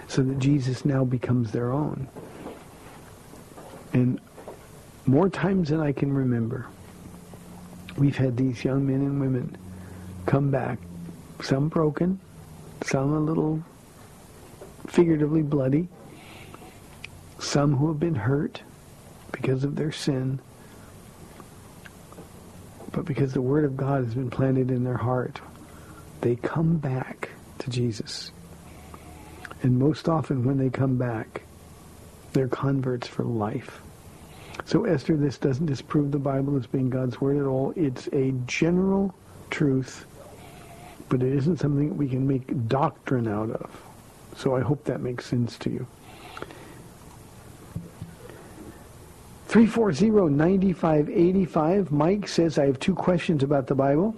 so 0.08 0.22
that 0.22 0.38
Jesus 0.38 0.84
now 0.84 1.04
becomes 1.04 1.52
their 1.52 1.72
own. 1.72 2.08
And 3.92 4.20
more 5.04 5.28
times 5.28 5.68
than 5.68 5.80
I 5.80 5.92
can 5.92 6.12
remember, 6.12 6.66
we've 7.96 8.16
had 8.16 8.36
these 8.36 8.64
young 8.64 8.86
men 8.86 8.96
and 8.96 9.20
women 9.20 9.56
come 10.26 10.50
back, 10.50 10.78
some 11.42 11.68
broken, 11.68 12.20
some 12.84 13.12
a 13.12 13.20
little 13.20 13.62
figuratively 14.86 15.42
bloody, 15.42 15.88
some 17.38 17.76
who 17.76 17.88
have 17.88 18.00
been 18.00 18.14
hurt 18.14 18.62
because 19.32 19.64
of 19.64 19.76
their 19.76 19.92
sin, 19.92 20.38
but 22.92 23.04
because 23.04 23.32
the 23.32 23.42
Word 23.42 23.64
of 23.64 23.76
God 23.76 24.04
has 24.04 24.14
been 24.14 24.30
planted 24.30 24.70
in 24.70 24.84
their 24.84 24.96
heart, 24.96 25.40
they 26.20 26.36
come 26.36 26.78
back 26.78 27.30
to 27.58 27.70
Jesus. 27.70 28.30
And 29.62 29.78
most 29.78 30.08
often 30.08 30.44
when 30.44 30.58
they 30.58 30.70
come 30.70 30.96
back, 30.96 31.42
they're 32.32 32.48
converts 32.48 33.06
for 33.06 33.24
life. 33.24 33.80
So 34.64 34.84
Esther, 34.84 35.16
this 35.16 35.38
doesn't 35.38 35.66
disprove 35.66 36.10
the 36.10 36.18
Bible 36.18 36.56
as 36.56 36.66
being 36.66 36.90
God's 36.90 37.20
Word 37.20 37.36
at 37.36 37.44
all. 37.44 37.72
It's 37.76 38.08
a 38.12 38.32
general 38.46 39.14
truth, 39.50 40.06
but 41.08 41.22
it 41.22 41.32
isn't 41.34 41.58
something 41.58 41.90
that 41.90 41.94
we 41.94 42.08
can 42.08 42.26
make 42.26 42.68
doctrine 42.68 43.28
out 43.28 43.50
of. 43.50 43.70
So 44.36 44.56
I 44.56 44.60
hope 44.60 44.84
that 44.84 45.00
makes 45.00 45.26
sense 45.26 45.56
to 45.58 45.70
you. 45.70 45.86
340-9585. 49.48 51.90
Mike 51.90 52.28
says, 52.28 52.58
I 52.58 52.66
have 52.66 52.78
two 52.80 52.94
questions 52.94 53.42
about 53.42 53.66
the 53.66 53.74
Bible. 53.74 54.14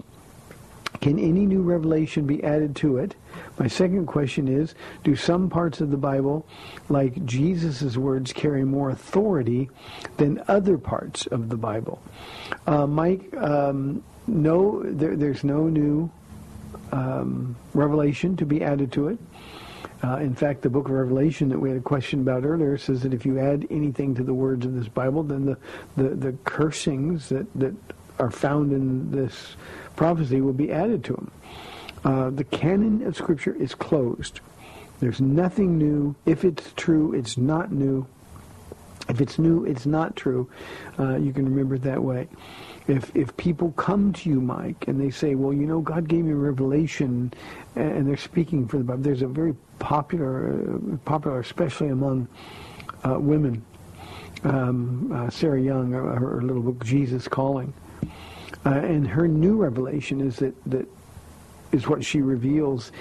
Can 1.00 1.18
any 1.18 1.46
new 1.46 1.62
revelation 1.62 2.26
be 2.26 2.42
added 2.42 2.74
to 2.76 2.98
it? 2.98 3.14
My 3.58 3.68
second 3.68 4.06
question 4.06 4.48
is, 4.48 4.74
do 5.04 5.14
some 5.14 5.48
parts 5.48 5.80
of 5.80 5.90
the 5.90 5.96
Bible, 5.96 6.46
like 6.88 7.24
Jesus' 7.24 7.96
words, 7.96 8.32
carry 8.32 8.64
more 8.64 8.90
authority 8.90 9.70
than 10.16 10.42
other 10.48 10.76
parts 10.76 11.26
of 11.26 11.48
the 11.48 11.56
Bible? 11.56 12.02
Uh, 12.66 12.86
Mike, 12.86 13.34
um, 13.36 14.02
no, 14.26 14.82
there, 14.82 15.16
there's 15.16 15.44
no 15.44 15.68
new 15.68 16.10
um, 16.92 17.56
revelation 17.74 18.36
to 18.36 18.46
be 18.46 18.62
added 18.62 18.92
to 18.92 19.08
it. 19.08 19.18
Uh, 20.02 20.16
in 20.18 20.34
fact, 20.34 20.62
the 20.62 20.70
book 20.70 20.86
of 20.86 20.92
Revelation 20.92 21.48
that 21.48 21.58
we 21.58 21.68
had 21.70 21.78
a 21.78 21.82
question 21.82 22.20
about 22.20 22.44
earlier 22.44 22.78
says 22.78 23.02
that 23.02 23.12
if 23.12 23.26
you 23.26 23.38
add 23.38 23.66
anything 23.70 24.14
to 24.14 24.22
the 24.22 24.34
words 24.34 24.64
of 24.64 24.74
this 24.74 24.86
Bible, 24.86 25.24
then 25.24 25.44
the, 25.44 25.56
the, 25.96 26.10
the 26.10 26.32
cursings 26.44 27.28
that, 27.30 27.46
that 27.54 27.74
are 28.20 28.30
found 28.30 28.72
in 28.72 29.10
this 29.10 29.56
prophecy 29.98 30.40
will 30.40 30.52
be 30.52 30.70
added 30.70 31.02
to 31.02 31.12
them. 31.12 31.30
Uh, 32.04 32.30
the 32.30 32.44
canon 32.44 33.04
of 33.04 33.16
Scripture 33.16 33.56
is 33.56 33.74
closed. 33.74 34.38
There's 35.00 35.20
nothing 35.20 35.76
new. 35.76 36.14
If 36.24 36.44
it's 36.44 36.72
true, 36.76 37.12
it's 37.14 37.36
not 37.36 37.72
new. 37.72 38.06
If 39.08 39.20
it's 39.20 39.40
new, 39.40 39.64
it's 39.64 39.86
not 39.86 40.14
true. 40.14 40.48
Uh, 41.00 41.16
you 41.16 41.32
can 41.32 41.46
remember 41.46 41.74
it 41.74 41.82
that 41.82 42.00
way. 42.00 42.28
If 42.86 43.10
if 43.16 43.36
people 43.36 43.72
come 43.72 44.12
to 44.12 44.30
you, 44.30 44.40
Mike, 44.40 44.86
and 44.86 45.00
they 45.00 45.10
say, 45.10 45.34
"Well, 45.34 45.52
you 45.52 45.66
know, 45.66 45.80
God 45.80 46.06
gave 46.06 46.24
me 46.24 46.32
revelation," 46.32 47.32
and 47.74 48.06
they're 48.06 48.16
speaking 48.16 48.68
for 48.68 48.78
the 48.78 48.84
Bible, 48.84 49.02
there's 49.02 49.22
a 49.22 49.26
very 49.26 49.54
popular, 49.80 50.30
uh, 50.52 50.96
popular, 51.04 51.40
especially 51.40 51.88
among 51.88 52.28
uh, 53.02 53.18
women. 53.18 53.64
Um, 54.44 55.10
uh, 55.12 55.28
Sarah 55.28 55.60
Young, 55.60 55.90
her, 55.90 56.14
her 56.14 56.40
little 56.40 56.62
book, 56.62 56.84
Jesus 56.84 57.26
Calling, 57.26 57.74
uh, 58.66 58.70
and 58.70 59.06
her 59.06 59.28
new 59.28 59.56
revelation 59.56 60.20
is 60.20 60.36
that 60.36 60.54
that 60.64 60.88
is 61.72 61.86
what 61.86 62.04
she 62.04 62.20
reveals, 62.20 62.92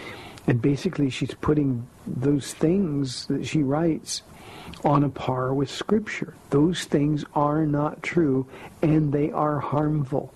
and 0.45 0.61
basically 0.61 1.09
she's 1.09 1.33
putting 1.35 1.87
those 2.05 2.53
things 2.53 3.25
that 3.27 3.45
she 3.45 3.63
writes 3.63 4.23
on 4.83 5.03
a 5.03 5.09
par 5.09 5.53
with 5.53 5.69
Scripture. 5.69 6.33
Those 6.49 6.83
things 6.85 7.23
are 7.33 7.65
not 7.65 8.03
true, 8.03 8.47
and 8.81 9.11
they 9.11 9.31
are 9.31 9.59
harmful. 9.59 10.33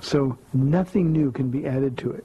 So 0.00 0.38
nothing 0.52 1.12
new 1.12 1.32
can 1.32 1.50
be 1.50 1.66
added 1.66 1.98
to 1.98 2.12
it. 2.12 2.24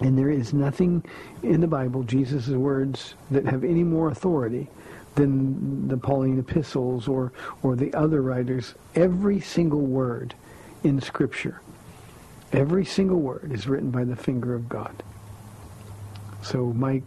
And 0.00 0.18
there 0.18 0.30
is 0.30 0.52
nothing 0.52 1.04
in 1.42 1.60
the 1.60 1.66
Bible, 1.66 2.02
Jesus' 2.02 2.48
words, 2.48 3.14
that 3.30 3.46
have 3.46 3.62
any 3.62 3.84
more 3.84 4.08
authority 4.08 4.68
than 5.14 5.88
the 5.88 5.96
Pauline 5.96 6.38
epistles 6.38 7.06
or, 7.06 7.32
or 7.62 7.76
the 7.76 7.92
other 7.94 8.22
writers. 8.22 8.74
Every 8.94 9.40
single 9.40 9.80
word 9.80 10.34
in 10.84 11.00
Scripture, 11.00 11.60
every 12.52 12.84
single 12.84 13.18
word 13.20 13.52
is 13.52 13.66
written 13.66 13.90
by 13.90 14.04
the 14.04 14.16
finger 14.16 14.54
of 14.54 14.68
God. 14.68 15.02
So 16.42 16.72
Mike, 16.72 17.04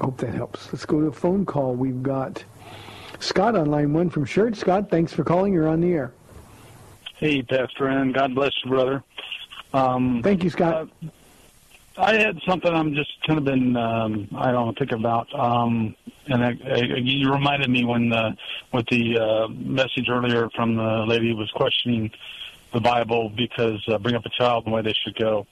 hope 0.00 0.18
that 0.18 0.34
helps. 0.34 0.72
Let's 0.72 0.86
go 0.86 1.00
to 1.00 1.06
a 1.06 1.12
phone 1.12 1.44
call. 1.44 1.74
We've 1.74 2.02
got 2.02 2.44
Scott 3.18 3.56
on 3.56 3.70
line 3.70 3.92
one 3.92 4.10
from 4.10 4.24
Schertz. 4.24 4.56
Scott, 4.56 4.90
thanks 4.90 5.12
for 5.12 5.24
calling. 5.24 5.52
You're 5.52 5.68
on 5.68 5.80
the 5.80 5.92
air. 5.92 6.12
Hey, 7.16 7.42
Pastor 7.42 7.84
Ron. 7.84 8.12
God 8.12 8.34
bless 8.34 8.52
you, 8.64 8.70
brother. 8.70 9.02
Um, 9.74 10.22
Thank 10.22 10.42
you, 10.42 10.50
Scott. 10.50 10.88
uh, 11.02 11.06
I 11.98 12.14
had 12.14 12.38
something 12.48 12.72
I'm 12.72 12.94
just 12.94 13.10
kind 13.26 13.38
of 13.38 13.44
been 13.44 13.76
um, 13.76 14.28
I 14.34 14.50
don't 14.52 14.66
know, 14.66 14.74
thinking 14.78 14.98
about, 14.98 15.28
um, 15.38 15.94
and 16.26 16.42
I, 16.42 16.56
I, 16.64 16.76
you 16.96 17.30
reminded 17.30 17.68
me 17.68 17.84
when 17.84 18.08
the 18.08 18.34
with 18.72 18.86
the 18.86 19.18
uh, 19.18 19.48
message 19.48 20.06
earlier 20.08 20.48
from 20.56 20.76
the 20.76 21.04
lady 21.06 21.30
who 21.30 21.36
was 21.36 21.50
questioning 21.50 22.10
the 22.72 22.80
Bible 22.80 23.30
because 23.34 23.82
uh, 23.88 23.98
bring 23.98 24.14
up 24.14 24.24
a 24.24 24.30
child 24.30 24.66
the 24.66 24.70
way 24.70 24.82
they 24.82 24.94
should 25.04 25.16
go. 25.16 25.46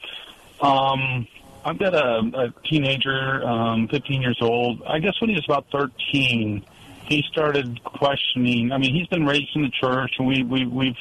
Um, 0.60 1.26
I've 1.64 1.78
got 1.78 1.94
a, 1.94 2.20
a 2.34 2.68
teenager, 2.68 3.46
um, 3.46 3.88
15 3.88 4.22
years 4.22 4.38
old. 4.40 4.82
I 4.86 4.98
guess 4.98 5.20
when 5.20 5.30
he 5.30 5.36
was 5.36 5.44
about 5.44 5.66
13, 5.70 6.64
he 7.08 7.24
started 7.30 7.82
questioning. 7.84 8.72
I 8.72 8.78
mean, 8.78 8.94
he's 8.94 9.06
been 9.08 9.26
raised 9.26 9.54
in 9.54 9.62
the 9.62 9.70
church, 9.70 10.14
and 10.18 10.28
we 10.28 10.42
we 10.42 10.66
we've 10.66 10.96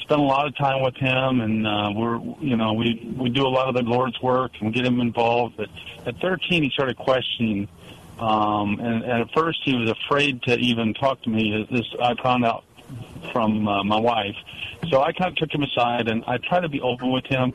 spent 0.00 0.20
a 0.20 0.24
lot 0.24 0.46
of 0.46 0.56
time 0.56 0.82
with 0.82 0.96
him, 0.96 1.40
and 1.40 1.66
uh, 1.66 1.90
we're 1.94 2.18
you 2.40 2.56
know 2.56 2.72
we 2.72 3.14
we 3.16 3.30
do 3.30 3.46
a 3.46 3.48
lot 3.48 3.68
of 3.68 3.74
the 3.74 3.82
Lord's 3.82 4.20
work 4.20 4.52
and 4.60 4.72
get 4.72 4.84
him 4.84 5.00
involved. 5.00 5.56
But 5.56 5.68
at 6.06 6.18
13, 6.20 6.62
he 6.62 6.70
started 6.70 6.96
questioning, 6.96 7.68
um, 8.18 8.80
and, 8.80 9.04
and 9.04 9.22
at 9.22 9.30
first 9.32 9.60
he 9.64 9.76
was 9.76 9.90
afraid 9.90 10.42
to 10.44 10.56
even 10.56 10.94
talk 10.94 11.22
to 11.22 11.30
me. 11.30 11.66
This 11.70 11.86
I 12.02 12.14
found 12.22 12.44
out 12.44 12.64
from 13.32 13.68
uh, 13.68 13.84
my 13.84 13.98
wife, 13.98 14.36
so 14.90 15.02
I 15.02 15.12
kind 15.12 15.30
of 15.30 15.36
took 15.36 15.52
him 15.52 15.62
aside 15.62 16.08
and 16.08 16.24
I 16.26 16.38
tried 16.38 16.60
to 16.60 16.68
be 16.68 16.80
open 16.80 17.12
with 17.12 17.26
him. 17.26 17.52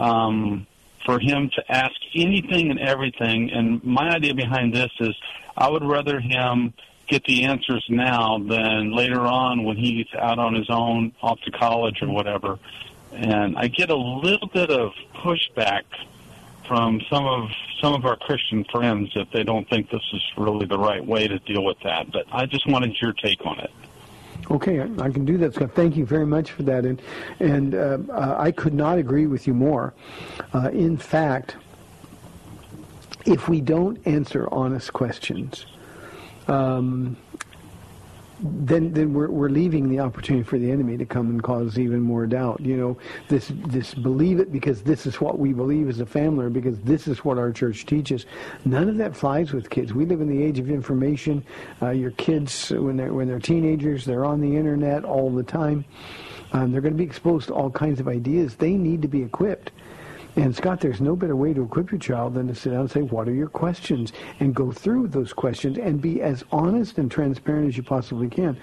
Um, 0.00 0.66
for 1.04 1.18
him 1.18 1.48
to 1.54 1.72
ask 1.72 1.94
anything 2.14 2.70
and 2.70 2.78
everything, 2.78 3.50
and 3.50 3.82
my 3.82 4.10
idea 4.10 4.34
behind 4.34 4.74
this 4.74 4.90
is 5.00 5.16
I 5.56 5.68
would 5.70 5.82
rather 5.82 6.20
him 6.20 6.74
get 7.08 7.24
the 7.24 7.44
answers 7.44 7.84
now 7.88 8.38
than 8.38 8.92
later 8.92 9.22
on 9.22 9.64
when 9.64 9.76
he's 9.76 10.06
out 10.18 10.38
on 10.38 10.54
his 10.54 10.68
own, 10.68 11.12
off 11.22 11.40
to 11.46 11.50
college 11.50 12.02
or 12.02 12.08
whatever. 12.08 12.58
And 13.12 13.56
I 13.56 13.68
get 13.68 13.90
a 13.90 13.96
little 13.96 14.48
bit 14.48 14.70
of 14.70 14.92
pushback 15.14 15.84
from 16.66 17.00
some 17.08 17.24
of 17.24 17.48
some 17.80 17.94
of 17.94 18.04
our 18.04 18.16
Christian 18.16 18.64
friends 18.64 19.10
that 19.14 19.28
they 19.32 19.42
don't 19.42 19.66
think 19.70 19.90
this 19.90 20.02
is 20.12 20.22
really 20.36 20.66
the 20.66 20.78
right 20.78 21.04
way 21.04 21.26
to 21.26 21.38
deal 21.38 21.64
with 21.64 21.78
that. 21.84 22.12
But 22.12 22.26
I 22.30 22.44
just 22.44 22.68
wanted 22.68 23.00
your 23.00 23.14
take 23.14 23.44
on 23.46 23.58
it. 23.60 23.70
Okay, 24.50 24.80
I, 24.80 25.10
can 25.10 25.26
do 25.26 25.36
that, 25.38 25.54
Scott. 25.54 25.72
Thank 25.74 25.96
you 25.96 26.06
very 26.06 26.24
much 26.24 26.52
for 26.52 26.62
that. 26.62 26.86
And 26.86 27.02
and 27.38 27.74
uh, 27.74 27.98
uh, 28.10 28.36
I 28.38 28.50
could 28.50 28.72
not 28.72 28.98
agree 28.98 29.26
with 29.26 29.46
you 29.46 29.52
more. 29.52 29.92
Uh, 30.54 30.70
in 30.70 30.96
fact, 30.96 31.56
if 33.26 33.48
we 33.48 33.60
don't 33.60 33.98
answer 34.06 34.48
honest 34.50 34.92
questions, 34.94 35.66
um, 36.48 37.16
then 38.40 38.92
then 38.92 39.12
we're 39.12 39.30
we're 39.30 39.48
leaving 39.48 39.88
the 39.88 40.00
opportunity 40.00 40.44
for 40.44 40.58
the 40.58 40.70
enemy 40.70 40.96
to 40.96 41.04
come 41.04 41.28
and 41.28 41.42
cause 41.42 41.78
even 41.78 42.00
more 42.00 42.26
doubt. 42.26 42.60
You 42.60 42.76
know, 42.76 42.98
this 43.28 43.50
this 43.66 43.94
believe 43.94 44.40
it 44.40 44.52
because 44.52 44.82
this 44.82 45.06
is 45.06 45.20
what 45.20 45.38
we 45.38 45.52
believe 45.52 45.88
as 45.88 46.00
a 46.00 46.06
family, 46.06 46.46
or 46.46 46.50
because 46.50 46.78
this 46.80 47.08
is 47.08 47.24
what 47.24 47.38
our 47.38 47.52
church 47.52 47.86
teaches. 47.86 48.26
None 48.64 48.88
of 48.88 48.96
that 48.98 49.16
flies 49.16 49.52
with 49.52 49.70
kids. 49.70 49.92
We 49.92 50.06
live 50.06 50.20
in 50.20 50.28
the 50.28 50.42
age 50.42 50.58
of 50.58 50.70
information. 50.70 51.44
Uh, 51.82 51.90
your 51.90 52.12
kids, 52.12 52.70
when 52.70 52.96
they're 52.96 53.12
when 53.12 53.28
they're 53.28 53.38
teenagers, 53.38 54.04
they're 54.04 54.24
on 54.24 54.40
the 54.40 54.56
internet 54.56 55.04
all 55.04 55.30
the 55.30 55.42
time. 55.42 55.84
Um, 56.52 56.72
they're 56.72 56.80
going 56.80 56.94
to 56.94 56.98
be 56.98 57.04
exposed 57.04 57.48
to 57.48 57.54
all 57.54 57.70
kinds 57.70 58.00
of 58.00 58.08
ideas. 58.08 58.56
They 58.56 58.72
need 58.72 59.02
to 59.02 59.08
be 59.08 59.22
equipped. 59.22 59.70
And 60.38 60.54
Scott, 60.54 60.78
there's 60.78 61.00
no 61.00 61.16
better 61.16 61.34
way 61.34 61.52
to 61.52 61.64
equip 61.64 61.90
your 61.90 61.98
child 61.98 62.34
than 62.34 62.46
to 62.46 62.54
sit 62.54 62.70
down 62.70 62.82
and 62.82 62.90
say, 62.90 63.02
what 63.02 63.28
are 63.28 63.34
your 63.34 63.48
questions? 63.48 64.12
And 64.38 64.54
go 64.54 64.70
through 64.70 65.08
those 65.08 65.32
questions 65.32 65.78
and 65.78 66.00
be 66.00 66.22
as 66.22 66.44
honest 66.52 66.98
and 66.98 67.10
transparent 67.10 67.66
as 67.66 67.76
you 67.76 67.82
possibly 67.82 68.28
can. 68.28 68.56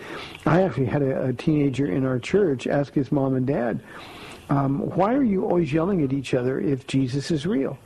I 0.45 0.61
actually 0.61 0.85
had 0.85 1.01
a, 1.01 1.25
a 1.25 1.33
teenager 1.33 1.85
in 1.85 2.05
our 2.05 2.17
church 2.17 2.65
ask 2.65 2.93
his 2.93 3.11
mom 3.11 3.35
and 3.35 3.45
dad, 3.45 3.81
um, 4.49 4.89
why 4.91 5.13
are 5.15 5.23
you 5.23 5.43
always 5.43 5.73
yelling 5.73 6.01
at 6.01 6.13
each 6.13 6.33
other 6.33 6.61
if 6.61 6.87
Jesus 6.87 7.29
is 7.29 7.45
real? 7.45 7.77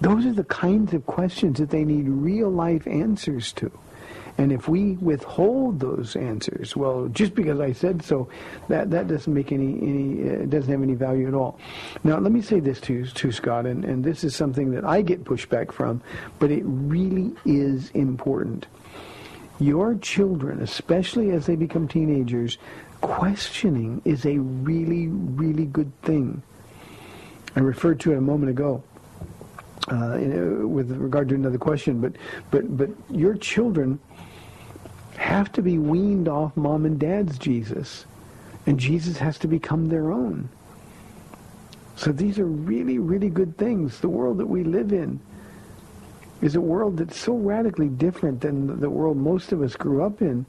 Those 0.00 0.24
are 0.24 0.32
the 0.32 0.44
kinds 0.44 0.94
of 0.94 1.04
questions 1.04 1.58
that 1.58 1.70
they 1.70 1.84
need 1.84 2.08
real 2.08 2.50
life 2.50 2.86
answers 2.86 3.52
to. 3.54 3.70
And 4.38 4.50
if 4.50 4.66
we 4.66 4.92
withhold 4.92 5.78
those 5.78 6.16
answers, 6.16 6.74
well, 6.74 7.08
just 7.08 7.34
because 7.34 7.60
I 7.60 7.72
said 7.72 8.02
so, 8.02 8.28
that, 8.68 8.90
that 8.90 9.06
doesn't 9.06 9.32
make 9.32 9.52
any, 9.52 9.78
any 9.82 10.30
uh, 10.30 10.46
doesn't 10.46 10.70
have 10.70 10.82
any 10.82 10.94
value 10.94 11.28
at 11.28 11.34
all. 11.34 11.58
Now, 12.02 12.18
let 12.18 12.32
me 12.32 12.40
say 12.40 12.58
this 12.58 12.80
to 12.82 13.04
to 13.04 13.30
Scott, 13.30 13.66
and, 13.66 13.84
and 13.84 14.02
this 14.02 14.24
is 14.24 14.34
something 14.34 14.70
that 14.72 14.84
I 14.84 15.02
get 15.02 15.24
pushback 15.24 15.70
from, 15.70 16.00
but 16.38 16.50
it 16.50 16.62
really 16.64 17.32
is 17.44 17.90
important. 17.90 18.66
Your 19.60 19.94
children, 19.96 20.62
especially 20.62 21.30
as 21.30 21.46
they 21.46 21.54
become 21.54 21.86
teenagers, 21.86 22.58
questioning 23.02 24.00
is 24.04 24.24
a 24.24 24.38
really, 24.38 25.08
really 25.08 25.66
good 25.66 25.92
thing. 26.02 26.42
I 27.54 27.60
referred 27.60 28.00
to 28.00 28.12
it 28.12 28.18
a 28.18 28.20
moment 28.20 28.50
ago. 28.50 28.82
Uh, 29.88 30.16
with 30.62 30.92
regard 30.92 31.28
to 31.28 31.34
another 31.34 31.58
question, 31.58 32.00
but 32.00 32.12
but 32.52 32.76
but 32.76 32.88
your 33.10 33.34
children 33.34 33.98
have 35.22 35.52
to 35.52 35.62
be 35.62 35.78
weaned 35.78 36.28
off 36.28 36.56
mom 36.56 36.84
and 36.84 36.98
dad's 36.98 37.38
Jesus, 37.38 38.04
and 38.66 38.78
Jesus 38.78 39.16
has 39.18 39.38
to 39.38 39.48
become 39.48 39.88
their 39.88 40.10
own. 40.10 40.48
So 41.96 42.10
these 42.10 42.38
are 42.38 42.46
really, 42.46 42.98
really 42.98 43.30
good 43.30 43.56
things. 43.56 44.00
The 44.00 44.08
world 44.08 44.38
that 44.38 44.46
we 44.46 44.64
live 44.64 44.92
in 44.92 45.20
is 46.40 46.56
a 46.56 46.60
world 46.60 46.96
that's 46.96 47.16
so 47.16 47.36
radically 47.36 47.88
different 47.88 48.40
than 48.40 48.80
the 48.80 48.90
world 48.90 49.16
most 49.16 49.52
of 49.52 49.62
us 49.62 49.76
grew 49.76 50.02
up 50.02 50.20
in. 50.20 50.44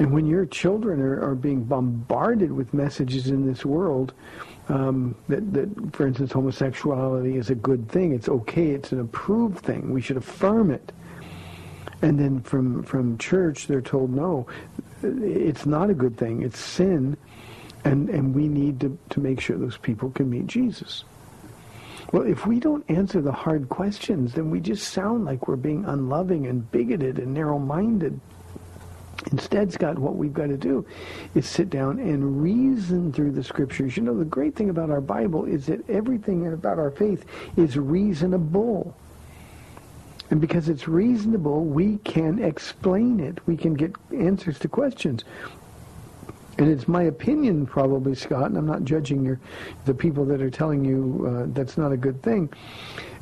And 0.00 0.12
when 0.12 0.26
your 0.26 0.46
children 0.46 1.00
are, 1.00 1.22
are 1.22 1.34
being 1.34 1.62
bombarded 1.62 2.50
with 2.50 2.74
messages 2.74 3.28
in 3.28 3.46
this 3.46 3.64
world, 3.64 4.12
um, 4.68 5.14
that, 5.28 5.52
that, 5.52 5.68
for 5.94 6.06
instance, 6.06 6.32
homosexuality 6.32 7.36
is 7.36 7.50
a 7.50 7.54
good 7.54 7.88
thing, 7.88 8.12
it's 8.12 8.28
okay, 8.28 8.70
it's 8.70 8.92
an 8.92 9.00
approved 9.00 9.58
thing, 9.58 9.92
we 9.92 10.00
should 10.00 10.16
affirm 10.16 10.70
it. 10.70 10.92
And 12.02 12.18
then 12.18 12.40
from, 12.40 12.82
from 12.82 13.18
church, 13.18 13.66
they're 13.66 13.82
told, 13.82 14.10
no, 14.10 14.46
it's 15.02 15.66
not 15.66 15.90
a 15.90 15.94
good 15.94 16.16
thing, 16.16 16.42
it's 16.42 16.58
sin, 16.58 17.16
and, 17.84 18.08
and 18.08 18.34
we 18.34 18.48
need 18.48 18.80
to, 18.80 18.98
to 19.10 19.20
make 19.20 19.40
sure 19.40 19.58
those 19.58 19.76
people 19.76 20.10
can 20.10 20.30
meet 20.30 20.46
Jesus. 20.46 21.04
Well, 22.12 22.22
if 22.22 22.46
we 22.46 22.58
don't 22.58 22.88
answer 22.90 23.20
the 23.20 23.32
hard 23.32 23.68
questions, 23.68 24.34
then 24.34 24.50
we 24.50 24.60
just 24.60 24.88
sound 24.88 25.26
like 25.26 25.46
we're 25.46 25.56
being 25.56 25.84
unloving 25.84 26.46
and 26.46 26.70
bigoted 26.70 27.18
and 27.18 27.34
narrow-minded. 27.34 28.18
Instead, 29.30 29.70
Scott, 29.72 29.98
what 29.98 30.16
we've 30.16 30.32
got 30.32 30.46
to 30.46 30.56
do 30.56 30.84
is 31.34 31.46
sit 31.46 31.68
down 31.68 31.98
and 31.98 32.42
reason 32.42 33.12
through 33.12 33.32
the 33.32 33.44
scriptures. 33.44 33.96
You 33.96 34.02
know, 34.02 34.16
the 34.16 34.24
great 34.24 34.56
thing 34.56 34.70
about 34.70 34.90
our 34.90 35.02
Bible 35.02 35.44
is 35.44 35.66
that 35.66 35.88
everything 35.90 36.50
about 36.52 36.78
our 36.78 36.90
faith 36.90 37.26
is 37.56 37.76
reasonable. 37.76 38.96
And 40.30 40.40
because 40.40 40.68
it's 40.68 40.86
reasonable, 40.86 41.64
we 41.64 41.98
can 41.98 42.42
explain 42.42 43.20
it. 43.20 43.38
We 43.46 43.56
can 43.56 43.74
get 43.74 43.92
answers 44.16 44.58
to 44.60 44.68
questions. 44.68 45.24
And 46.58 46.68
it's 46.68 46.86
my 46.86 47.02
opinion, 47.02 47.66
probably, 47.66 48.14
Scott, 48.14 48.46
and 48.46 48.56
I'm 48.56 48.66
not 48.66 48.84
judging 48.84 49.24
your, 49.24 49.40
the 49.86 49.94
people 49.94 50.24
that 50.26 50.42
are 50.42 50.50
telling 50.50 50.84
you 50.84 51.26
uh, 51.26 51.52
that's 51.52 51.78
not 51.78 51.90
a 51.90 51.96
good 51.96 52.22
thing. 52.22 52.52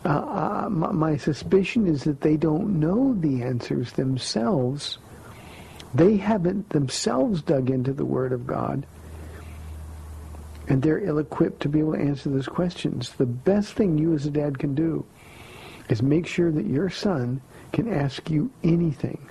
Uh, 0.04 0.08
uh, 0.08 0.68
my, 0.70 0.92
my 0.92 1.16
suspicion 1.16 1.86
is 1.86 2.04
that 2.04 2.20
they 2.20 2.36
don't 2.36 2.78
know 2.80 3.14
the 3.14 3.42
answers 3.42 3.92
themselves 3.92 4.98
they 5.94 6.16
haven't 6.16 6.68
themselves 6.70 7.42
dug 7.42 7.70
into 7.70 7.92
the 7.92 8.04
Word 8.04 8.32
of 8.32 8.46
God, 8.46 8.86
and 10.68 10.82
they're 10.82 10.98
ill-equipped 10.98 11.60
to 11.62 11.68
be 11.68 11.78
able 11.78 11.94
to 11.94 12.00
answer 12.00 12.28
those 12.28 12.46
questions. 12.46 13.12
The 13.12 13.26
best 13.26 13.72
thing 13.72 13.96
you 13.96 14.14
as 14.14 14.26
a 14.26 14.30
dad 14.30 14.58
can 14.58 14.74
do 14.74 15.06
is 15.88 16.02
make 16.02 16.26
sure 16.26 16.50
that 16.50 16.66
your 16.66 16.90
son 16.90 17.40
can 17.72 17.92
ask 17.92 18.30
you 18.30 18.50
anything. 18.62 19.28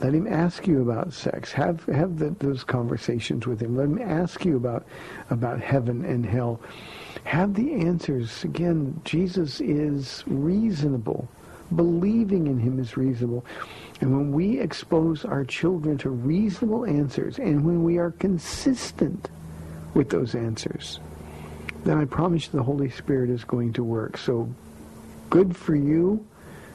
Let 0.00 0.14
him 0.14 0.26
ask 0.26 0.66
you 0.66 0.80
about 0.80 1.12
sex. 1.12 1.52
Have 1.52 1.84
have 1.86 2.18
the, 2.18 2.30
those 2.38 2.64
conversations 2.64 3.46
with 3.46 3.60
him. 3.60 3.76
Let 3.76 3.84
him 3.84 4.00
ask 4.00 4.44
you 4.46 4.56
about 4.56 4.86
about 5.28 5.60
heaven 5.60 6.06
and 6.06 6.24
hell. 6.24 6.58
Have 7.24 7.54
the 7.54 7.74
answers. 7.74 8.42
Again, 8.44 8.98
Jesus 9.04 9.60
is 9.60 10.24
reasonable. 10.26 11.28
Believing 11.76 12.46
in 12.46 12.58
him 12.58 12.78
is 12.78 12.96
reasonable. 12.96 13.44
And 14.00 14.10
when 14.16 14.32
we 14.32 14.58
expose 14.58 15.26
our 15.26 15.44
children 15.44 15.98
to 15.98 16.08
reasonable 16.08 16.86
answers, 16.86 17.38
and 17.38 17.64
when 17.64 17.84
we 17.84 17.98
are 17.98 18.12
consistent 18.12 19.28
with 19.92 20.08
those 20.08 20.34
answers, 20.34 20.98
then 21.84 21.98
I 21.98 22.06
promise 22.06 22.46
you 22.46 22.52
the 22.52 22.62
Holy 22.62 22.90
Spirit 22.90 23.28
is 23.28 23.44
going 23.44 23.74
to 23.74 23.84
work. 23.84 24.16
So 24.16 24.48
good 25.30 25.56
for 25.56 25.74
you. 25.74 26.24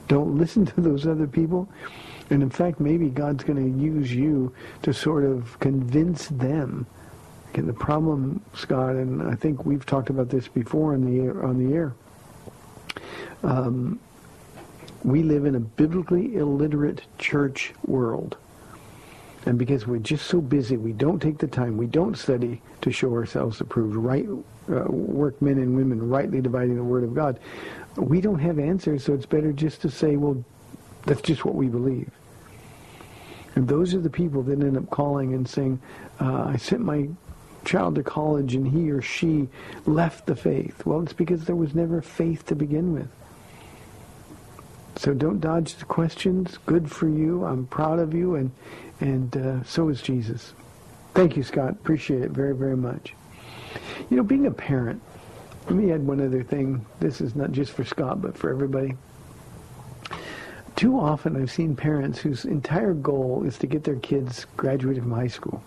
Don't 0.07 0.37
listen 0.37 0.65
to 0.65 0.81
those 0.81 1.05
other 1.05 1.27
people. 1.27 1.67
And 2.29 2.41
in 2.41 2.49
fact, 2.49 2.79
maybe 2.79 3.09
God's 3.09 3.43
going 3.43 3.61
to 3.61 3.83
use 3.83 4.13
you 4.13 4.53
to 4.81 4.93
sort 4.93 5.23
of 5.23 5.59
convince 5.59 6.27
them. 6.29 6.87
Okay, 7.49 7.61
the 7.61 7.73
problem, 7.73 8.41
Scott, 8.53 8.95
and 8.95 9.21
I 9.21 9.35
think 9.35 9.65
we've 9.65 9.85
talked 9.85 10.09
about 10.09 10.29
this 10.29 10.47
before 10.47 10.93
on 10.93 11.05
the 11.05 11.23
air, 11.23 11.45
on 11.45 11.57
the 11.57 11.75
air. 11.75 11.93
Um, 13.43 13.99
we 15.03 15.21
live 15.21 15.45
in 15.45 15.55
a 15.55 15.59
biblically 15.59 16.35
illiterate 16.35 17.03
church 17.19 17.73
world. 17.85 18.37
And 19.45 19.59
because 19.59 19.85
we're 19.85 19.99
just 19.99 20.25
so 20.25 20.41
busy, 20.41 20.77
we 20.77 20.91
don't 20.91 21.19
take 21.19 21.37
the 21.37 21.47
time, 21.47 21.77
we 21.77 21.85
don't 21.85 22.17
study 22.17 22.61
to 22.81 22.91
show 22.91 23.13
ourselves 23.13 23.61
approved, 23.61 23.95
right 23.95 24.27
uh, 24.27 24.85
workmen 24.89 25.59
and 25.59 25.75
women 25.75 26.09
rightly 26.09 26.41
dividing 26.41 26.75
the 26.75 26.83
word 26.83 27.03
of 27.03 27.13
God. 27.13 27.39
We 27.97 28.21
don't 28.21 28.39
have 28.39 28.59
answers, 28.59 29.03
so 29.03 29.13
it's 29.13 29.25
better 29.25 29.53
just 29.53 29.81
to 29.81 29.89
say, 29.89 30.15
well, 30.15 30.43
that's 31.05 31.21
just 31.21 31.45
what 31.45 31.55
we 31.55 31.67
believe. 31.67 32.09
And 33.55 33.67
those 33.67 33.93
are 33.93 33.99
the 33.99 34.09
people 34.09 34.43
that 34.43 34.59
end 34.61 34.77
up 34.77 34.89
calling 34.89 35.33
and 35.33 35.47
saying, 35.47 35.79
uh, 36.19 36.43
I 36.43 36.57
sent 36.57 36.81
my 36.81 37.07
child 37.63 37.95
to 37.95 38.03
college 38.03 38.53
and 38.53 38.67
he 38.67 38.91
or 38.91 39.01
she 39.01 39.47
left 39.85 40.25
the 40.25 40.35
faith. 40.35 40.85
Well, 40.85 41.01
it's 41.01 41.13
because 41.13 41.45
there 41.45 41.55
was 41.55 41.73
never 41.73 42.01
faith 42.01 42.45
to 42.47 42.55
begin 42.55 42.93
with. 42.93 43.07
So 44.97 45.13
don't 45.13 45.39
dodge 45.39 45.75
the 45.75 45.85
questions. 45.85 46.57
Good 46.65 46.89
for 46.91 47.09
you. 47.09 47.43
I'm 47.43 47.65
proud 47.67 47.99
of 47.99 48.13
you, 48.13 48.35
and 48.35 48.51
and 49.01 49.35
uh, 49.35 49.63
so 49.63 49.89
is 49.89 50.01
Jesus. 50.01 50.53
Thank 51.13 51.35
you, 51.35 51.43
Scott. 51.43 51.71
Appreciate 51.71 52.21
it 52.21 52.31
very, 52.31 52.55
very 52.55 52.77
much. 52.77 53.13
You 54.09 54.15
know, 54.17 54.23
being 54.23 54.45
a 54.45 54.51
parent, 54.51 55.01
let 55.65 55.75
me 55.75 55.91
add 55.91 56.05
one 56.05 56.21
other 56.21 56.43
thing. 56.43 56.85
This 56.99 57.21
is 57.21 57.35
not 57.35 57.51
just 57.51 57.71
for 57.71 57.83
Scott, 57.83 58.21
but 58.21 58.37
for 58.37 58.51
everybody. 58.51 58.95
Too 60.75 60.99
often 60.99 61.41
I've 61.41 61.51
seen 61.51 61.75
parents 61.75 62.19
whose 62.19 62.45
entire 62.45 62.93
goal 62.93 63.43
is 63.45 63.57
to 63.59 63.67
get 63.67 63.83
their 63.83 63.95
kids 63.95 64.45
graduated 64.57 65.03
from 65.03 65.13
high 65.13 65.27
school. 65.27 65.63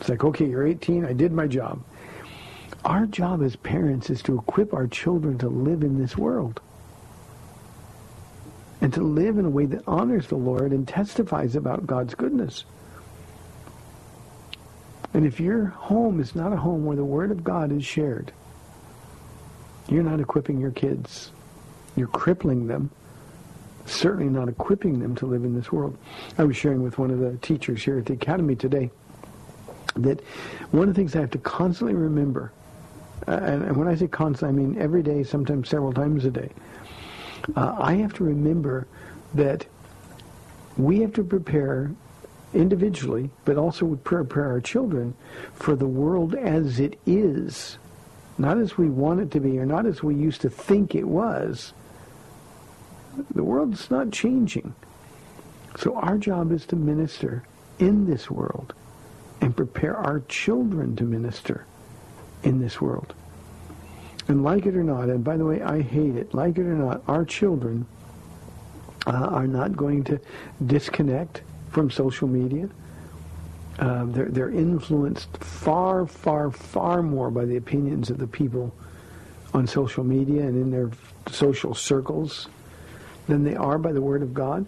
It's 0.00 0.08
like, 0.08 0.24
okay, 0.24 0.46
you're 0.46 0.66
18, 0.66 1.04
I 1.04 1.12
did 1.12 1.30
my 1.30 1.46
job. 1.46 1.80
Our 2.84 3.06
job 3.06 3.42
as 3.42 3.54
parents 3.54 4.10
is 4.10 4.22
to 4.22 4.38
equip 4.38 4.74
our 4.74 4.88
children 4.88 5.38
to 5.38 5.48
live 5.48 5.84
in 5.84 5.98
this 5.98 6.16
world 6.16 6.60
and 8.80 8.92
to 8.94 9.02
live 9.02 9.38
in 9.38 9.44
a 9.44 9.50
way 9.50 9.66
that 9.66 9.84
honors 9.86 10.26
the 10.26 10.36
Lord 10.36 10.72
and 10.72 10.88
testifies 10.88 11.54
about 11.54 11.86
God's 11.86 12.16
goodness. 12.16 12.64
And 15.14 15.24
if 15.24 15.38
your 15.38 15.66
home 15.66 16.18
is 16.18 16.34
not 16.34 16.52
a 16.52 16.56
home 16.56 16.84
where 16.84 16.96
the 16.96 17.04
Word 17.04 17.30
of 17.30 17.44
God 17.44 17.70
is 17.70 17.84
shared, 17.84 18.32
you're 19.88 20.02
not 20.02 20.20
equipping 20.20 20.60
your 20.60 20.70
kids. 20.70 21.30
You're 21.96 22.08
crippling 22.08 22.66
them, 22.66 22.90
certainly 23.86 24.28
not 24.28 24.48
equipping 24.48 24.98
them 24.98 25.14
to 25.16 25.26
live 25.26 25.44
in 25.44 25.54
this 25.54 25.70
world. 25.70 25.96
I 26.38 26.44
was 26.44 26.56
sharing 26.56 26.82
with 26.82 26.98
one 26.98 27.10
of 27.10 27.18
the 27.18 27.36
teachers 27.38 27.82
here 27.82 27.98
at 27.98 28.06
the 28.06 28.14
Academy 28.14 28.54
today 28.54 28.90
that 29.96 30.20
one 30.70 30.88
of 30.88 30.94
the 30.94 30.98
things 30.98 31.14
I 31.14 31.20
have 31.20 31.30
to 31.32 31.38
constantly 31.38 31.94
remember, 31.94 32.52
uh, 33.28 33.32
and, 33.32 33.76
when 33.76 33.88
I 33.88 33.94
say 33.94 34.08
constantly, 34.08 34.64
I 34.64 34.66
mean 34.66 34.80
every 34.80 35.02
day, 35.02 35.22
sometimes 35.22 35.68
several 35.68 35.92
times 35.92 36.24
a 36.24 36.30
day, 36.30 36.50
uh, 37.56 37.76
I 37.78 37.94
have 37.94 38.14
to 38.14 38.24
remember 38.24 38.86
that 39.34 39.66
we 40.78 41.00
have 41.00 41.12
to 41.14 41.24
prepare 41.24 41.90
individually, 42.54 43.30
but 43.44 43.56
also 43.56 43.84
we 43.84 43.96
prepare 43.98 44.46
our 44.46 44.60
children 44.60 45.14
for 45.54 45.76
the 45.76 45.86
world 45.86 46.34
as 46.34 46.80
it 46.80 46.98
is, 47.06 47.78
not 48.38 48.58
as 48.58 48.76
we 48.78 48.88
want 48.88 49.20
it 49.20 49.30
to 49.32 49.40
be 49.40 49.58
or 49.58 49.66
not 49.66 49.86
as 49.86 50.02
we 50.02 50.14
used 50.14 50.40
to 50.42 50.50
think 50.50 50.94
it 50.94 51.06
was. 51.06 51.72
The 53.34 53.44
world's 53.44 53.90
not 53.90 54.10
changing. 54.10 54.74
So 55.78 55.94
our 55.96 56.18
job 56.18 56.52
is 56.52 56.66
to 56.66 56.76
minister 56.76 57.44
in 57.78 58.06
this 58.06 58.30
world 58.30 58.74
and 59.40 59.56
prepare 59.56 59.96
our 59.96 60.20
children 60.28 60.96
to 60.96 61.04
minister 61.04 61.66
in 62.42 62.60
this 62.60 62.80
world. 62.80 63.14
And 64.28 64.44
like 64.44 64.66
it 64.66 64.76
or 64.76 64.84
not, 64.84 65.08
and 65.08 65.24
by 65.24 65.36
the 65.36 65.44
way, 65.44 65.62
I 65.62 65.82
hate 65.82 66.16
it, 66.16 66.32
like 66.32 66.56
it 66.56 66.62
or 66.62 66.74
not, 66.74 67.02
our 67.08 67.24
children 67.24 67.86
uh, 69.06 69.10
are 69.10 69.48
not 69.48 69.76
going 69.76 70.04
to 70.04 70.20
disconnect 70.64 71.42
from 71.70 71.90
social 71.90 72.28
media. 72.28 72.68
Uh, 73.82 74.04
they're, 74.04 74.26
they're 74.26 74.50
influenced 74.50 75.36
far, 75.38 76.06
far, 76.06 76.52
far 76.52 77.02
more 77.02 77.32
by 77.32 77.44
the 77.44 77.56
opinions 77.56 78.10
of 78.10 78.18
the 78.18 78.28
people 78.28 78.72
on 79.54 79.66
social 79.66 80.04
media 80.04 80.42
and 80.42 80.56
in 80.56 80.70
their 80.70 80.88
social 81.28 81.74
circles 81.74 82.48
than 83.26 83.42
they 83.42 83.56
are 83.56 83.78
by 83.78 83.90
the 83.90 84.00
Word 84.00 84.22
of 84.22 84.32
God. 84.32 84.64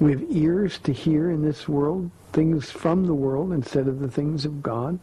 We 0.00 0.10
have 0.10 0.24
ears 0.30 0.80
to 0.80 0.92
hear 0.92 1.30
in 1.30 1.42
this 1.42 1.68
world 1.68 2.10
things 2.32 2.72
from 2.72 3.06
the 3.06 3.14
world 3.14 3.52
instead 3.52 3.86
of 3.86 4.00
the 4.00 4.10
things 4.10 4.44
of 4.44 4.64
God. 4.64 4.98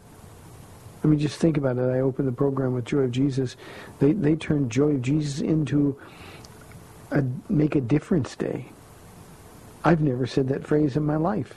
I 1.06 1.08
mean, 1.08 1.20
just 1.20 1.40
think 1.40 1.56
about 1.56 1.78
it. 1.78 1.90
I 1.90 2.02
opened 2.02 2.28
the 2.28 2.34
program 2.34 2.74
with 2.74 2.84
Joy 2.84 3.04
of 3.04 3.12
Jesus. 3.12 3.56
They, 4.00 4.12
they 4.12 4.36
turned 4.36 4.70
Joy 4.70 4.96
of 4.96 5.02
Jesus 5.02 5.40
into 5.40 5.98
a 7.12 7.24
Make 7.48 7.76
a 7.76 7.82
Difference 7.82 8.36
Day. 8.36 8.66
I've 9.86 10.02
never 10.02 10.28
said 10.28 10.50
that 10.50 10.68
phrase 10.68 10.98
in 10.98 11.06
my 11.06 11.16
life. 11.16 11.56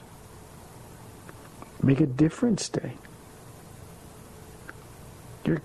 Make 1.82 2.00
a 2.00 2.06
Difference 2.06 2.68
Day. 2.68 2.92
Your, 5.44 5.62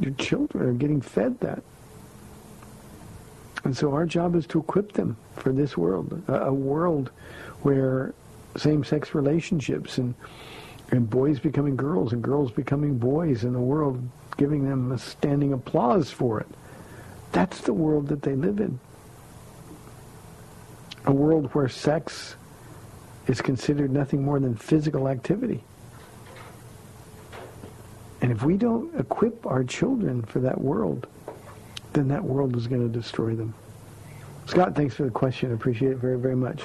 your 0.00 0.14
children 0.14 0.68
are 0.68 0.72
getting 0.72 1.00
fed 1.00 1.38
that. 1.40 1.62
And 3.64 3.76
so 3.76 3.92
our 3.92 4.06
job 4.06 4.34
is 4.34 4.46
to 4.48 4.60
equip 4.60 4.92
them 4.92 5.16
for 5.36 5.52
this 5.52 5.76
world, 5.76 6.22
a, 6.28 6.44
a 6.44 6.52
world 6.52 7.10
where 7.62 8.14
same-sex 8.56 9.14
relationships 9.14 9.98
and 9.98 10.14
and 10.90 11.08
boys 11.08 11.38
becoming 11.38 11.76
girls 11.76 12.12
and 12.12 12.22
girls 12.22 12.50
becoming 12.50 12.98
boys 12.98 13.44
and 13.44 13.54
the 13.54 13.60
world 13.60 14.02
giving 14.36 14.68
them 14.68 14.92
a 14.92 14.98
standing 14.98 15.52
applause 15.52 16.10
for 16.10 16.40
it. 16.40 16.46
That's 17.32 17.60
the 17.60 17.74
world 17.74 18.08
that 18.08 18.22
they 18.22 18.34
live 18.34 18.60
in. 18.60 18.78
A 21.04 21.12
world 21.12 21.50
where 21.52 21.68
sex 21.68 22.36
is 23.28 23.40
considered 23.40 23.92
nothing 23.92 24.24
more 24.24 24.40
than 24.40 24.56
physical 24.56 25.06
activity. 25.08 25.62
And 28.20 28.32
if 28.32 28.42
we 28.42 28.56
don't 28.56 28.98
equip 28.98 29.46
our 29.46 29.62
children 29.62 30.22
for 30.22 30.40
that 30.40 30.60
world, 30.60 31.06
then 31.92 32.08
that 32.08 32.24
world 32.24 32.56
is 32.56 32.66
going 32.66 32.80
to 32.80 32.88
destroy 32.88 33.36
them. 33.36 33.54
Scott, 34.46 34.74
thanks 34.74 34.94
for 34.94 35.04
the 35.04 35.10
question. 35.10 35.50
I 35.50 35.54
appreciate 35.54 35.92
it 35.92 35.98
very, 35.98 36.18
very 36.18 36.34
much. 36.34 36.62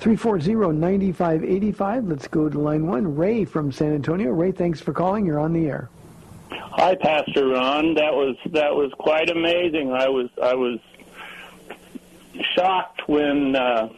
340-9585. 0.00 2.08
Let's 2.08 2.28
go 2.28 2.48
to 2.48 2.58
line 2.58 2.86
one. 2.86 3.16
Ray 3.16 3.44
from 3.44 3.72
San 3.72 3.94
Antonio. 3.94 4.30
Ray, 4.30 4.52
thanks 4.52 4.80
for 4.80 4.92
calling. 4.92 5.24
You're 5.24 5.40
on 5.40 5.52
the 5.52 5.66
air. 5.66 5.88
Hi, 6.50 6.94
Pastor 6.94 7.48
Ron. 7.48 7.94
That 7.94 8.12
was 8.12 8.36
that 8.46 8.74
was 8.74 8.90
quite 8.98 9.30
amazing. 9.30 9.92
I 9.92 10.08
was 10.08 10.28
I 10.42 10.54
was 10.54 10.80
shocked 12.54 13.06
when 13.08 13.54
uh, 13.54 13.88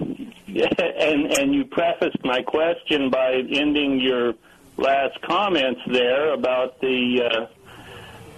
and 0.79 1.33
and 1.39 1.55
you 1.55 1.65
prefaced 1.65 2.25
my 2.25 2.43
question 2.43 3.11
by 3.11 3.35
ending 3.35 4.01
your 4.01 4.35
last 4.77 5.21
comments 5.23 5.81
there 5.87 6.33
about 6.33 6.81
the 6.81 7.23
uh, 7.23 7.47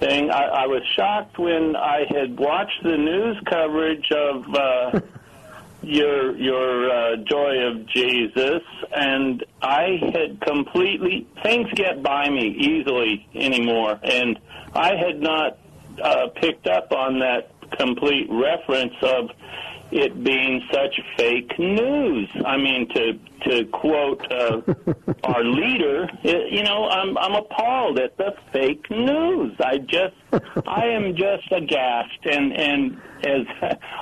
thing. 0.00 0.30
I, 0.30 0.44
I 0.44 0.66
was 0.66 0.82
shocked 0.94 1.38
when 1.38 1.76
I 1.76 2.04
had 2.08 2.38
watched 2.38 2.82
the 2.82 2.96
news 2.96 3.36
coverage 3.46 4.10
of. 4.12 4.54
Uh, 4.54 5.00
your 5.82 6.36
your 6.36 6.90
uh, 6.90 7.16
joy 7.16 7.58
of 7.68 7.86
Jesus, 7.86 8.62
and 8.92 9.44
I 9.62 10.00
had 10.12 10.40
completely 10.40 11.28
things 11.44 11.68
get 11.74 12.02
by 12.02 12.28
me 12.28 12.48
easily 12.48 13.26
anymore, 13.34 14.00
and 14.02 14.38
I 14.74 14.96
had 14.96 15.20
not 15.20 15.58
uh, 16.02 16.28
picked 16.34 16.66
up 16.66 16.92
on 16.92 17.20
that 17.20 17.52
complete 17.78 18.26
reference 18.30 18.94
of 19.02 19.30
it 19.90 20.24
being 20.24 20.62
such 20.72 21.00
fake 21.16 21.58
news. 21.58 22.28
I 22.44 22.56
mean, 22.56 22.88
to 22.88 23.18
to 23.48 23.64
quote 23.66 24.20
uh, 24.30 24.60
our 25.24 25.44
leader, 25.44 26.08
it, 26.24 26.52
you 26.52 26.62
know, 26.64 26.88
I'm 26.88 27.16
I'm 27.18 27.34
appalled 27.34 27.98
at 27.98 28.16
the 28.16 28.34
fake 28.52 28.90
news. 28.90 29.54
I 29.60 29.78
just 29.78 30.14
I 30.66 30.86
am 30.86 31.14
just 31.14 31.50
aghast, 31.52 32.18
and 32.24 32.52
and 32.52 33.00
as 33.22 33.46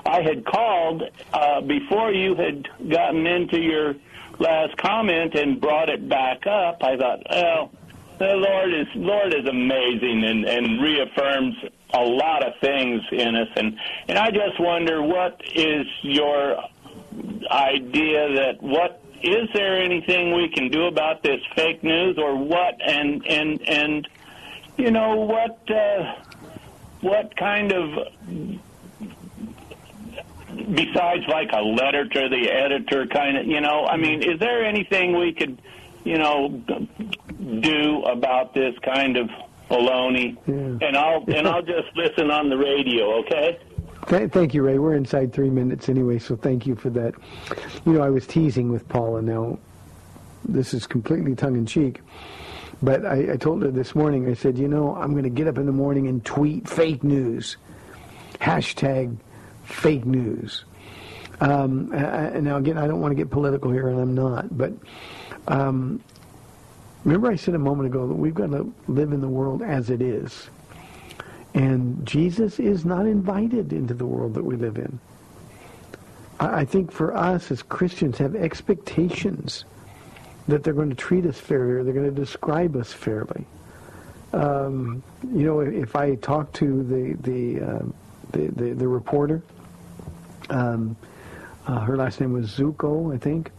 I 0.07 0.23
had 0.23 0.45
called 0.47 1.03
uh, 1.33 1.61
before 1.61 2.13
you 2.13 2.35
had 2.35 2.69
gotten 2.89 3.27
into 3.27 3.61
your 3.61 3.95
last 4.39 4.77
comment 4.79 5.35
and 5.35 5.61
brought 5.61 5.89
it 5.89 6.09
back 6.09 6.47
up, 6.47 6.83
I 6.83 6.97
thought, 6.97 7.21
well, 7.31 7.71
the 8.19 8.35
Lord 8.35 8.73
is 8.73 8.87
Lord 8.95 9.35
is 9.35 9.47
amazing 9.47 10.25
and 10.25 10.45
and 10.45 10.81
reaffirms 10.81 11.57
a 11.95 12.05
lot 12.05 12.45
of 12.47 12.59
things 12.61 13.03
in 13.13 13.37
us, 13.37 13.49
and 13.57 13.79
and 14.09 14.19
I 14.19 14.31
just 14.31 14.59
wonder 14.59 15.03
what 15.03 15.41
is 15.55 15.87
your 16.03 16.63
idea 17.51 18.35
that 18.35 18.63
what 18.63 19.01
is 19.23 19.49
there 19.55 19.81
anything 19.81 20.35
we 20.35 20.49
can 20.49 20.69
do 20.69 20.85
about 20.85 21.23
this 21.23 21.41
fake 21.55 21.83
news 21.83 22.19
or 22.19 22.37
what 22.37 22.75
and 22.83 23.27
and 23.27 23.63
and 23.69 24.09
you 24.77 24.91
know 24.91 25.15
what 25.17 25.71
uh, 25.71 26.15
what 27.01 27.35
kind 27.37 27.73
of 27.73 28.09
besides 30.75 31.27
like 31.29 31.51
a 31.53 31.61
letter 31.61 32.07
to 32.07 32.29
the 32.29 32.51
editor 32.51 33.07
kind 33.07 33.37
of 33.37 33.47
you 33.47 33.61
know 33.61 33.87
i 33.87 33.97
mean 33.97 34.23
is 34.23 34.39
there 34.39 34.65
anything 34.65 35.19
we 35.19 35.33
could 35.33 35.61
you 36.05 36.17
know 36.17 36.49
do 37.61 38.03
about 38.05 38.55
this 38.55 38.75
kind 38.85 39.17
of 39.17 39.29
baloney 39.71 40.37
Yeah. 40.47 40.87
and 40.87 40.97
i'll 40.97 41.25
and 41.29 41.47
i'll 41.49 41.63
just 41.63 41.89
listen 41.97 42.31
on 42.31 42.49
the 42.51 42.57
radio 42.57 43.19
okay 43.21 43.59
Th- 44.09 44.31
thank 44.31 44.53
you, 44.53 44.63
Ray. 44.63 44.79
We're 44.79 44.97
inside 44.97 45.33
three 45.33 45.49
minutes 45.49 45.89
anyway, 45.89 46.19
so 46.19 46.37
thank 46.37 46.67
you 46.67 46.75
for 46.75 46.91
that. 46.91 47.15
You 47.87 47.95
know, 47.95 48.03
I 48.03 48.11
was 48.11 48.27
teasing 48.27 48.71
with 48.71 48.87
Paula. 48.87 49.23
Now, 49.23 49.59
this 50.47 50.75
is 50.75 50.87
completely 50.87 51.35
tongue-in-cheek, 51.35 52.03
but 52.83 53.07
I, 53.07 53.33
I 53.33 53.37
told 53.39 53.63
her 53.63 53.71
this 53.71 53.95
morning, 53.95 54.29
I 54.29 54.35
said, 54.35 54.59
you 54.59 54.69
know, 54.69 54.95
I'm 54.95 55.13
going 55.13 55.25
to 55.25 55.31
get 55.31 55.47
up 55.47 55.57
in 55.57 55.65
the 55.65 55.73
morning 55.73 56.07
and 56.07 56.23
tweet 56.23 56.69
fake 56.69 57.03
news. 57.03 57.57
Hashtag 58.43 59.17
fake 59.65 60.05
news. 60.05 60.67
Um, 61.41 61.91
and 61.95 62.45
now, 62.45 62.59
again, 62.59 62.77
I 62.77 62.87
don't 62.87 63.01
want 63.01 63.13
to 63.13 63.17
get 63.17 63.31
political 63.31 63.71
here, 63.71 63.89
and 63.89 63.99
I'm 63.99 64.15
not, 64.15 64.55
but 64.59 64.75
um, 65.49 66.03
remember 67.05 67.31
I 67.31 67.37
said 67.37 67.55
a 67.55 67.59
moment 67.59 67.87
ago 67.87 68.07
that 68.09 68.15
we've 68.15 68.35
got 68.35 68.51
to 68.51 68.73
live 68.89 69.13
in 69.13 69.21
the 69.21 69.29
world 69.29 69.63
as 69.63 69.91
it 69.91 70.03
is. 70.03 70.49
And 71.55 72.05
Jesus 72.05 72.59
is 72.59 72.85
not 72.85 73.07
invited 73.07 73.73
into 73.73 73.95
the 73.95 74.07
world 74.07 74.35
that 74.35 74.45
we 74.45 74.57
live 74.57 74.77
in. 74.77 74.99
I 76.41 76.65
think 76.65 76.91
for 76.91 77.17
us 77.17 77.51
as 77.53 77.63
Christians 77.63 78.19
have 78.19 78.35
expectations 78.35 79.65
that 80.49 80.65
they're 80.65 80.75
going 80.75 80.91
to 80.91 80.97
treat 80.97 81.25
us 81.27 81.39
fairly 81.39 81.73
or 81.75 81.85
they're 81.85 81.95
going 81.95 82.13
to 82.13 82.21
describe 82.21 82.77
us 82.77 82.93
fairly. 82.93 83.47
Um, 84.33 85.03
you 85.33 85.47
know, 85.47 85.61
if 85.61 85.95
I 85.95 86.17
talk 86.17 86.53
to 86.55 86.83
the 86.83 87.15
the 87.23 87.65
uh, 87.65 87.83
the, 88.33 88.49
the, 88.49 88.75
the, 88.75 88.89
reporter, 88.89 89.43
um, 90.51 90.97
uh, 91.69 91.79
her 91.81 91.97
last 91.97 92.21
name 92.21 92.33
was 92.33 92.51
Zuko, 92.51 93.15
I 93.15 93.19
think. 93.19 93.53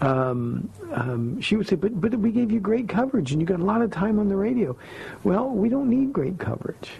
Um, 0.00 0.68
um, 0.92 1.40
she 1.40 1.56
would 1.56 1.68
say, 1.68 1.76
but, 1.76 1.98
but 2.00 2.14
we 2.14 2.30
gave 2.30 2.50
you 2.50 2.60
great 2.60 2.88
coverage 2.88 3.32
and 3.32 3.40
you 3.40 3.46
got 3.46 3.60
a 3.60 3.64
lot 3.64 3.80
of 3.80 3.90
time 3.90 4.18
on 4.18 4.28
the 4.28 4.36
radio. 4.36 4.76
Well, 5.22 5.48
we 5.48 5.68
don't 5.68 5.88
need 5.88 6.12
great 6.12 6.38
coverage. 6.38 6.90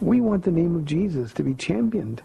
We 0.00 0.20
want 0.20 0.44
the 0.44 0.50
name 0.50 0.76
of 0.76 0.84
Jesus 0.84 1.32
to 1.34 1.42
be 1.42 1.54
championed. 1.54 2.22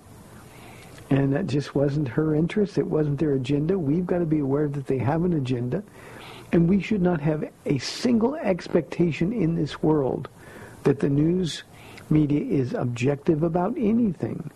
And 1.09 1.33
that 1.33 1.47
just 1.47 1.75
wasn't 1.75 2.07
her 2.07 2.35
interest. 2.35 2.77
It 2.77 2.87
wasn't 2.87 3.19
their 3.19 3.33
agenda. 3.33 3.77
We've 3.77 4.05
got 4.05 4.19
to 4.19 4.25
be 4.25 4.39
aware 4.39 4.67
that 4.67 4.87
they 4.87 4.97
have 4.97 5.23
an 5.23 5.33
agenda. 5.33 5.83
And 6.51 6.67
we 6.67 6.81
should 6.81 7.01
not 7.01 7.21
have 7.21 7.49
a 7.65 7.77
single 7.77 8.35
expectation 8.35 9.31
in 9.33 9.55
this 9.55 9.81
world 9.81 10.27
that 10.83 10.99
the 10.99 11.09
news 11.09 11.63
media 12.09 12.41
is 12.41 12.73
objective 12.73 13.43
about 13.43 13.75
anything. 13.77 14.51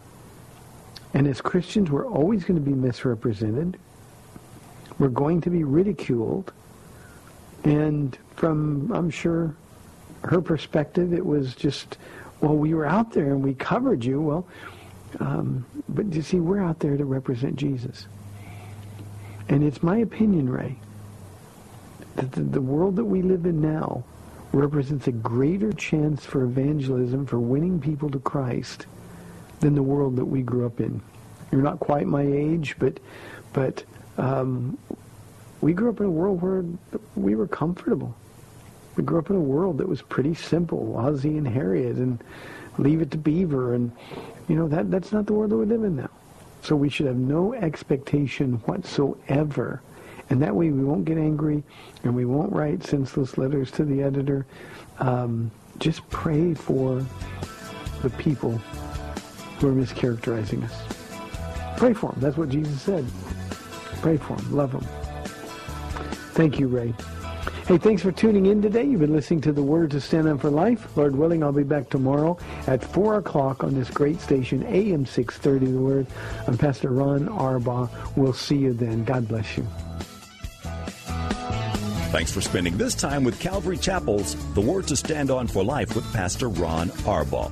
And 1.13 1.27
as 1.27 1.41
Christians, 1.41 1.89
we're 1.89 2.07
always 2.07 2.43
going 2.43 2.59
to 2.59 2.65
be 2.65 2.75
misrepresented. 2.75 3.77
We're 4.99 5.09
going 5.09 5.41
to 5.41 5.49
be 5.49 5.63
ridiculed. 5.63 6.51
And 7.63 8.17
from, 8.35 8.91
I'm 8.91 9.09
sure, 9.09 9.55
her 10.23 10.41
perspective, 10.41 11.13
it 11.13 11.25
was 11.25 11.55
just, 11.55 11.97
well, 12.41 12.55
we 12.55 12.73
were 12.73 12.85
out 12.85 13.11
there 13.11 13.27
and 13.27 13.43
we 13.43 13.53
covered 13.53 14.03
you. 14.03 14.21
Well, 14.21 14.47
um, 15.19 15.65
but 15.89 16.13
you 16.13 16.21
see, 16.21 16.39
we're 16.39 16.61
out 16.61 16.79
there 16.79 16.97
to 16.97 17.05
represent 17.05 17.55
Jesus. 17.55 18.07
And 19.49 19.63
it's 19.63 19.81
my 19.81 19.97
opinion, 19.97 20.49
Ray, 20.49 20.77
that 22.15 22.31
the, 22.33 22.41
the 22.41 22.61
world 22.61 22.95
that 22.97 23.05
we 23.05 23.21
live 23.21 23.45
in 23.45 23.61
now 23.61 24.03
represents 24.51 25.07
a 25.07 25.11
greater 25.11 25.71
chance 25.73 26.25
for 26.25 26.43
evangelism, 26.43 27.25
for 27.25 27.39
winning 27.39 27.79
people 27.79 28.09
to 28.09 28.19
Christ, 28.19 28.85
than 29.59 29.75
the 29.75 29.83
world 29.83 30.15
that 30.17 30.25
we 30.25 30.41
grew 30.41 30.65
up 30.65 30.79
in. 30.79 31.01
You're 31.51 31.61
not 31.61 31.79
quite 31.79 32.07
my 32.07 32.23
age, 32.23 32.75
but 32.79 32.99
but 33.53 33.83
um, 34.17 34.77
we 35.61 35.73
grew 35.73 35.89
up 35.89 35.99
in 35.99 36.05
a 36.05 36.11
world 36.11 36.41
where 36.41 36.63
we 37.15 37.35
were 37.35 37.47
comfortable. 37.47 38.15
We 38.95 39.03
grew 39.03 39.19
up 39.19 39.29
in 39.29 39.35
a 39.35 39.39
world 39.39 39.77
that 39.77 39.87
was 39.87 40.01
pretty 40.01 40.33
simple, 40.33 40.95
Ozzie 40.97 41.37
and 41.37 41.47
Harriet, 41.47 41.97
and 41.97 42.23
Leave 42.77 43.01
It 43.01 43.11
to 43.11 43.17
Beaver, 43.17 43.73
and 43.73 43.91
you 44.47 44.55
know 44.55 44.67
that 44.67 44.91
that's 44.91 45.11
not 45.11 45.25
the 45.25 45.33
world 45.33 45.51
that 45.51 45.57
we 45.57 45.65
live 45.65 45.83
in 45.83 45.95
now. 45.95 46.09
So 46.61 46.75
we 46.75 46.89
should 46.89 47.05
have 47.05 47.17
no 47.17 47.53
expectation 47.53 48.53
whatsoever, 48.65 49.81
and 50.29 50.41
that 50.41 50.55
way 50.55 50.71
we 50.71 50.83
won't 50.83 51.05
get 51.05 51.17
angry, 51.17 51.63
and 52.03 52.15
we 52.15 52.25
won't 52.25 52.51
write 52.51 52.83
senseless 52.83 53.37
letters 53.37 53.71
to 53.71 53.85
the 53.85 54.01
editor. 54.03 54.45
Um, 54.99 55.51
just 55.79 56.07
pray 56.09 56.53
for 56.53 57.05
the 58.01 58.09
people 58.11 58.51
who 59.59 59.69
are 59.69 59.73
mischaracterizing 59.73 60.63
us. 60.63 61.77
Pray 61.77 61.93
for 61.93 62.11
them. 62.11 62.21
That's 62.21 62.37
what 62.37 62.49
Jesus 62.49 62.81
said. 62.81 63.05
Pray 64.01 64.17
for 64.17 64.35
them. 64.35 64.55
Love 64.55 64.71
them. 64.71 64.85
Thank 66.33 66.59
you, 66.59 66.67
Ray. 66.67 66.93
Hey, 67.67 67.77
thanks 67.77 68.01
for 68.01 68.13
tuning 68.13 68.45
in 68.45 68.61
today. 68.61 68.85
You've 68.85 69.01
been 69.01 69.11
listening 69.11 69.41
to 69.41 69.51
the 69.51 69.61
Word 69.61 69.91
to 69.91 69.99
Stand 69.99 70.29
on 70.29 70.37
for 70.37 70.49
Life. 70.49 70.95
Lord 70.95 71.17
willing, 71.17 71.43
I'll 71.43 71.51
be 71.51 71.63
back 71.63 71.89
tomorrow 71.89 72.37
at 72.65 72.81
4 72.81 73.15
o'clock 73.17 73.63
on 73.63 73.73
this 73.73 73.89
great 73.89 74.21
station, 74.21 74.63
AM 74.63 75.05
630 75.05 75.73
The 75.73 75.77
Word. 75.77 76.07
I'm 76.47 76.57
Pastor 76.57 76.91
Ron 76.91 77.27
Arbaugh. 77.27 77.89
We'll 78.15 78.31
see 78.31 78.55
you 78.55 78.71
then. 78.71 79.03
God 79.03 79.27
bless 79.27 79.57
you. 79.57 79.67
Thanks 82.09 82.31
for 82.31 82.39
spending 82.39 82.77
this 82.77 82.95
time 82.95 83.25
with 83.25 83.37
Calvary 83.37 83.77
Chapel's 83.77 84.35
The 84.53 84.61
Word 84.61 84.87
to 84.87 84.95
Stand 84.95 85.29
on 85.29 85.45
for 85.45 85.61
Life 85.61 85.93
with 85.93 86.05
Pastor 86.13 86.47
Ron 86.47 86.87
Arbaugh. 87.03 87.51